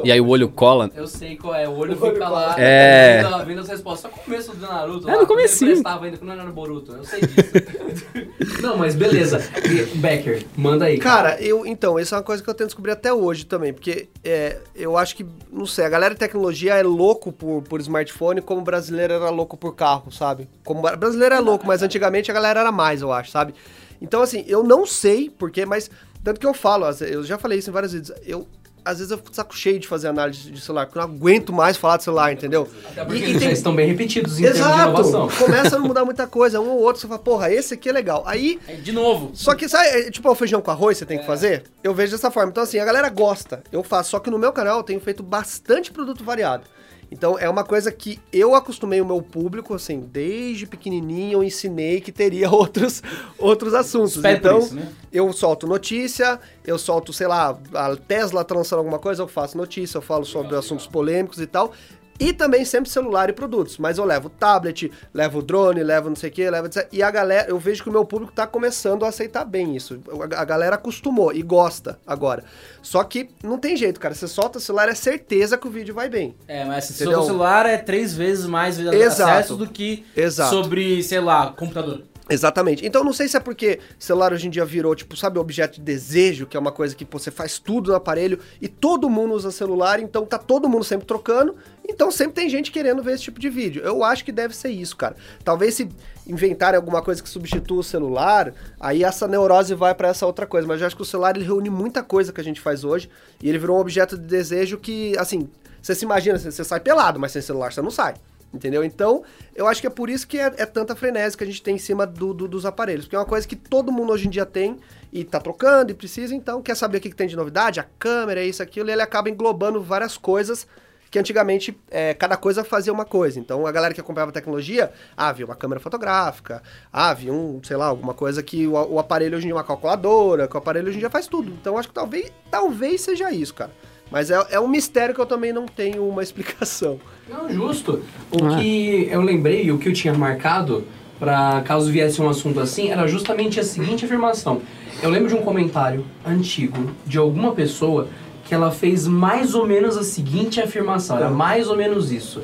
E 0.03 0.11
aí 0.11 0.21
o 0.21 0.27
olho 0.27 0.47
cola. 0.47 0.89
Eu 0.95 1.05
sei 1.05 1.35
qual 1.35 1.53
é, 1.53 1.67
o 1.67 1.75
olho 1.75 1.95
fica 1.95 2.29
lá. 2.29 2.55
É. 2.57 3.21
Vendo, 3.21 3.45
vendo 3.45 3.61
as 3.61 3.67
respostas. 3.67 4.09
Só 4.09 4.17
o 4.17 4.23
começo 4.23 4.55
do 4.55 4.61
Naruto. 4.65 5.09
É, 5.09 5.13
lá, 5.13 5.21
no 5.21 5.27
comecinho. 5.27 5.71
prestava 5.71 6.05
ainda, 6.05 6.17
quando 6.17 6.27
não 6.27 6.35
era 6.35 6.43
no 6.45 6.53
Boruto. 6.53 6.93
Eu 6.93 7.03
sei 7.03 7.21
disso. 7.21 8.61
não, 8.61 8.77
mas 8.77 8.95
beleza. 8.95 9.41
E, 9.65 9.97
Becker, 9.97 10.45
manda 10.55 10.85
aí. 10.85 10.97
Cara, 10.97 11.41
eu 11.41 11.65
então, 11.65 11.99
essa 11.99 12.15
é 12.15 12.17
uma 12.17 12.23
coisa 12.23 12.41
que 12.41 12.49
eu 12.49 12.53
tento 12.53 12.67
descobrir 12.67 12.91
até 12.91 13.13
hoje 13.13 13.45
também, 13.45 13.73
porque 13.73 14.07
é, 14.23 14.59
eu 14.73 14.97
acho 14.97 15.15
que, 15.15 15.25
não 15.51 15.65
sei, 15.65 15.85
a 15.85 15.89
galera 15.89 16.13
de 16.13 16.19
tecnologia 16.19 16.75
é 16.75 16.83
louco 16.83 17.31
por, 17.31 17.61
por 17.63 17.81
smartphone, 17.81 18.41
como 18.41 18.61
o 18.61 18.63
brasileiro 18.63 19.13
era 19.13 19.29
louco 19.29 19.57
por 19.57 19.75
carro, 19.75 20.11
sabe? 20.11 20.47
Como 20.63 20.79
o 20.79 20.97
brasileiro 20.97 21.35
é 21.35 21.39
louco, 21.39 21.67
mas 21.67 21.83
antigamente 21.83 22.31
a 22.31 22.33
galera 22.33 22.61
era 22.61 22.71
mais, 22.71 23.01
eu 23.01 23.11
acho, 23.11 23.31
sabe? 23.31 23.53
Então, 24.01 24.21
assim, 24.21 24.45
eu 24.47 24.63
não 24.63 24.85
sei 24.85 25.29
porquê, 25.29 25.65
mas 25.65 25.89
tanto 26.23 26.39
que 26.41 26.45
eu 26.45 26.53
falo, 26.53 26.85
eu 27.01 27.23
já 27.23 27.37
falei 27.37 27.59
isso 27.59 27.69
em 27.69 27.73
vários 27.73 27.93
vídeos, 27.93 28.17
eu. 28.25 28.45
Às 28.87 28.97
vezes 28.99 29.11
eu 29.11 29.17
fico 29.17 29.29
de 29.29 29.35
saco 29.35 29.55
cheio 29.55 29.79
de 29.79 29.87
fazer 29.87 30.07
análise 30.07 30.49
de 30.51 30.61
celular, 30.61 30.85
porque 30.85 30.97
eu 30.99 31.07
não 31.07 31.13
aguento 31.15 31.51
mais 31.53 31.75
falar 31.77 31.97
de 31.97 32.03
celular, 32.03 32.31
entendeu? 32.31 32.67
Até 32.91 33.03
porque 33.03 33.19
E- 33.19 33.23
eles 33.23 33.33
já 33.33 33.39
tem- 33.39 33.51
estão 33.51 33.75
bem 33.75 33.87
repetidos 33.87 34.39
em 34.39 34.45
Exato! 34.45 35.29
Começa 35.37 35.75
a 35.75 35.79
não 35.79 35.87
mudar 35.87 36.05
muita 36.05 36.25
coisa, 36.27 36.59
um 36.59 36.69
ou 36.69 36.79
outro, 36.81 37.01
você 37.01 37.07
fala, 37.07 37.19
porra, 37.19 37.51
esse 37.51 37.73
aqui 37.73 37.89
é 37.89 37.91
legal. 37.91 38.23
Aí 38.25 38.59
É, 38.67 38.73
De 38.75 38.91
novo. 38.91 39.31
só 39.33 39.53
que, 39.55 39.67
sabe, 39.67 39.87
é 39.87 40.11
tipo 40.11 40.29
o 40.29 40.35
feijão 40.35 40.61
com 40.61 40.71
arroz 40.71 40.97
você 40.97 41.05
tem 41.05 41.17
que 41.19 41.25
fazer? 41.25 41.63
Eu 41.83 41.93
vejo 41.93 42.11
dessa 42.11 42.31
forma. 42.31 42.49
Então, 42.51 42.63
assim, 42.63 42.79
a 42.79 42.85
galera 42.85 43.09
gosta. 43.09 43.61
Eu 43.71 43.83
faço. 43.83 44.11
Só 44.11 44.19
que 44.19 44.29
no 44.29 44.37
meu 44.39 44.51
canal 44.53 44.77
eu 44.77 44.83
tenho 44.83 44.99
feito 44.99 45.21
bastante 45.23 45.91
produto 45.91 46.23
variado. 46.23 46.63
Então, 47.11 47.39
é 47.39 47.49
uma 47.49 47.63
coisa 47.63 47.91
que 47.91 48.19
eu 48.33 48.53
acostumei 48.53 48.99
o 48.99 49.05
meu 49.05 49.21
público, 49.21 49.73
assim, 49.73 50.01
desde 50.01 50.65
pequenininho 50.67 51.39
eu 51.39 51.43
ensinei 51.43 52.01
que 52.01 52.11
teria 52.11 52.49
outros, 52.51 53.01
outros 53.37 53.73
assuntos. 53.73 54.17
Então, 54.23 54.59
isso, 54.59 54.75
né? 54.75 54.91
eu 55.11 55.31
solto 55.31 55.65
notícia, 55.65 56.39
eu 56.65 56.77
solto, 56.77 57.13
sei 57.13 57.27
lá, 57.27 57.57
a 57.73 57.95
Tesla 57.95 58.43
tá 58.43 58.53
lançando 58.53 58.79
alguma 58.79 58.99
coisa, 58.99 59.23
eu 59.23 59.27
faço 59.27 59.57
notícia, 59.57 59.97
eu 59.97 60.01
falo 60.01 60.25
sobre 60.25 60.55
assuntos 60.55 60.87
polêmicos 60.87 61.39
e 61.39 61.47
tal. 61.47 61.71
E 62.19 62.33
também 62.33 62.65
sempre 62.65 62.89
celular 62.89 63.29
e 63.29 63.33
produtos. 63.33 63.77
Mas 63.77 63.97
eu 63.97 64.05
levo 64.05 64.29
tablet, 64.29 64.91
levo 65.13 65.41
drone, 65.41 65.83
levo 65.83 66.09
não 66.09 66.15
sei 66.15 66.29
o 66.29 66.33
que, 66.33 66.49
levo. 66.49 66.69
E 66.91 67.03
a 67.03 67.11
galera, 67.11 67.49
eu 67.49 67.59
vejo 67.59 67.83
que 67.83 67.89
o 67.89 67.91
meu 67.91 68.05
público 68.05 68.31
tá 68.31 68.47
começando 68.47 69.05
a 69.05 69.09
aceitar 69.09 69.45
bem 69.45 69.75
isso. 69.75 69.99
A 70.35 70.45
galera 70.45 70.75
acostumou 70.75 71.33
e 71.33 71.41
gosta 71.41 71.99
agora. 72.05 72.43
Só 72.81 73.03
que 73.03 73.29
não 73.43 73.57
tem 73.57 73.75
jeito, 73.75 73.99
cara. 73.99 74.15
Você 74.15 74.27
solta 74.27 74.57
o 74.57 74.61
celular, 74.61 74.89
é 74.89 74.95
certeza 74.95 75.57
que 75.57 75.67
o 75.67 75.71
vídeo 75.71 75.93
vai 75.93 76.09
bem. 76.09 76.35
É, 76.47 76.65
mas 76.65 76.85
se 76.85 76.93
seu 76.93 77.23
celular 77.23 77.65
é 77.65 77.77
três 77.77 78.13
vezes 78.13 78.45
mais 78.45 78.79
Exato. 78.79 79.31
acesso 79.31 79.55
do 79.55 79.67
que 79.67 80.05
Exato. 80.15 80.49
sobre, 80.49 81.03
sei 81.03 81.19
lá, 81.19 81.51
computador. 81.51 82.03
Exatamente. 82.29 82.85
Então 82.85 83.03
não 83.03 83.13
sei 83.13 83.27
se 83.27 83.37
é 83.37 83.39
porque 83.39 83.79
celular 83.97 84.33
hoje 84.33 84.47
em 84.47 84.49
dia 84.49 84.65
virou, 84.65 84.93
tipo, 84.95 85.15
sabe, 85.15 85.39
objeto 85.39 85.75
de 85.75 85.81
desejo, 85.81 86.45
que 86.45 86.57
é 86.57 86.59
uma 86.59 86.71
coisa 86.71 86.95
que 86.95 87.07
você 87.09 87.31
faz 87.31 87.57
tudo 87.57 87.91
no 87.91 87.95
aparelho 87.95 88.39
e 88.61 88.67
todo 88.67 89.09
mundo 89.09 89.33
usa 89.33 89.49
celular, 89.49 89.99
então 89.99 90.25
tá 90.25 90.37
todo 90.37 90.67
mundo 90.67 90.83
sempre 90.83 91.05
trocando, 91.07 91.55
então 91.87 92.11
sempre 92.11 92.33
tem 92.33 92.49
gente 92.49 92.71
querendo 92.71 93.01
ver 93.01 93.13
esse 93.13 93.23
tipo 93.23 93.39
de 93.39 93.49
vídeo. 93.49 93.81
Eu 93.83 94.03
acho 94.03 94.23
que 94.25 94.31
deve 94.31 94.55
ser 94.55 94.69
isso, 94.69 94.95
cara. 94.95 95.15
Talvez 95.43 95.73
se 95.75 95.87
inventarem 96.27 96.75
alguma 96.75 97.01
coisa 97.01 97.23
que 97.23 97.29
substitua 97.29 97.79
o 97.79 97.83
celular, 97.83 98.53
aí 98.79 99.03
essa 99.03 99.27
neurose 99.27 99.73
vai 99.73 99.95
pra 99.95 100.09
essa 100.09 100.25
outra 100.25 100.45
coisa, 100.45 100.67
mas 100.67 100.81
eu 100.81 100.87
acho 100.87 100.95
que 100.95 101.01
o 101.01 101.05
celular 101.05 101.35
ele 101.35 101.45
reúne 101.45 101.69
muita 101.69 102.03
coisa 102.03 102.33
que 102.33 102.41
a 102.41 102.43
gente 102.43 102.59
faz 102.59 102.83
hoje 102.83 103.09
e 103.41 103.47
ele 103.47 103.57
virou 103.57 103.77
um 103.77 103.79
objeto 103.79 104.17
de 104.17 104.23
desejo 104.25 104.77
que, 104.77 105.17
assim, 105.17 105.49
você 105.81 105.95
se 105.95 106.03
imagina, 106.03 106.37
você 106.37 106.63
sai 106.63 106.79
pelado, 106.79 107.19
mas 107.19 107.31
sem 107.31 107.41
celular 107.41 107.71
você 107.71 107.81
não 107.81 107.91
sai. 107.91 108.15
Entendeu? 108.53 108.81
Então, 108.81 109.23
eu 109.53 109.67
acho 109.67 109.81
que 109.81 109.87
é 109.87 109.89
por 109.89 110.09
isso 110.09 110.25
que 110.25 110.39
é, 110.39 110.45
é 110.57 110.65
tanta 110.65 110.95
frenesi 110.95 111.35
que 111.37 111.43
a 111.43 111.47
gente 111.47 111.61
tem 111.61 111.75
em 111.75 111.77
cima 111.77 112.07
do- 112.07 112.33
do- 112.33 112.47
dos 112.47 112.65
aparelhos. 112.65 113.03
Porque 113.05 113.15
é 113.17 113.19
uma 113.19 113.25
coisa 113.25 113.45
que 113.45 113.57
todo 113.57 113.91
mundo 113.91 114.13
hoje 114.13 114.25
em 114.25 114.29
dia 114.29 114.45
tem 114.45 114.77
e 115.11 115.25
tá 115.25 115.37
trocando 115.39 115.91
e 115.91 115.93
precisa, 115.93 116.33
então 116.33 116.61
quer 116.61 116.75
saber 116.75 116.97
o 116.97 117.01
que, 117.01 117.09
que 117.09 117.15
tem 117.15 117.27
de 117.27 117.35
novidade? 117.35 117.79
A 117.81 117.85
câmera, 117.99 118.41
isso, 118.41 118.63
aquilo, 118.63 118.89
e 118.89 118.93
ele 118.93 119.01
acaba 119.01 119.29
englobando 119.29 119.81
várias 119.83 120.17
coisas 120.17 120.65
que 121.09 121.17
antigamente 121.17 121.77
é, 121.89 122.13
cada 122.13 122.37
coisa 122.37 122.63
fazia 122.63 122.91
uma 122.91 123.05
coisa. 123.05 123.39
Então 123.39 123.65
a 123.65 123.71
galera 123.71 123.93
que 123.93 124.01
acompanhava 124.01 124.31
a 124.31 124.33
tecnologia, 124.33 124.91
ah, 125.15 125.31
via 125.31 125.45
uma 125.45 125.55
câmera 125.55 125.79
fotográfica, 125.79 126.61
ah, 126.91 127.13
via 127.13 127.33
um, 127.33 127.61
sei 127.63 127.77
lá, 127.77 127.85
alguma 127.85 128.13
coisa 128.13 128.43
que 128.43 128.67
o, 128.67 128.73
o 128.73 128.99
aparelho 128.99 129.37
hoje 129.37 129.45
em 129.45 129.49
dia 129.49 129.53
é 129.53 129.57
uma 129.57 129.63
calculadora, 129.63 130.47
que 130.47 130.55
o 130.55 130.57
aparelho 130.57 130.87
hoje 130.87 130.97
em 130.97 130.99
dia 130.99 131.09
faz 131.09 131.27
tudo. 131.27 131.51
Então 131.51 131.77
acho 131.77 131.87
que 131.87 131.93
talvez, 131.93 132.31
talvez 132.49 133.01
seja 133.01 133.31
isso, 133.31 133.53
cara. 133.53 133.71
Mas 134.11 134.31
é, 134.31 134.47
é 134.51 134.59
um 134.59 134.67
mistério 134.67 135.13
que 135.13 135.21
eu 135.21 135.25
também 135.25 135.51
não 135.51 135.65
tenho 135.65 136.07
uma 136.07 136.21
explicação. 136.23 136.99
Não, 137.29 137.49
justo. 137.49 138.03
O 138.31 138.57
que 138.57 139.07
eu 139.11 139.21
lembrei, 139.21 139.69
o 139.71 139.77
que 139.77 139.89
eu 139.89 139.93
tinha 139.93 140.13
marcado, 140.13 140.85
pra 141.19 141.61
caso 141.61 141.91
viesse 141.91 142.21
um 142.21 142.29
assunto 142.29 142.59
assim, 142.59 142.89
era 142.89 143.07
justamente 143.07 143.59
a 143.59 143.63
seguinte 143.63 144.05
afirmação. 144.05 144.61
Eu 145.01 145.09
lembro 145.09 145.27
de 145.29 145.35
um 145.35 145.41
comentário 145.41 146.05
antigo 146.25 146.91
de 147.05 147.17
alguma 147.17 147.51
pessoa 147.51 148.07
que 148.47 148.53
ela 148.53 148.71
fez 148.71 149.07
mais 149.07 149.53
ou 149.53 149.67
menos 149.67 149.97
a 149.97 150.03
seguinte 150.03 150.61
afirmação. 150.61 151.17
Era 151.17 151.29
mais 151.29 151.67
ou 151.67 151.75
menos 151.75 152.11
isso. 152.11 152.41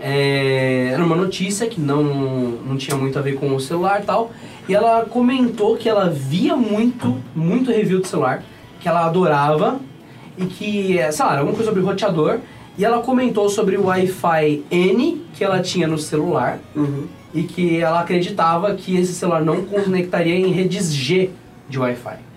É, 0.00 0.90
era 0.92 1.04
uma 1.04 1.16
notícia 1.16 1.66
que 1.68 1.80
não, 1.80 2.02
não 2.02 2.76
tinha 2.76 2.96
muito 2.96 3.18
a 3.18 3.22
ver 3.22 3.36
com 3.36 3.54
o 3.54 3.60
celular 3.60 4.02
e 4.02 4.04
tal. 4.04 4.32
E 4.68 4.74
ela 4.74 5.04
comentou 5.04 5.76
que 5.76 5.88
ela 5.88 6.10
via 6.10 6.56
muito, 6.56 7.16
muito 7.34 7.70
review 7.70 8.00
de 8.00 8.08
celular, 8.08 8.42
que 8.80 8.88
ela 8.88 9.06
adorava, 9.06 9.78
e 10.36 10.46
que, 10.46 10.98
sei 11.12 11.24
lá, 11.24 11.32
era 11.32 11.40
alguma 11.40 11.54
coisa 11.54 11.70
sobre 11.70 11.82
roteador. 11.82 12.38
E 12.76 12.84
ela 12.84 12.98
comentou 12.98 13.48
sobre 13.48 13.76
o 13.76 13.86
Wi-Fi 13.86 14.64
N 14.68 15.22
que 15.32 15.44
ela 15.44 15.60
tinha 15.60 15.86
no 15.86 15.96
celular 15.96 16.58
e 17.32 17.44
que 17.44 17.80
ela 17.80 18.00
acreditava 18.00 18.74
que 18.74 18.96
esse 18.96 19.12
celular 19.12 19.44
não 19.44 19.64
conectaria 19.64 20.34
em 20.34 20.50
redes 20.50 20.92
G 20.92 21.30
de 21.68 21.78
Wi-Fi. 21.78 22.33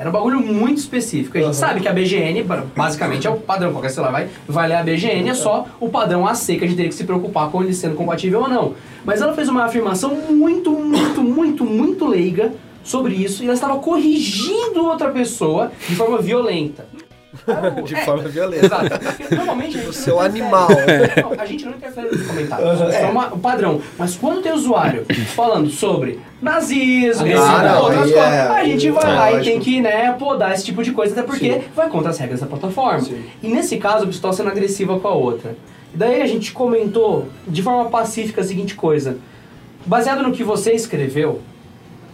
Era 0.00 0.08
um 0.08 0.12
bagulho 0.12 0.40
muito 0.40 0.78
específico. 0.78 1.36
A 1.36 1.42
gente 1.42 1.56
sabe 1.56 1.80
que 1.82 1.86
a 1.86 1.92
BGN, 1.92 2.42
ba- 2.44 2.64
basicamente, 2.74 3.26
é 3.26 3.30
o 3.30 3.36
padrão. 3.36 3.70
Qualquer 3.70 3.90
celular 3.90 4.10
vai, 4.10 4.28
vai 4.48 4.66
ler 4.66 4.76
a 4.76 4.82
BGN, 4.82 5.28
é 5.28 5.34
só 5.34 5.66
o 5.78 5.90
padrão 5.90 6.26
AC 6.26 6.46
que 6.56 6.64
a 6.64 6.66
gente 6.66 6.76
teria 6.76 6.88
que 6.88 6.94
se 6.94 7.04
preocupar 7.04 7.50
com 7.50 7.62
ele 7.62 7.74
sendo 7.74 7.94
compatível 7.96 8.40
ou 8.40 8.48
não. 8.48 8.72
Mas 9.04 9.20
ela 9.20 9.34
fez 9.34 9.46
uma 9.50 9.62
afirmação 9.64 10.14
muito, 10.30 10.70
muito, 10.72 11.22
muito, 11.22 11.64
muito 11.66 12.06
leiga 12.06 12.50
sobre 12.82 13.14
isso 13.14 13.42
e 13.42 13.44
ela 13.44 13.52
estava 13.52 13.76
corrigindo 13.78 14.82
outra 14.86 15.10
pessoa 15.10 15.70
de 15.86 15.94
forma 15.94 16.16
violenta. 16.18 16.86
De 17.84 17.94
É, 17.94 18.04
forma 18.04 18.24
violenta. 18.28 18.66
Exato. 18.66 18.98
Porque 18.98 19.34
normalmente 19.34 19.78
a 19.78 19.80
gente 19.82 19.94
seu 19.96 20.16
não 20.16 20.22
animal. 20.22 20.68
Não, 20.68 21.40
a 21.40 21.46
gente 21.46 21.64
não 21.64 21.72
interfere 21.72 22.08
nos 22.10 22.26
comentários. 22.26 22.80
É 22.94 23.06
uma- 23.06 23.32
o 23.34 23.38
padrão. 23.38 23.80
Mas 23.98 24.16
quando 24.16 24.42
tem 24.42 24.52
usuário 24.52 25.04
falando 25.34 25.70
sobre 25.70 26.18
nazismo, 26.42 27.26
Ah, 27.36 27.62
não, 27.62 27.82
outras 27.82 28.00
coisas, 28.02 28.16
é- 28.18 28.40
a 28.48 28.64
gente 28.64 28.90
vai 28.90 29.04
é, 29.04 29.14
lá 29.14 29.32
e 29.32 29.44
tem 29.44 29.60
que 29.60 29.80
né, 29.80 30.12
podar 30.18 30.52
esse 30.52 30.64
tipo 30.64 30.82
de 30.82 30.92
coisa, 30.92 31.12
até 31.12 31.22
porque 31.22 31.60
vai 31.76 31.88
contra 31.88 32.10
as 32.10 32.18
regras 32.18 32.40
da 32.40 32.46
plataforma. 32.46 33.00
Sim. 33.00 33.22
E 33.42 33.48
nesse 33.48 33.76
caso, 33.78 34.04
a 34.04 34.06
pessoa 34.06 34.32
sendo 34.32 34.48
agressiva 34.48 34.98
com 34.98 35.08
a 35.08 35.12
outra. 35.14 35.56
E 35.94 35.96
daí 35.96 36.22
a 36.22 36.26
gente 36.26 36.52
comentou 36.52 37.28
de 37.46 37.62
forma 37.62 37.90
pacífica 37.90 38.40
a 38.40 38.44
seguinte 38.44 38.74
coisa. 38.74 39.18
Baseado 39.86 40.22
no 40.22 40.32
que 40.32 40.44
você 40.44 40.72
escreveu, 40.72 41.40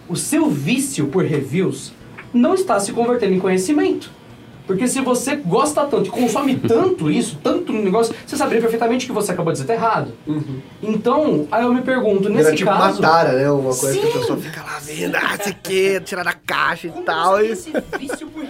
o 0.09 0.14
seu 0.16 0.48
vício 0.48 1.07
por 1.09 1.24
reviews 1.24 1.92
não 2.33 2.55
está 2.55 2.79
se 2.79 2.92
convertendo 2.92 3.35
em 3.35 3.40
conhecimento. 3.40 4.11
Porque 4.66 4.88
se 4.88 5.00
você 5.00 5.37
gosta 5.37 5.85
tanto 5.85 6.07
e 6.09 6.11
consome 6.11 6.57
tanto 6.57 7.09
isso, 7.11 7.38
tanto 7.42 7.72
no 7.72 7.83
negócio, 7.83 8.14
você 8.26 8.37
saberia 8.37 8.61
perfeitamente 8.61 9.07
que 9.07 9.12
você 9.12 9.31
acabou 9.33 9.52
de 9.52 9.61
dizer 9.61 9.68
tá 9.68 9.74
errado. 9.74 10.12
Então, 10.83 11.46
aí 11.50 11.64
eu 11.64 11.72
me 11.72 11.83
pergunto, 11.83 12.29
nesse 12.29 12.48
Era 12.48 12.57
tipo 12.57 12.70
caso... 12.70 13.00
uma 13.00 13.09
tara, 13.09 13.33
né? 13.33 13.50
Uma 13.50 13.74
coisa 13.74 13.98
que 13.98 14.07
a 14.07 14.11
Sim. 14.12 14.18
pessoa 14.18 14.38
fica 14.38 14.62
lá 14.62 14.79
vendo, 14.81 15.14
ah, 15.16 15.37
isso 15.38 15.48
aqui, 15.48 16.00
tirar 16.00 16.24
da 16.24 16.33
caixa 16.33 16.88
e 16.88 16.90
como 16.90 17.05
tal. 17.05 17.37
você 17.38 17.44
E... 17.46 17.50
esse 17.52 17.72
vício 17.98 18.26
por 18.29 18.44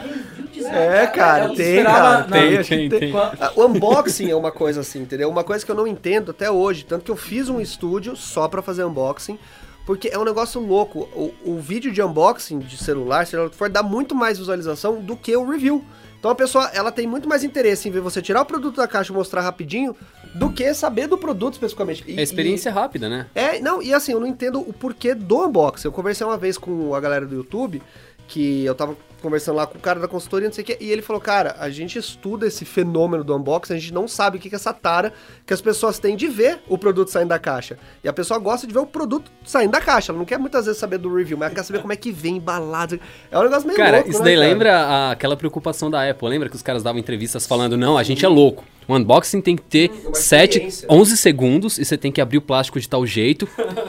É, 0.64 1.06
cara, 1.06 1.48
tem, 1.50 1.76
esperava- 1.76 1.98
cara. 1.98 2.20
não, 2.22 2.28
Tem, 2.64 2.88
tem, 2.88 2.88
tem. 2.88 3.16
Ah, 3.16 3.52
O 3.54 3.66
unboxing 3.66 4.30
é 4.30 4.34
uma 4.36 4.50
coisa 4.50 4.80
assim, 4.80 5.02
entendeu? 5.02 5.28
Uma 5.28 5.44
coisa 5.44 5.64
que 5.64 5.70
eu 5.70 5.76
não 5.76 5.86
entendo 5.86 6.30
até 6.30 6.50
hoje. 6.50 6.84
Tanto 6.84 7.04
que 7.04 7.10
eu 7.10 7.16
fiz 7.16 7.48
um 7.48 7.60
estúdio 7.60 8.16
só 8.16 8.48
pra 8.48 8.62
fazer 8.62 8.84
unboxing. 8.84 9.38
Porque 9.84 10.08
é 10.08 10.18
um 10.18 10.24
negócio 10.24 10.60
louco. 10.60 11.08
O, 11.14 11.32
o 11.44 11.58
vídeo 11.60 11.92
de 11.92 12.02
unboxing 12.02 12.58
de 12.58 12.76
celular, 12.76 13.24
seja 13.26 13.42
lá 13.42 13.46
o 13.46 13.50
que 13.50 13.56
for, 13.56 13.68
dá 13.68 13.82
muito 13.84 14.14
mais 14.16 14.38
visualização 14.38 15.00
do 15.00 15.16
que 15.16 15.36
o 15.36 15.48
review. 15.48 15.84
Então 16.18 16.30
a 16.30 16.34
pessoa, 16.34 16.70
ela 16.74 16.90
tem 16.90 17.06
muito 17.06 17.28
mais 17.28 17.44
interesse 17.44 17.88
em 17.88 17.92
ver 17.92 18.00
você 18.00 18.20
tirar 18.22 18.42
o 18.42 18.44
produto 18.46 18.76
da 18.76 18.88
caixa 18.88 19.12
e 19.12 19.14
mostrar 19.14 19.42
rapidinho 19.42 19.94
do 20.34 20.50
que 20.50 20.72
saber 20.74 21.06
do 21.06 21.16
produto 21.16 21.54
especificamente. 21.54 22.04
E- 22.06 22.18
É 22.18 22.22
experiência 22.22 22.72
rápida, 22.72 23.08
né? 23.08 23.26
é, 23.34 23.60
não, 23.60 23.82
e 23.82 23.92
assim, 23.94 24.12
eu 24.12 24.20
não 24.20 24.26
entendo 24.26 24.60
o 24.60 24.72
porquê 24.72 25.14
do 25.14 25.44
unboxing. 25.46 25.86
Eu 25.88 25.92
conversei 25.92 26.26
uma 26.26 26.36
vez 26.36 26.58
com 26.58 26.94
a 26.94 27.00
galera 27.00 27.24
do 27.26 27.34
YouTube, 27.36 27.80
que 28.26 28.64
eu 28.64 28.74
tava 28.74 28.96
conversando 29.22 29.56
lá 29.56 29.66
com 29.66 29.78
o 29.78 29.80
cara 29.80 29.98
da 29.98 30.06
consultoria, 30.06 30.48
não 30.48 30.54
sei 30.54 30.62
o 30.62 30.66
quê, 30.66 30.76
e 30.80 30.90
ele 30.90 31.02
falou, 31.02 31.20
cara, 31.20 31.56
a 31.58 31.68
gente 31.70 31.98
estuda 31.98 32.46
esse 32.46 32.64
fenômeno 32.64 33.24
do 33.24 33.34
unboxing, 33.34 33.74
a 33.74 33.78
gente 33.78 33.92
não 33.92 34.06
sabe 34.06 34.36
o 34.36 34.40
que 34.40 34.48
que 34.48 34.54
é 34.54 34.58
essa 34.58 34.72
tara 34.72 35.12
que 35.44 35.52
as 35.52 35.60
pessoas 35.60 35.98
têm 35.98 36.16
de 36.16 36.28
ver 36.28 36.60
o 36.68 36.78
produto 36.78 37.10
saindo 37.10 37.28
da 37.28 37.38
caixa. 37.38 37.78
E 38.04 38.08
a 38.08 38.12
pessoa 38.12 38.38
gosta 38.38 38.66
de 38.66 38.72
ver 38.72 38.78
o 38.78 38.86
produto 38.86 39.30
saindo 39.44 39.72
da 39.72 39.80
caixa, 39.80 40.12
ela 40.12 40.18
não 40.18 40.26
quer 40.26 40.38
muitas 40.38 40.66
vezes 40.66 40.78
saber 40.78 40.98
do 40.98 41.12
review, 41.12 41.36
mas 41.36 41.46
ela 41.46 41.54
quer 41.56 41.64
saber 41.64 41.80
como 41.80 41.92
é 41.92 41.96
que 41.96 42.12
vem 42.12 42.36
embalado. 42.36 43.00
É 43.30 43.38
um 43.38 43.42
negócio 43.42 43.66
meio 43.66 43.76
Cara, 43.76 43.96
louco, 43.96 44.10
isso 44.10 44.18
né, 44.20 44.24
daí 44.26 44.36
cara? 44.36 44.48
lembra 44.48 45.10
aquela 45.10 45.36
preocupação 45.36 45.90
da 45.90 46.08
Apple. 46.08 46.28
Lembra 46.28 46.48
que 46.48 46.56
os 46.56 46.62
caras 46.62 46.82
davam 46.82 47.00
entrevistas 47.00 47.46
falando, 47.46 47.76
não, 47.76 47.98
a 47.98 48.02
gente 48.02 48.24
é 48.24 48.28
louco. 48.28 48.64
O 48.88 48.94
unboxing 48.94 49.40
tem 49.40 49.56
que 49.56 49.62
ter 49.62 49.90
uma 50.04 50.14
7, 50.14 50.50
experiência. 50.52 50.88
11 50.90 51.16
segundos 51.16 51.78
e 51.78 51.84
você 51.84 51.98
tem 51.98 52.12
que 52.12 52.20
abrir 52.20 52.38
o 52.38 52.42
plástico 52.42 52.78
de 52.80 52.88
tal 52.88 53.04
jeito, 53.06 53.48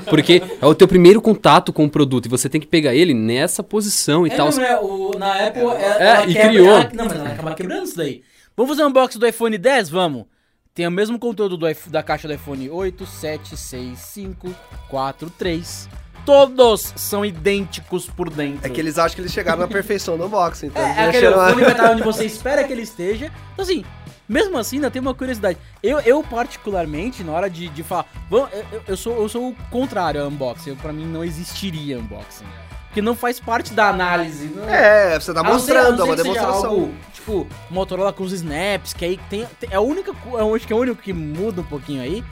porque 0.10 0.42
é 0.62 0.66
o 0.66 0.74
teu 0.74 0.88
primeiro 0.88 1.22
contato 1.22 1.72
com 1.72 1.86
o 1.86 1.90
produto 1.90 2.26
e 2.26 2.30
você 2.30 2.50
tem 2.50 2.60
que 2.60 2.68
pegar 2.68 2.96
ele 2.96 3.14
nessa 3.14 3.62
posição 3.62 4.26
e 4.26 4.32
É, 4.32 4.36
tal. 4.36 4.50
não, 4.52 4.64
é, 4.64 4.80
o, 4.80 5.12
na 5.18 5.48
Apple, 5.48 5.62
ela, 5.62 5.76
É, 5.78 6.08
ela 6.08 6.26
e 6.26 6.34
quebra- 6.34 6.50
criou. 6.50 6.68
ela- 6.68 6.90
não, 6.94 7.06
mas 7.06 7.16
ela 7.16 7.30
acaba 7.30 7.54
quebrando 7.54 7.84
isso 7.86 7.96
daí. 7.98 8.24
Vamos 8.56 8.72
fazer 8.72 8.84
um 8.84 8.88
unboxing 8.90 9.20
do 9.20 9.28
iPhone 9.28 9.58
10? 9.58 9.90
Vamos. 9.90 10.26
Tem 10.74 10.88
o 10.88 10.92
mesmo 10.92 11.18
conteúdo 11.20 11.58
do, 11.58 11.68
da 11.92 12.02
caixa 12.04 12.28
do 12.28 12.34
iPhone 12.34 12.70
8, 12.70 13.06
7, 13.06 13.56
6, 13.58 13.98
5, 14.00 14.54
4, 14.90 15.30
3. 15.32 15.90
Todos 16.26 16.92
são 16.96 17.24
idênticos 17.24 18.08
por 18.08 18.30
dentro. 18.30 18.66
É 18.66 18.70
que 18.70 18.80
eles 18.82 18.98
acham 18.98 19.16
que 19.16 19.22
eles 19.22 19.32
chegaram 19.32 19.60
na 19.62 19.68
perfeição 19.68 20.18
do 20.18 20.26
unboxing, 20.26 20.68
então 20.68 20.82
É, 20.82 20.86
é 20.86 20.92
aquele 20.92 21.12
deixaram 21.12 21.40
a- 21.42 21.50
fone 21.50 21.62
vai 21.62 21.72
estar 21.72 21.92
onde 21.92 22.04
você 22.04 22.26
espera 22.26 22.64
que 22.64 22.74
ele 22.74 22.82
esteja. 22.82 23.32
Então, 23.54 23.64
assim, 23.64 23.84
mesmo 24.28 24.58
assim, 24.58 24.78
ainda 24.78 24.92
tem 24.92 25.02
uma 25.02 25.14
curiosidade. 25.14 25.58
Eu, 25.82 26.00
eu 26.02 26.24
particularmente, 26.24 27.24
na 27.24 27.32
hora 27.32 27.50
de, 27.50 27.70
de 27.70 27.84
falar. 27.84 28.06
vamos- 28.30 28.50
eu, 28.72 28.82
eu- 28.88 28.98
sou, 28.98 29.22
eu 29.22 29.30
sou 29.30 29.50
o 29.50 29.56
contrário 29.70 30.24
a 30.24 30.28
unboxing. 30.28 30.72
Eu, 30.72 30.76
pra 30.76 30.92
mim, 30.94 31.06
não 31.06 31.24
existiria 31.24 31.98
unboxing. 32.00 32.46
Porque 32.88 33.02
não 33.02 33.16
faz 33.16 33.40
parte 33.40 33.74
da 33.74 33.90
análise. 33.90 34.46
Não, 34.56 34.68
É, 34.68 35.20
você 35.20 35.34
tá 35.34 35.44
mostrando, 35.44 36.02
é 36.02 36.06
uma 36.06 36.16
demonstração. 36.16 36.70
algo, 36.70 36.94
tipo, 37.14 37.48
Motorola 37.70 38.12
com 38.12 38.24
os 38.24 38.32
snaps, 38.34 38.94
que 38.94 39.06
aí 39.06 39.20
tem. 39.30 39.46
tem- 39.60 39.70
é 39.72 39.76
a 39.76 39.82
única. 39.82 40.14
Eu 40.34 40.56
acho 40.56 40.66
que 40.66 40.74
é 40.74 40.76
o 40.76 40.80
único 40.80 41.02
que 41.02 41.14
muda 41.14 41.62
um 41.62 41.66
pouquinho 41.66 42.02
aí. 42.02 42.24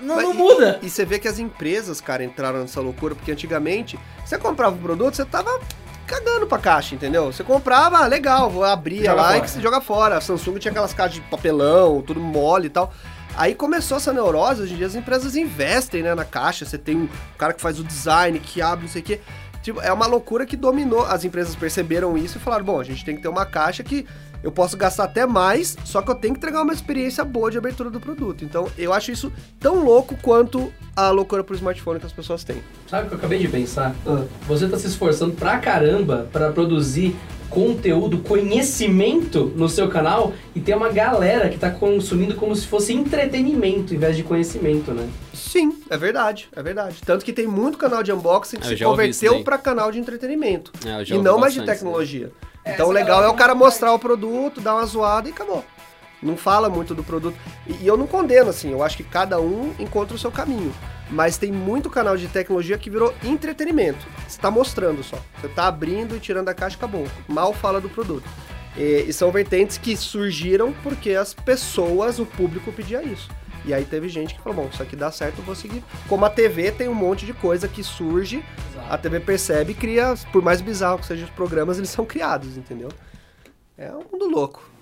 Não, 0.00 0.20
não 0.20 0.32
e- 0.34 0.36
muda. 0.36 0.78
E 0.82 0.90
você 0.90 1.04
vê 1.06 1.18
que 1.18 1.26
as 1.28 1.38
empresas, 1.38 2.00
cara, 2.00 2.22
entraram 2.22 2.60
nessa 2.60 2.80
loucura, 2.80 3.14
porque 3.14 3.32
antigamente, 3.32 3.98
você 4.26 4.36
comprava 4.36 4.74
um 4.74 4.78
produto, 4.78 5.14
você 5.14 5.24
tava 5.24 5.58
cagando 6.06 6.46
pra 6.46 6.58
caixa, 6.58 6.94
entendeu? 6.94 7.26
Você 7.32 7.42
comprava, 7.42 7.98
ah, 7.98 8.06
legal, 8.06 8.50
vou 8.50 8.64
abrir 8.64 9.04
Joga 9.04 9.14
lá 9.14 9.32
fora. 9.32 9.44
e 9.44 9.48
você 9.48 9.60
joga 9.60 9.80
fora. 9.80 10.16
A 10.18 10.20
Samsung 10.20 10.58
tinha 10.58 10.70
aquelas 10.70 10.94
caixas 10.94 11.14
de 11.16 11.20
papelão, 11.22 12.02
tudo 12.02 12.20
mole 12.20 12.66
e 12.66 12.70
tal. 12.70 12.92
Aí 13.36 13.54
começou 13.54 13.96
essa 13.96 14.12
neurose, 14.12 14.62
hoje 14.62 14.74
em 14.74 14.76
dia 14.76 14.86
as 14.86 14.94
empresas 14.94 15.34
investem, 15.34 16.02
né, 16.02 16.14
na 16.14 16.24
caixa, 16.24 16.64
você 16.64 16.78
tem 16.78 16.96
um 16.96 17.08
cara 17.36 17.52
que 17.52 17.60
faz 17.60 17.80
o 17.80 17.84
design, 17.84 18.38
que 18.38 18.62
abre, 18.62 18.84
não 18.84 18.92
sei 18.92 19.02
o 19.02 19.04
quê. 19.04 19.20
Tipo, 19.60 19.80
é 19.80 19.92
uma 19.92 20.06
loucura 20.06 20.44
que 20.44 20.56
dominou. 20.56 21.04
As 21.06 21.24
empresas 21.24 21.56
perceberam 21.56 22.16
isso 22.18 22.36
e 22.36 22.40
falaram: 22.40 22.64
bom, 22.64 22.78
a 22.78 22.84
gente 22.84 23.02
tem 23.04 23.16
que 23.16 23.22
ter 23.22 23.28
uma 23.28 23.46
caixa 23.46 23.82
que 23.82 24.06
eu 24.44 24.52
posso 24.52 24.76
gastar 24.76 25.04
até 25.04 25.26
mais, 25.26 25.74
só 25.86 26.02
que 26.02 26.10
eu 26.10 26.14
tenho 26.14 26.34
que 26.34 26.38
entregar 26.38 26.62
uma 26.62 26.72
experiência 26.74 27.24
boa 27.24 27.50
de 27.50 27.56
abertura 27.56 27.88
do 27.88 27.98
produto. 27.98 28.44
Então, 28.44 28.68
eu 28.76 28.92
acho 28.92 29.10
isso 29.10 29.32
tão 29.58 29.82
louco 29.82 30.14
quanto 30.20 30.70
a 30.94 31.08
loucura 31.08 31.42
pro 31.42 31.56
smartphone 31.56 31.98
que 31.98 32.04
as 32.04 32.12
pessoas 32.12 32.44
têm. 32.44 32.62
Sabe 32.86 33.06
o 33.06 33.08
que 33.08 33.14
eu 33.14 33.18
acabei 33.18 33.38
de 33.38 33.48
pensar? 33.48 33.96
Você 34.46 34.68
tá 34.68 34.78
se 34.78 34.86
esforçando 34.86 35.32
pra 35.32 35.58
caramba 35.58 36.28
pra 36.30 36.52
produzir 36.52 37.16
conteúdo, 37.54 38.18
conhecimento 38.18 39.52
no 39.54 39.68
seu 39.68 39.88
canal 39.88 40.32
e 40.54 40.60
tem 40.60 40.74
uma 40.74 40.88
galera 40.90 41.48
que 41.48 41.56
tá 41.56 41.70
consumindo 41.70 42.34
como 42.34 42.54
se 42.56 42.66
fosse 42.66 42.92
entretenimento 42.92 43.94
em 43.94 43.98
vez 43.98 44.16
de 44.16 44.24
conhecimento, 44.24 44.90
né? 44.92 45.08
Sim, 45.32 45.78
é 45.88 45.96
verdade, 45.96 46.48
é 46.54 46.62
verdade. 46.62 47.00
Tanto 47.06 47.24
que 47.24 47.32
tem 47.32 47.46
muito 47.46 47.78
canal 47.78 48.02
de 48.02 48.12
unboxing 48.12 48.58
que 48.58 48.66
Eu 48.66 48.76
se 48.76 48.84
converteu 48.84 49.34
daí. 49.34 49.44
pra 49.44 49.56
canal 49.56 49.92
de 49.92 50.00
entretenimento. 50.00 50.72
É, 50.84 51.00
eu 51.00 51.04
já 51.04 51.14
E 51.14 51.18
não 51.22 51.38
mais 51.38 51.54
de 51.54 51.64
tecnologia. 51.64 52.32
É, 52.64 52.74
então 52.74 52.88
o 52.88 52.90
essa 52.90 53.00
legal 53.00 53.22
é 53.22 53.28
o 53.28 53.34
cara 53.34 53.54
mostrar 53.54 53.92
o 53.92 53.98
produto, 53.98 54.60
dar 54.60 54.74
uma 54.74 54.84
zoada 54.84 55.28
e 55.28 55.32
acabou. 55.32 55.64
Não 56.20 56.36
fala 56.36 56.68
muito 56.68 56.94
do 56.94 57.04
produto. 57.04 57.36
E, 57.66 57.84
e 57.84 57.86
eu 57.86 57.96
não 57.96 58.06
condeno, 58.06 58.50
assim, 58.50 58.72
eu 58.72 58.82
acho 58.82 58.96
que 58.96 59.04
cada 59.04 59.40
um 59.40 59.72
encontra 59.78 60.16
o 60.16 60.18
seu 60.18 60.32
caminho. 60.32 60.74
Mas 61.10 61.36
tem 61.36 61.52
muito 61.52 61.90
canal 61.90 62.16
de 62.16 62.28
tecnologia 62.28 62.78
que 62.78 62.90
virou 62.90 63.14
entretenimento. 63.22 64.06
Você 64.26 64.40
tá 64.40 64.50
mostrando 64.50 65.02
só. 65.02 65.18
Você 65.40 65.48
tá 65.48 65.66
abrindo 65.66 66.16
e 66.16 66.20
tirando 66.20 66.48
a 66.48 66.54
caixa 66.54 66.76
acabou. 66.76 67.06
Mal 67.28 67.52
fala 67.52 67.80
do 67.80 67.88
produto. 67.88 68.28
E, 68.76 69.04
e 69.08 69.12
são 69.12 69.30
vertentes 69.30 69.78
que 69.78 69.96
surgiram 69.96 70.72
porque 70.82 71.10
as 71.10 71.34
pessoas, 71.34 72.18
o 72.18 72.26
público 72.26 72.72
pedia 72.72 73.02
isso. 73.02 73.30
E 73.64 73.72
aí 73.72 73.84
teve 73.84 74.08
gente 74.08 74.34
que 74.34 74.42
falou, 74.42 74.64
bom, 74.64 74.70
isso 74.70 74.82
aqui 74.82 74.94
dá 74.94 75.10
certo, 75.10 75.40
vou 75.40 75.54
seguir. 75.54 75.82
Como 76.08 76.24
a 76.24 76.30
TV 76.30 76.70
tem 76.70 76.88
um 76.88 76.94
monte 76.94 77.24
de 77.24 77.32
coisa 77.32 77.66
que 77.66 77.82
surge, 77.82 78.44
a 78.90 78.98
TV 78.98 79.20
percebe 79.20 79.72
e 79.72 79.74
cria, 79.74 80.14
por 80.30 80.42
mais 80.42 80.60
bizarro 80.60 80.98
que 80.98 81.06
sejam 81.06 81.24
os 81.24 81.30
programas, 81.30 81.78
eles 81.78 81.88
são 81.88 82.04
criados, 82.04 82.58
entendeu? 82.58 82.90
É 83.78 83.90
um 83.90 84.04
mundo 84.12 84.28
louco. 84.28 84.73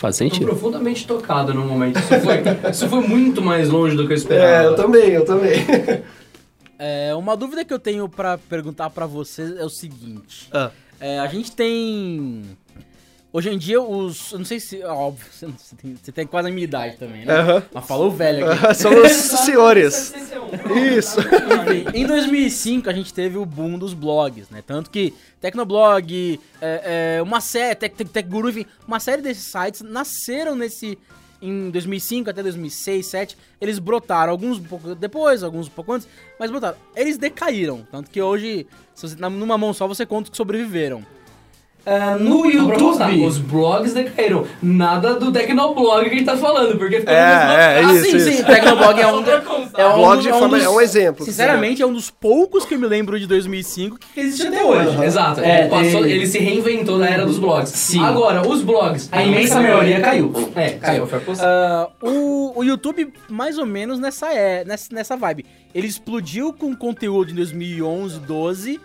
Faz 0.00 0.16
Tô 0.16 0.24
sentido. 0.24 0.46
profundamente 0.46 1.06
tocado 1.06 1.52
no 1.52 1.62
momento. 1.66 1.98
Isso 1.98 2.08
foi, 2.20 2.42
isso 2.70 2.88
foi 2.88 3.00
muito 3.06 3.42
mais 3.42 3.68
longe 3.68 3.94
do 3.94 4.06
que 4.06 4.14
eu 4.14 4.16
esperava. 4.16 4.74
também, 4.74 5.10
eu 5.10 5.24
também. 5.26 5.52
É, 6.82 7.14
uma 7.14 7.36
dúvida 7.36 7.62
que 7.62 7.74
eu 7.74 7.78
tenho 7.78 8.08
pra 8.08 8.38
perguntar 8.38 8.88
pra 8.88 9.04
vocês 9.04 9.54
é 9.58 9.62
o 9.62 9.68
seguinte. 9.68 10.48
Ah, 10.50 10.70
É, 10.98 11.18
a 11.18 11.26
gente 11.26 11.52
tem. 11.52 12.42
Hoje 13.32 13.48
em 13.50 13.56
dia, 13.58 13.80
os. 13.80 14.32
Eu 14.32 14.38
não 14.38 14.44
sei 14.44 14.58
se. 14.58 14.82
Óbvio, 14.82 15.26
você, 15.30 15.46
não- 15.46 15.54
você 15.56 15.76
tem, 15.76 15.96
você 16.02 16.10
tem 16.12 16.26
quase 16.26 16.48
a 16.48 16.52
minha 16.52 16.64
idade 16.64 16.96
também, 16.96 17.24
né? 17.24 17.32
Aham. 17.34 17.62
Mas 17.72 17.86
falou 17.86 18.10
velho 18.10 18.50
aqui. 18.50 18.74
São 18.74 18.92
os 19.02 19.10
senhores. 19.46 20.12
Isso. 20.96 21.18
Em 21.94 22.04
2005 22.06 22.90
a 22.90 22.92
gente 22.92 23.14
teve 23.14 23.38
o 23.38 23.46
boom 23.46 23.78
dos 23.78 23.94
blogs, 23.94 24.48
né? 24.50 24.62
Tanto 24.66 24.90
que 24.90 25.14
Tecnoblog, 25.40 26.40
é, 26.60 27.16
é, 27.18 27.22
uma 27.22 27.40
série, 27.40 27.74
Tech, 27.76 27.94
Tech, 27.94 28.10
Tech 28.10 28.28
Guru, 28.28 28.50
enfim, 28.50 28.66
uma 28.86 28.98
série 28.98 29.22
desses 29.22 29.44
sites 29.44 29.80
nasceram 29.82 30.54
nesse. 30.56 30.98
Em 31.42 31.70
2005 31.70 32.28
até 32.28 32.42
2006, 32.42 32.96
2007, 33.06 33.38
eles 33.60 33.78
brotaram. 33.78 34.30
Alguns 34.30 34.58
um 34.58 34.64
pouco 34.64 34.94
depois, 34.94 35.42
alguns 35.42 35.68
um 35.68 35.70
pouco 35.70 35.92
antes, 35.94 36.06
mas 36.38 36.50
brotaram. 36.50 36.76
Eles 36.94 37.16
decaíram. 37.16 37.86
Tanto 37.90 38.10
que 38.10 38.20
hoje, 38.20 38.66
se 38.94 39.08
você, 39.08 39.16
numa 39.16 39.56
mão 39.56 39.72
só, 39.72 39.86
você 39.88 40.04
conta 40.04 40.30
que 40.30 40.36
sobreviveram. 40.36 41.02
Ah, 41.92 42.16
no 42.16 42.48
YouTube. 42.48 43.24
Os 43.26 43.38
blogs 43.38 43.92
decaíram. 43.92 44.46
Nada 44.62 45.14
do 45.14 45.32
Tecnoblog 45.32 46.04
que 46.04 46.10
a 46.14 46.18
gente 46.18 46.24
tá 46.24 46.36
falando, 46.36 46.78
porque 46.78 47.00
ficou 47.00 47.12
É, 47.12 47.34
nos 47.34 47.54
é, 47.54 47.78
ah, 47.78 47.82
isso, 47.94 48.04
sim, 48.10 48.16
isso. 48.16 48.30
sim, 48.36 48.44
Tecnoblog 48.44 49.00
é 49.00 49.06
um, 49.08 49.22
do- 49.22 49.30
é 49.30 49.86
um, 49.88 49.94
Blog 49.96 50.28
é 50.28 50.34
um 50.34 50.38
forma- 50.38 50.56
dos- 50.56 50.66
é 50.66 50.70
um 50.70 50.80
exemplo. 50.80 51.24
Sinceramente, 51.24 51.82
é 51.82 51.86
um 51.86 51.92
dos 51.92 52.08
poucos 52.08 52.64
que 52.64 52.74
eu 52.74 52.78
me 52.78 52.86
lembro 52.86 53.18
de 53.18 53.26
2005 53.26 53.98
que 54.14 54.20
existe 54.20 54.46
até 54.46 54.62
Hoje. 54.62 54.88
hoje. 54.90 55.04
Exato. 55.04 55.40
É, 55.40 55.62
ele, 55.62 55.68
passou- 55.68 56.06
ele 56.06 56.26
se 56.28 56.38
reinventou 56.38 56.96
na 56.98 57.08
era 57.08 57.26
dos 57.26 57.38
blogs. 57.40 57.70
Sim. 57.70 58.04
Agora, 58.04 58.46
os 58.46 58.62
blogs. 58.62 59.08
A 59.10 59.22
imensa 59.24 59.60
maioria 59.60 60.00
caiu. 60.00 60.32
É, 60.54 60.70
caiu. 60.70 61.06
Foi 61.08 61.18
possível. 61.18 61.48
Ah, 61.50 61.88
o, 62.02 62.52
o 62.60 62.62
YouTube, 62.62 63.12
mais 63.28 63.58
ou 63.58 63.66
menos 63.66 63.98
nessa, 63.98 64.32
é, 64.32 64.64
nessa, 64.64 64.94
nessa 64.94 65.16
vibe. 65.16 65.44
Ele 65.74 65.86
explodiu 65.88 66.52
com 66.52 66.74
conteúdo 66.74 67.32
em 67.32 67.34
2011, 67.34 68.18
12. 68.20 68.80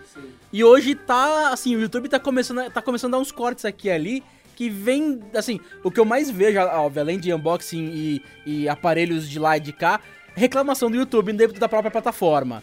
E 0.52 0.62
hoje 0.64 0.94
tá, 0.94 1.50
assim, 1.52 1.74
o 1.76 1.80
YouTube 1.80 2.08
tá 2.08 2.18
começando, 2.18 2.60
a- 2.60 2.70
tá 2.70 2.80
começando 2.82 3.14
a 3.14 3.16
dar 3.18 3.22
uns 3.22 3.32
cortes 3.32 3.64
aqui 3.64 3.88
e 3.88 3.90
ali. 3.90 4.22
Que 4.54 4.70
vem, 4.70 5.20
assim, 5.34 5.60
o 5.84 5.90
que 5.90 6.00
eu 6.00 6.04
mais 6.06 6.30
vejo, 6.30 6.58
óbvio, 6.58 7.02
além 7.02 7.18
de 7.18 7.32
unboxing 7.34 7.90
e, 7.92 8.22
e 8.46 8.68
aparelhos 8.68 9.28
de 9.28 9.38
lá 9.38 9.58
e 9.58 9.60
de 9.60 9.70
cá, 9.70 10.00
reclamação 10.34 10.90
do 10.90 10.96
YouTube 10.96 11.30
dentro 11.34 11.60
da 11.60 11.68
própria 11.68 11.90
plataforma. 11.90 12.62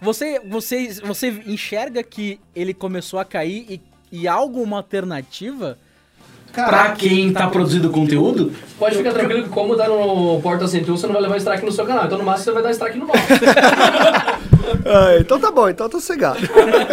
Você, 0.00 0.40
você, 0.48 0.86
você 1.02 1.28
enxerga 1.46 2.00
que 2.04 2.38
ele 2.54 2.72
começou 2.72 3.18
a 3.18 3.24
cair 3.24 3.66
e, 3.68 3.80
e 4.12 4.28
há 4.28 4.32
alguma 4.34 4.76
alternativa 4.76 5.76
pra 6.52 6.92
quem 6.92 7.32
tá 7.32 7.48
produzindo 7.48 7.90
conteúdo? 7.90 8.52
Pode 8.78 8.96
ficar 8.96 9.12
tranquilo 9.12 9.42
que 9.42 9.48
como 9.50 9.76
tá 9.76 9.88
no 9.88 10.40
Porta 10.40 10.68
101, 10.68 10.96
você 10.96 11.06
não 11.08 11.12
vai 11.14 11.22
levar 11.22 11.36
strike 11.38 11.64
no 11.66 11.72
seu 11.72 11.84
canal. 11.86 12.06
Então 12.06 12.18
no 12.18 12.24
máximo 12.24 12.44
você 12.44 12.52
vai 12.52 12.62
dar 12.62 12.70
strike 12.70 12.98
no 12.98 13.06
nosso. 13.08 13.20
Ah, 14.86 15.16
então 15.18 15.38
tá 15.38 15.50
bom, 15.50 15.68
então 15.68 15.88
tá 15.88 15.98
sossegado. 15.98 16.40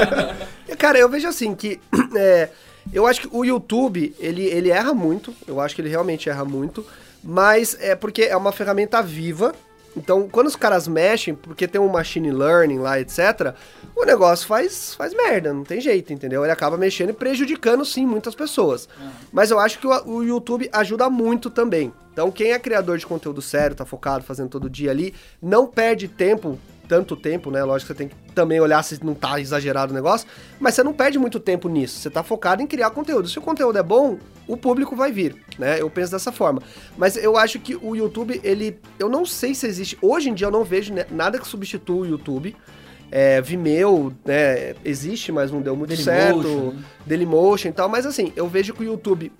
Cara, 0.77 0.97
eu 0.99 1.09
vejo 1.09 1.27
assim 1.27 1.55
que. 1.55 1.79
é, 2.15 2.49
eu 2.91 3.05
acho 3.05 3.21
que 3.21 3.29
o 3.31 3.43
YouTube, 3.43 4.15
ele, 4.19 4.45
ele 4.45 4.69
erra 4.69 4.93
muito. 4.93 5.33
Eu 5.47 5.59
acho 5.59 5.75
que 5.75 5.81
ele 5.81 5.89
realmente 5.89 6.29
erra 6.29 6.45
muito. 6.45 6.85
Mas 7.23 7.75
é 7.79 7.95
porque 7.95 8.23
é 8.23 8.37
uma 8.37 8.51
ferramenta 8.51 9.01
viva. 9.01 9.53
Então, 9.95 10.29
quando 10.29 10.45
os 10.45 10.55
caras 10.55 10.87
mexem, 10.87 11.33
porque 11.33 11.67
tem 11.67 11.81
um 11.81 11.87
machine 11.87 12.31
learning 12.31 12.77
lá, 12.77 12.99
etc., 12.99 13.55
o 13.95 14.05
negócio 14.05 14.45
faz, 14.47 14.93
faz 14.93 15.11
merda, 15.11 15.51
não 15.51 15.63
tem 15.63 15.81
jeito, 15.81 16.13
entendeu? 16.13 16.43
Ele 16.43 16.51
acaba 16.51 16.77
mexendo 16.77 17.09
e 17.09 17.13
prejudicando, 17.13 17.83
sim, 17.83 18.05
muitas 18.05 18.35
pessoas. 18.35 18.87
Mas 19.31 19.49
eu 19.49 19.57
acho 19.57 19.79
que 19.79 19.87
o, 19.87 20.07
o 20.07 20.23
YouTube 20.23 20.69
ajuda 20.71 21.09
muito 21.09 21.49
também. 21.49 21.91
Então, 22.13 22.31
quem 22.31 22.51
é 22.51 22.59
criador 22.59 22.99
de 22.99 23.07
conteúdo 23.07 23.41
sério, 23.41 23.75
tá 23.75 23.85
focado, 23.85 24.23
fazendo 24.23 24.49
todo 24.49 24.69
dia 24.69 24.91
ali, 24.91 25.15
não 25.41 25.65
perde 25.65 26.07
tempo 26.07 26.59
tanto 26.87 27.15
tempo, 27.15 27.51
né? 27.51 27.63
Lógico 27.63 27.93
que 27.93 27.97
você 27.97 28.07
tem 28.07 28.07
que 28.07 28.33
também 28.33 28.59
olhar 28.59 28.83
se 28.83 29.03
não 29.03 29.13
tá 29.13 29.39
exagerado 29.39 29.91
o 29.91 29.95
negócio, 29.95 30.27
mas 30.59 30.73
você 30.73 30.83
não 30.83 30.93
perde 30.93 31.19
muito 31.19 31.39
tempo 31.39 31.67
nisso. 31.67 31.99
Você 31.99 32.09
tá 32.09 32.23
focado 32.23 32.61
em 32.61 32.67
criar 32.67 32.89
conteúdo. 32.91 33.27
Se 33.27 33.37
o 33.37 33.41
conteúdo 33.41 33.77
é 33.77 33.83
bom, 33.83 34.17
o 34.47 34.55
público 34.55 34.95
vai 34.95 35.11
vir, 35.11 35.35
né? 35.59 35.81
Eu 35.81 35.89
penso 35.89 36.11
dessa 36.11 36.31
forma. 36.31 36.61
Mas 36.97 37.17
eu 37.17 37.37
acho 37.37 37.59
que 37.59 37.75
o 37.75 37.95
YouTube, 37.95 38.39
ele. 38.43 38.79
Eu 38.97 39.09
não 39.09 39.25
sei 39.25 39.53
se 39.53 39.67
existe. 39.67 39.97
Hoje 40.01 40.29
em 40.29 40.33
dia 40.33 40.47
eu 40.47 40.51
não 40.51 40.63
vejo 40.63 40.93
né, 40.93 41.05
nada 41.11 41.39
que 41.39 41.47
substitua 41.47 41.97
o 41.97 42.05
YouTube. 42.05 42.55
É, 43.09 43.39
Vimeo, 43.41 44.13
né, 44.25 44.75
existe, 44.83 45.31
mas 45.31 45.49
não 45.49 45.61
deu 45.61 45.77
muito 45.77 45.95
Dailymotion, 45.95 46.43
certo. 46.43 46.75
né? 46.75 46.83
Dailymotion 47.05 47.69
e 47.69 47.71
tal, 47.71 47.87
mas 47.87 48.05
assim, 48.05 48.33
eu 48.35 48.49
vejo 48.49 48.73
que 48.73 48.81
o 48.81 48.83
YouTube, 48.83 49.31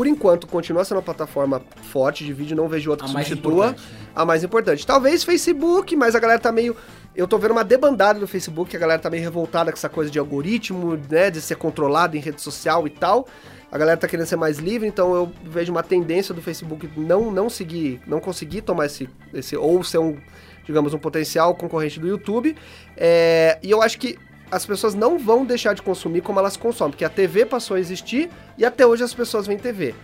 por 0.00 0.06
enquanto, 0.06 0.46
continua 0.46 0.82
sendo 0.82 0.96
uma 0.96 1.02
plataforma 1.02 1.60
forte 1.92 2.24
de 2.24 2.32
vídeo, 2.32 2.56
não 2.56 2.66
vejo 2.66 2.90
outra 2.90 3.04
A 3.04 3.08
que 3.10 3.12
substitua 3.12 3.72
né? 3.72 3.76
a 4.16 4.24
mais 4.24 4.42
importante. 4.42 4.86
Talvez 4.86 5.22
Facebook, 5.22 5.94
mas 5.94 6.14
a 6.14 6.18
galera 6.18 6.40
tá 6.40 6.50
meio. 6.50 6.74
Eu 7.14 7.28
tô 7.28 7.36
vendo 7.36 7.50
uma 7.50 7.62
debandada 7.62 8.18
do 8.18 8.26
Facebook, 8.26 8.74
a 8.74 8.78
galera 8.78 8.98
tá 8.98 9.10
meio 9.10 9.22
revoltada 9.22 9.70
com 9.70 9.76
essa 9.76 9.90
coisa 9.90 10.10
de 10.10 10.18
algoritmo, 10.18 10.98
né? 11.10 11.30
De 11.30 11.42
ser 11.42 11.56
controlado 11.56 12.16
em 12.16 12.18
rede 12.18 12.40
social 12.40 12.86
e 12.86 12.90
tal. 12.90 13.28
A 13.70 13.76
galera 13.76 13.98
tá 13.98 14.08
querendo 14.08 14.24
ser 14.24 14.36
mais 14.36 14.56
livre, 14.56 14.88
então 14.88 15.14
eu 15.14 15.30
vejo 15.44 15.70
uma 15.70 15.82
tendência 15.82 16.34
do 16.34 16.40
Facebook 16.40 16.90
não, 16.96 17.30
não 17.30 17.50
seguir, 17.50 18.00
não 18.06 18.20
conseguir 18.20 18.62
tomar 18.62 18.86
esse, 18.86 19.06
esse. 19.34 19.54
ou 19.54 19.84
ser 19.84 19.98
um, 19.98 20.16
digamos, 20.64 20.94
um 20.94 20.98
potencial 20.98 21.54
concorrente 21.54 22.00
do 22.00 22.08
YouTube. 22.08 22.56
É, 22.96 23.58
e 23.62 23.70
eu 23.70 23.82
acho 23.82 23.98
que 23.98 24.18
as 24.50 24.66
pessoas 24.66 24.94
não 24.94 25.18
vão 25.18 25.44
deixar 25.44 25.74
de 25.74 25.82
consumir 25.82 26.20
como 26.20 26.38
elas 26.38 26.56
consomem, 26.56 26.92
porque 26.92 27.04
a 27.04 27.10
TV 27.10 27.46
passou 27.46 27.76
a 27.76 27.80
existir 27.80 28.30
e 28.58 28.64
até 28.64 28.86
hoje 28.86 29.04
as 29.04 29.14
pessoas 29.14 29.46
veem 29.46 29.58
TV. 29.58 29.94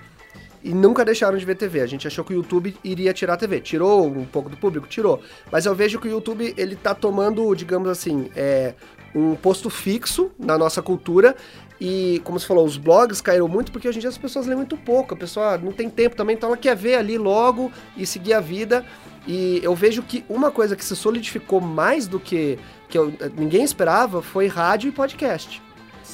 E 0.63 0.75
nunca 0.75 1.05
deixaram 1.05 1.39
de 1.39 1.45
ver 1.45 1.57
TV. 1.57 1.81
A 1.81 1.87
gente 1.87 2.09
achou 2.09 2.25
que 2.25 2.33
o 2.33 2.37
YouTube 2.37 2.77
iria 2.83 3.13
tirar 3.13 3.35
a 3.35 3.37
TV. 3.37 3.61
Tirou 3.61 4.05
um 4.07 4.25
pouco 4.25 4.51
do 4.51 4.57
público? 4.57 4.89
Tirou. 4.89 5.23
Mas 5.51 5.65
eu 5.65 5.75
vejo 5.77 6.01
que 6.01 6.09
o 6.09 6.11
YouTube, 6.11 6.53
ele 6.57 6.75
tá 6.75 6.93
tomando, 6.93 7.55
digamos 7.55 7.89
assim, 7.89 8.31
é, 8.35 8.75
um 9.15 9.37
posto 9.37 9.71
fixo 9.71 10.33
na 10.37 10.59
nossa 10.59 10.83
cultura. 10.83 11.37
E, 11.81 12.21
como 12.25 12.41
você 12.41 12.47
falou, 12.47 12.65
os 12.65 12.77
blogs 12.77 13.21
caíram 13.21 13.47
muito 13.47 13.71
porque 13.71 13.87
hoje 13.87 13.99
em 13.99 14.01
dia 14.01 14.11
as 14.11 14.19
pessoas 14.19 14.47
lêem 14.47 14.57
muito 14.57 14.77
pouco. 14.77 15.15
A 15.15 15.17
pessoa 15.17 15.57
não 15.57 15.71
tem 15.71 15.89
tempo 15.89 16.17
também, 16.17 16.35
então 16.35 16.49
ela 16.49 16.57
quer 16.57 16.75
ver 16.75 16.97
ali 16.97 17.17
logo 17.17 17.71
e 17.97 18.05
seguir 18.05 18.33
a 18.33 18.41
vida. 18.41 18.85
E 19.27 19.61
eu 19.63 19.75
vejo 19.75 20.03
que 20.03 20.25
uma 20.29 20.51
coisa 20.51 20.77
que 20.77 20.85
se 20.85 20.95
solidificou 20.95 21.61
mais 21.61 22.07
do 22.07 22.19
que, 22.19 22.59
que 22.89 22.97
eu- 22.99 23.13
ninguém 23.37 23.63
esperava 23.65 24.23
foi 24.23 24.47
rádio 24.47 24.89
e 24.89 24.93
podcast. 24.93 25.63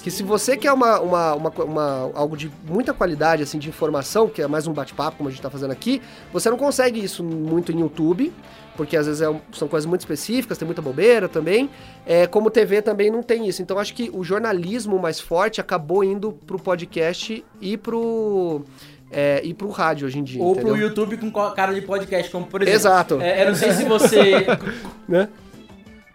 Que 0.03 0.11
se 0.11 0.23
você 0.25 0.57
quer 0.57 0.73
uma, 0.73 0.99
uma, 1.01 1.35
uma, 1.35 1.51
uma- 1.51 2.11
algo 2.15 2.37
de 2.37 2.51
muita 2.67 2.93
qualidade, 2.93 3.43
assim, 3.43 3.59
de 3.59 3.69
informação, 3.69 4.27
que 4.29 4.43
é 4.43 4.49
mais 4.49 4.67
um 4.67 4.73
bate-papo, 4.73 5.19
como 5.19 5.29
a 5.29 5.33
gente 5.33 5.41
tá 5.43 5.51
fazendo 5.51 5.71
aqui, 5.71 6.03
você 6.33 6.51
não 6.51 6.57
consegue 6.57 6.99
isso 7.05 7.23
muito 7.23 7.71
em 7.71 7.81
YouTube, 7.81 8.33
porque 8.77 8.97
às 8.97 9.07
vezes 9.07 9.23
é 9.23 9.33
são 9.53 9.69
coisas 9.69 9.87
muito 9.87 10.01
específicas, 10.01 10.59
tem 10.59 10.67
muita 10.67 10.83
bobeira 10.83 11.29
também. 11.29 11.71
É, 12.05 12.27
como 12.27 12.51
TV 12.51 12.83
também 12.83 13.11
não 13.13 13.23
tem 13.23 13.47
isso. 13.47 13.63
Então 13.63 13.79
acho 13.79 13.95
que 13.95 14.11
o 14.13 14.25
jornalismo 14.25 14.99
mais 14.99 15.21
forte 15.21 15.61
acabou 15.61 16.03
indo 16.03 16.33
pro 16.33 16.59
podcast 16.59 17.45
e 17.61 17.77
pro. 17.77 18.63
É, 19.15 19.43
e 19.45 19.53
pro 19.53 19.69
rádio 19.69 20.07
hoje 20.07 20.19
em 20.19 20.25
dia. 20.25 20.43
Ou 20.43 20.53
entendeu? 20.53 20.73
pro 20.73 20.83
YouTube 20.83 21.17
com 21.19 21.31
co- 21.31 21.51
cara 21.51 21.75
de 21.75 21.83
podcast, 21.83 22.33
como 22.33 22.47
por 22.47 22.63
exemplo. 22.63 22.81
Exato. 22.81 23.21
É, 23.21 23.43
eu 23.45 23.51
não 23.51 23.55
sei 23.55 23.73
se 23.73 23.85
você. 23.85 24.47
Né? 25.07 25.29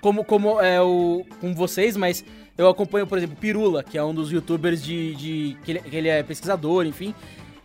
Como, 0.07 0.23
como 0.23 0.61
é 0.61 0.81
o. 0.81 1.25
com 1.41 1.53
vocês, 1.53 1.97
mas 1.97 2.23
eu 2.57 2.69
acompanho, 2.69 3.05
por 3.05 3.17
exemplo, 3.17 3.35
Pirula, 3.35 3.83
que 3.83 3.97
é 3.97 4.03
um 4.03 4.13
dos 4.13 4.31
youtubers 4.31 4.81
de. 4.81 5.15
de 5.15 5.57
que, 5.63 5.71
ele, 5.71 5.79
que 5.81 5.95
ele 5.95 6.07
é 6.07 6.23
pesquisador, 6.23 6.85
enfim. 6.85 7.13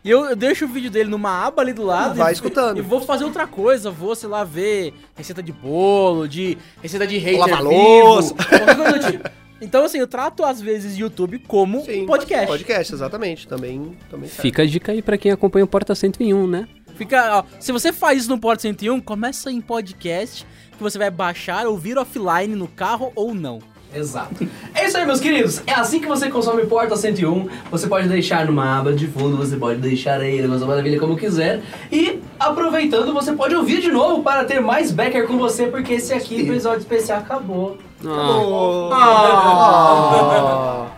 E 0.05 0.11
eu, 0.11 0.25
eu 0.25 0.35
deixo 0.35 0.65
o 0.65 0.69
vídeo 0.69 0.91
dele 0.91 1.09
numa 1.09 1.47
aba 1.47 1.63
ali 1.63 1.73
do 1.73 1.85
lado. 1.85 2.17
Vai 2.17 2.33
e, 2.33 2.35
escutando. 2.35 2.79
E 2.79 2.81
vou 2.81 3.01
fazer 3.01 3.23
outra 3.23 3.47
coisa, 3.47 3.93
vou, 3.93 4.17
sei 4.17 4.29
lá, 4.29 4.43
ver 4.43 4.93
receita 5.15 5.41
de 5.41 5.53
bolo, 5.53 6.27
de 6.27 6.59
receita 6.83 7.07
de 7.07 7.17
hater 7.19 7.39
Lavar 7.39 7.63
vivo, 7.63 7.73
louça. 7.73 8.35
tipo. 9.09 9.31
Então, 9.61 9.85
assim, 9.85 9.99
eu 9.99 10.09
trato 10.09 10.45
às 10.45 10.61
vezes 10.61 10.99
YouTube 10.99 11.39
como 11.47 11.85
Sim, 11.85 12.05
podcast. 12.05 12.49
Podcast, 12.49 12.95
exatamente. 12.95 13.47
Também, 13.47 13.97
também 14.11 14.29
serve. 14.29 14.43
Fica 14.43 14.63
a 14.63 14.67
dica 14.67 14.91
aí 14.91 15.01
pra 15.01 15.17
quem 15.17 15.31
acompanha 15.31 15.65
o 15.65 15.69
Porta 15.69 15.95
101, 15.95 16.49
né? 16.49 16.67
Fica, 16.97 17.39
ó, 17.39 17.45
se 17.61 17.71
você 17.71 17.93
faz 17.93 18.23
isso 18.23 18.29
no 18.29 18.41
Porta 18.41 18.63
101, 18.63 19.01
começa 19.01 19.53
em 19.53 19.61
podcast, 19.61 20.45
que 20.83 20.91
você 20.91 20.99
vai 20.99 21.11
baixar, 21.11 21.65
ouvir 21.67 21.97
offline 21.97 22.57
no 22.57 22.67
carro 22.67 23.13
ou 23.15 23.33
não. 23.33 23.61
Exato. 23.95 24.49
É 24.75 24.87
isso 24.87 24.97
aí, 24.97 25.05
meus 25.05 25.21
queridos. 25.21 25.63
É 25.67 25.75
assim 25.75 26.01
que 26.01 26.07
você 26.07 26.31
consome 26.31 26.65
Porta 26.65 26.97
101. 26.97 27.47
Você 27.71 27.87
pode 27.87 28.09
deixar 28.09 28.47
numa 28.47 28.79
aba 28.79 28.93
de 28.93 29.07
fundo, 29.07 29.37
você 29.37 29.57
pode 29.57 29.81
deixar 29.81 30.19
aí 30.21 30.41
Negócio 30.41 30.63
da 30.63 30.67
Maravilha 30.67 30.99
como 30.99 31.15
quiser. 31.17 31.61
E, 31.91 32.21
aproveitando, 32.41 33.13
você 33.13 33.33
pode 33.33 33.55
ouvir 33.55 33.83
de 33.83 33.93
novo 33.93 34.23
para 34.23 34.45
ter 34.45 34.61
mais 34.61 34.91
Becker 34.91 35.27
com 35.27 35.37
você, 35.37 35.67
porque 35.67 35.93
esse 35.95 36.15
aqui, 36.15 36.37
o 36.37 36.53
episódio 36.53 36.79
especial, 36.81 37.19
acabou. 37.19 37.77
Ah. 38.05 39.13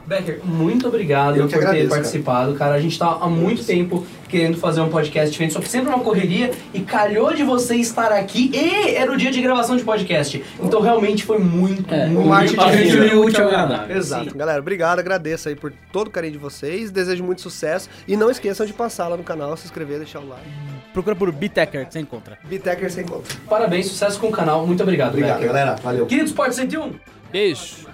Becker, 0.07 0.41
muito 0.45 0.87
obrigado 0.87 1.37
Eu 1.37 1.43
por 1.43 1.49
que 1.51 1.59
ter 1.59 1.65
agradeço, 1.65 1.91
participado, 1.91 2.55
cara. 2.55 2.77
A 2.77 2.81
gente 2.81 2.99
tá 2.99 3.19
há 3.21 3.27
muito 3.27 3.65
tempo 3.65 4.07
querendo 4.29 4.57
fazer 4.59 4.81
um 4.81 4.89
podcast 4.89 5.31
diferente, 5.31 5.53
só 5.55 5.61
que 5.61 5.69
sempre 5.69 5.89
uma 5.89 6.01
correria 6.01 6.51
e 6.73 6.81
calhou 6.81 7.33
de 7.35 7.43
você 7.43 7.77
estar 7.77 8.13
aqui 8.13 8.51
e 8.55 8.95
era 8.95 9.11
o 9.13 9.17
dia 9.17 9.31
de 9.31 9.41
gravação 9.41 9.77
de 9.77 9.85
podcast. 9.85 10.43
Então 10.63 10.81
realmente 10.81 11.25
foi 11.25 11.39
muito, 11.39 11.95
muito 11.95 12.29
um 12.29 12.33
arte 12.33 12.55
bacana. 12.57 12.77
divino. 12.77 13.03
Unir 13.03 13.15
o 13.17 13.25
útil 13.25 13.43
ao 13.43 13.49
agradável. 13.49 13.97
Exato. 13.97 14.37
Galera, 14.37 14.59
obrigado, 14.61 14.99
agradeço 14.99 15.49
aí 15.49 15.55
por 15.57 15.73
todo 15.93 16.09
o 16.09 16.11
carinho 16.11 16.33
de 16.33 16.39
vocês, 16.39 16.91
desejo 16.91 17.23
muito 17.25 17.41
sucesso 17.41 17.89
e 18.07 18.17
não 18.17 18.31
esqueçam 18.31 18.67
de 18.67 18.73
passar 18.73 19.09
lá 19.09 19.17
no 19.17 19.23
canal, 19.25 19.57
se 19.57 19.65
inscrever, 19.67 19.99
deixar 19.99 20.21
o 20.21 20.29
like. 20.29 20.45
Procura 20.93 21.17
por 21.17 21.31
Bitecker 21.33 21.87
você 21.91 22.01
encontra. 22.01 22.39
Bitecker 22.45 22.91
sem 22.91 23.05
conta. 23.05 23.35
Parabéns, 23.49 23.87
sucesso 23.87 24.19
com 24.21 24.29
o 24.29 24.33
canal. 24.33 24.67
Muito 24.67 24.83
obrigado, 24.83 25.11
Obrigado, 25.11 25.39
Becker. 25.39 25.53
galera. 25.53 25.77
Valeu. 25.83 26.07
Queridos 26.07 26.33
Porta 26.33 26.53
101, 26.53 26.93
Beijo. 27.33 27.87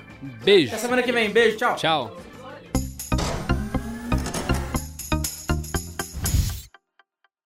Beijo. 0.44 0.68
Até 0.68 0.78
semana 0.82 1.02
que 1.02 1.10
vem. 1.12 1.30
Beijo, 1.30 1.56
tchau. 1.56 1.76
Tchau. 1.76 2.29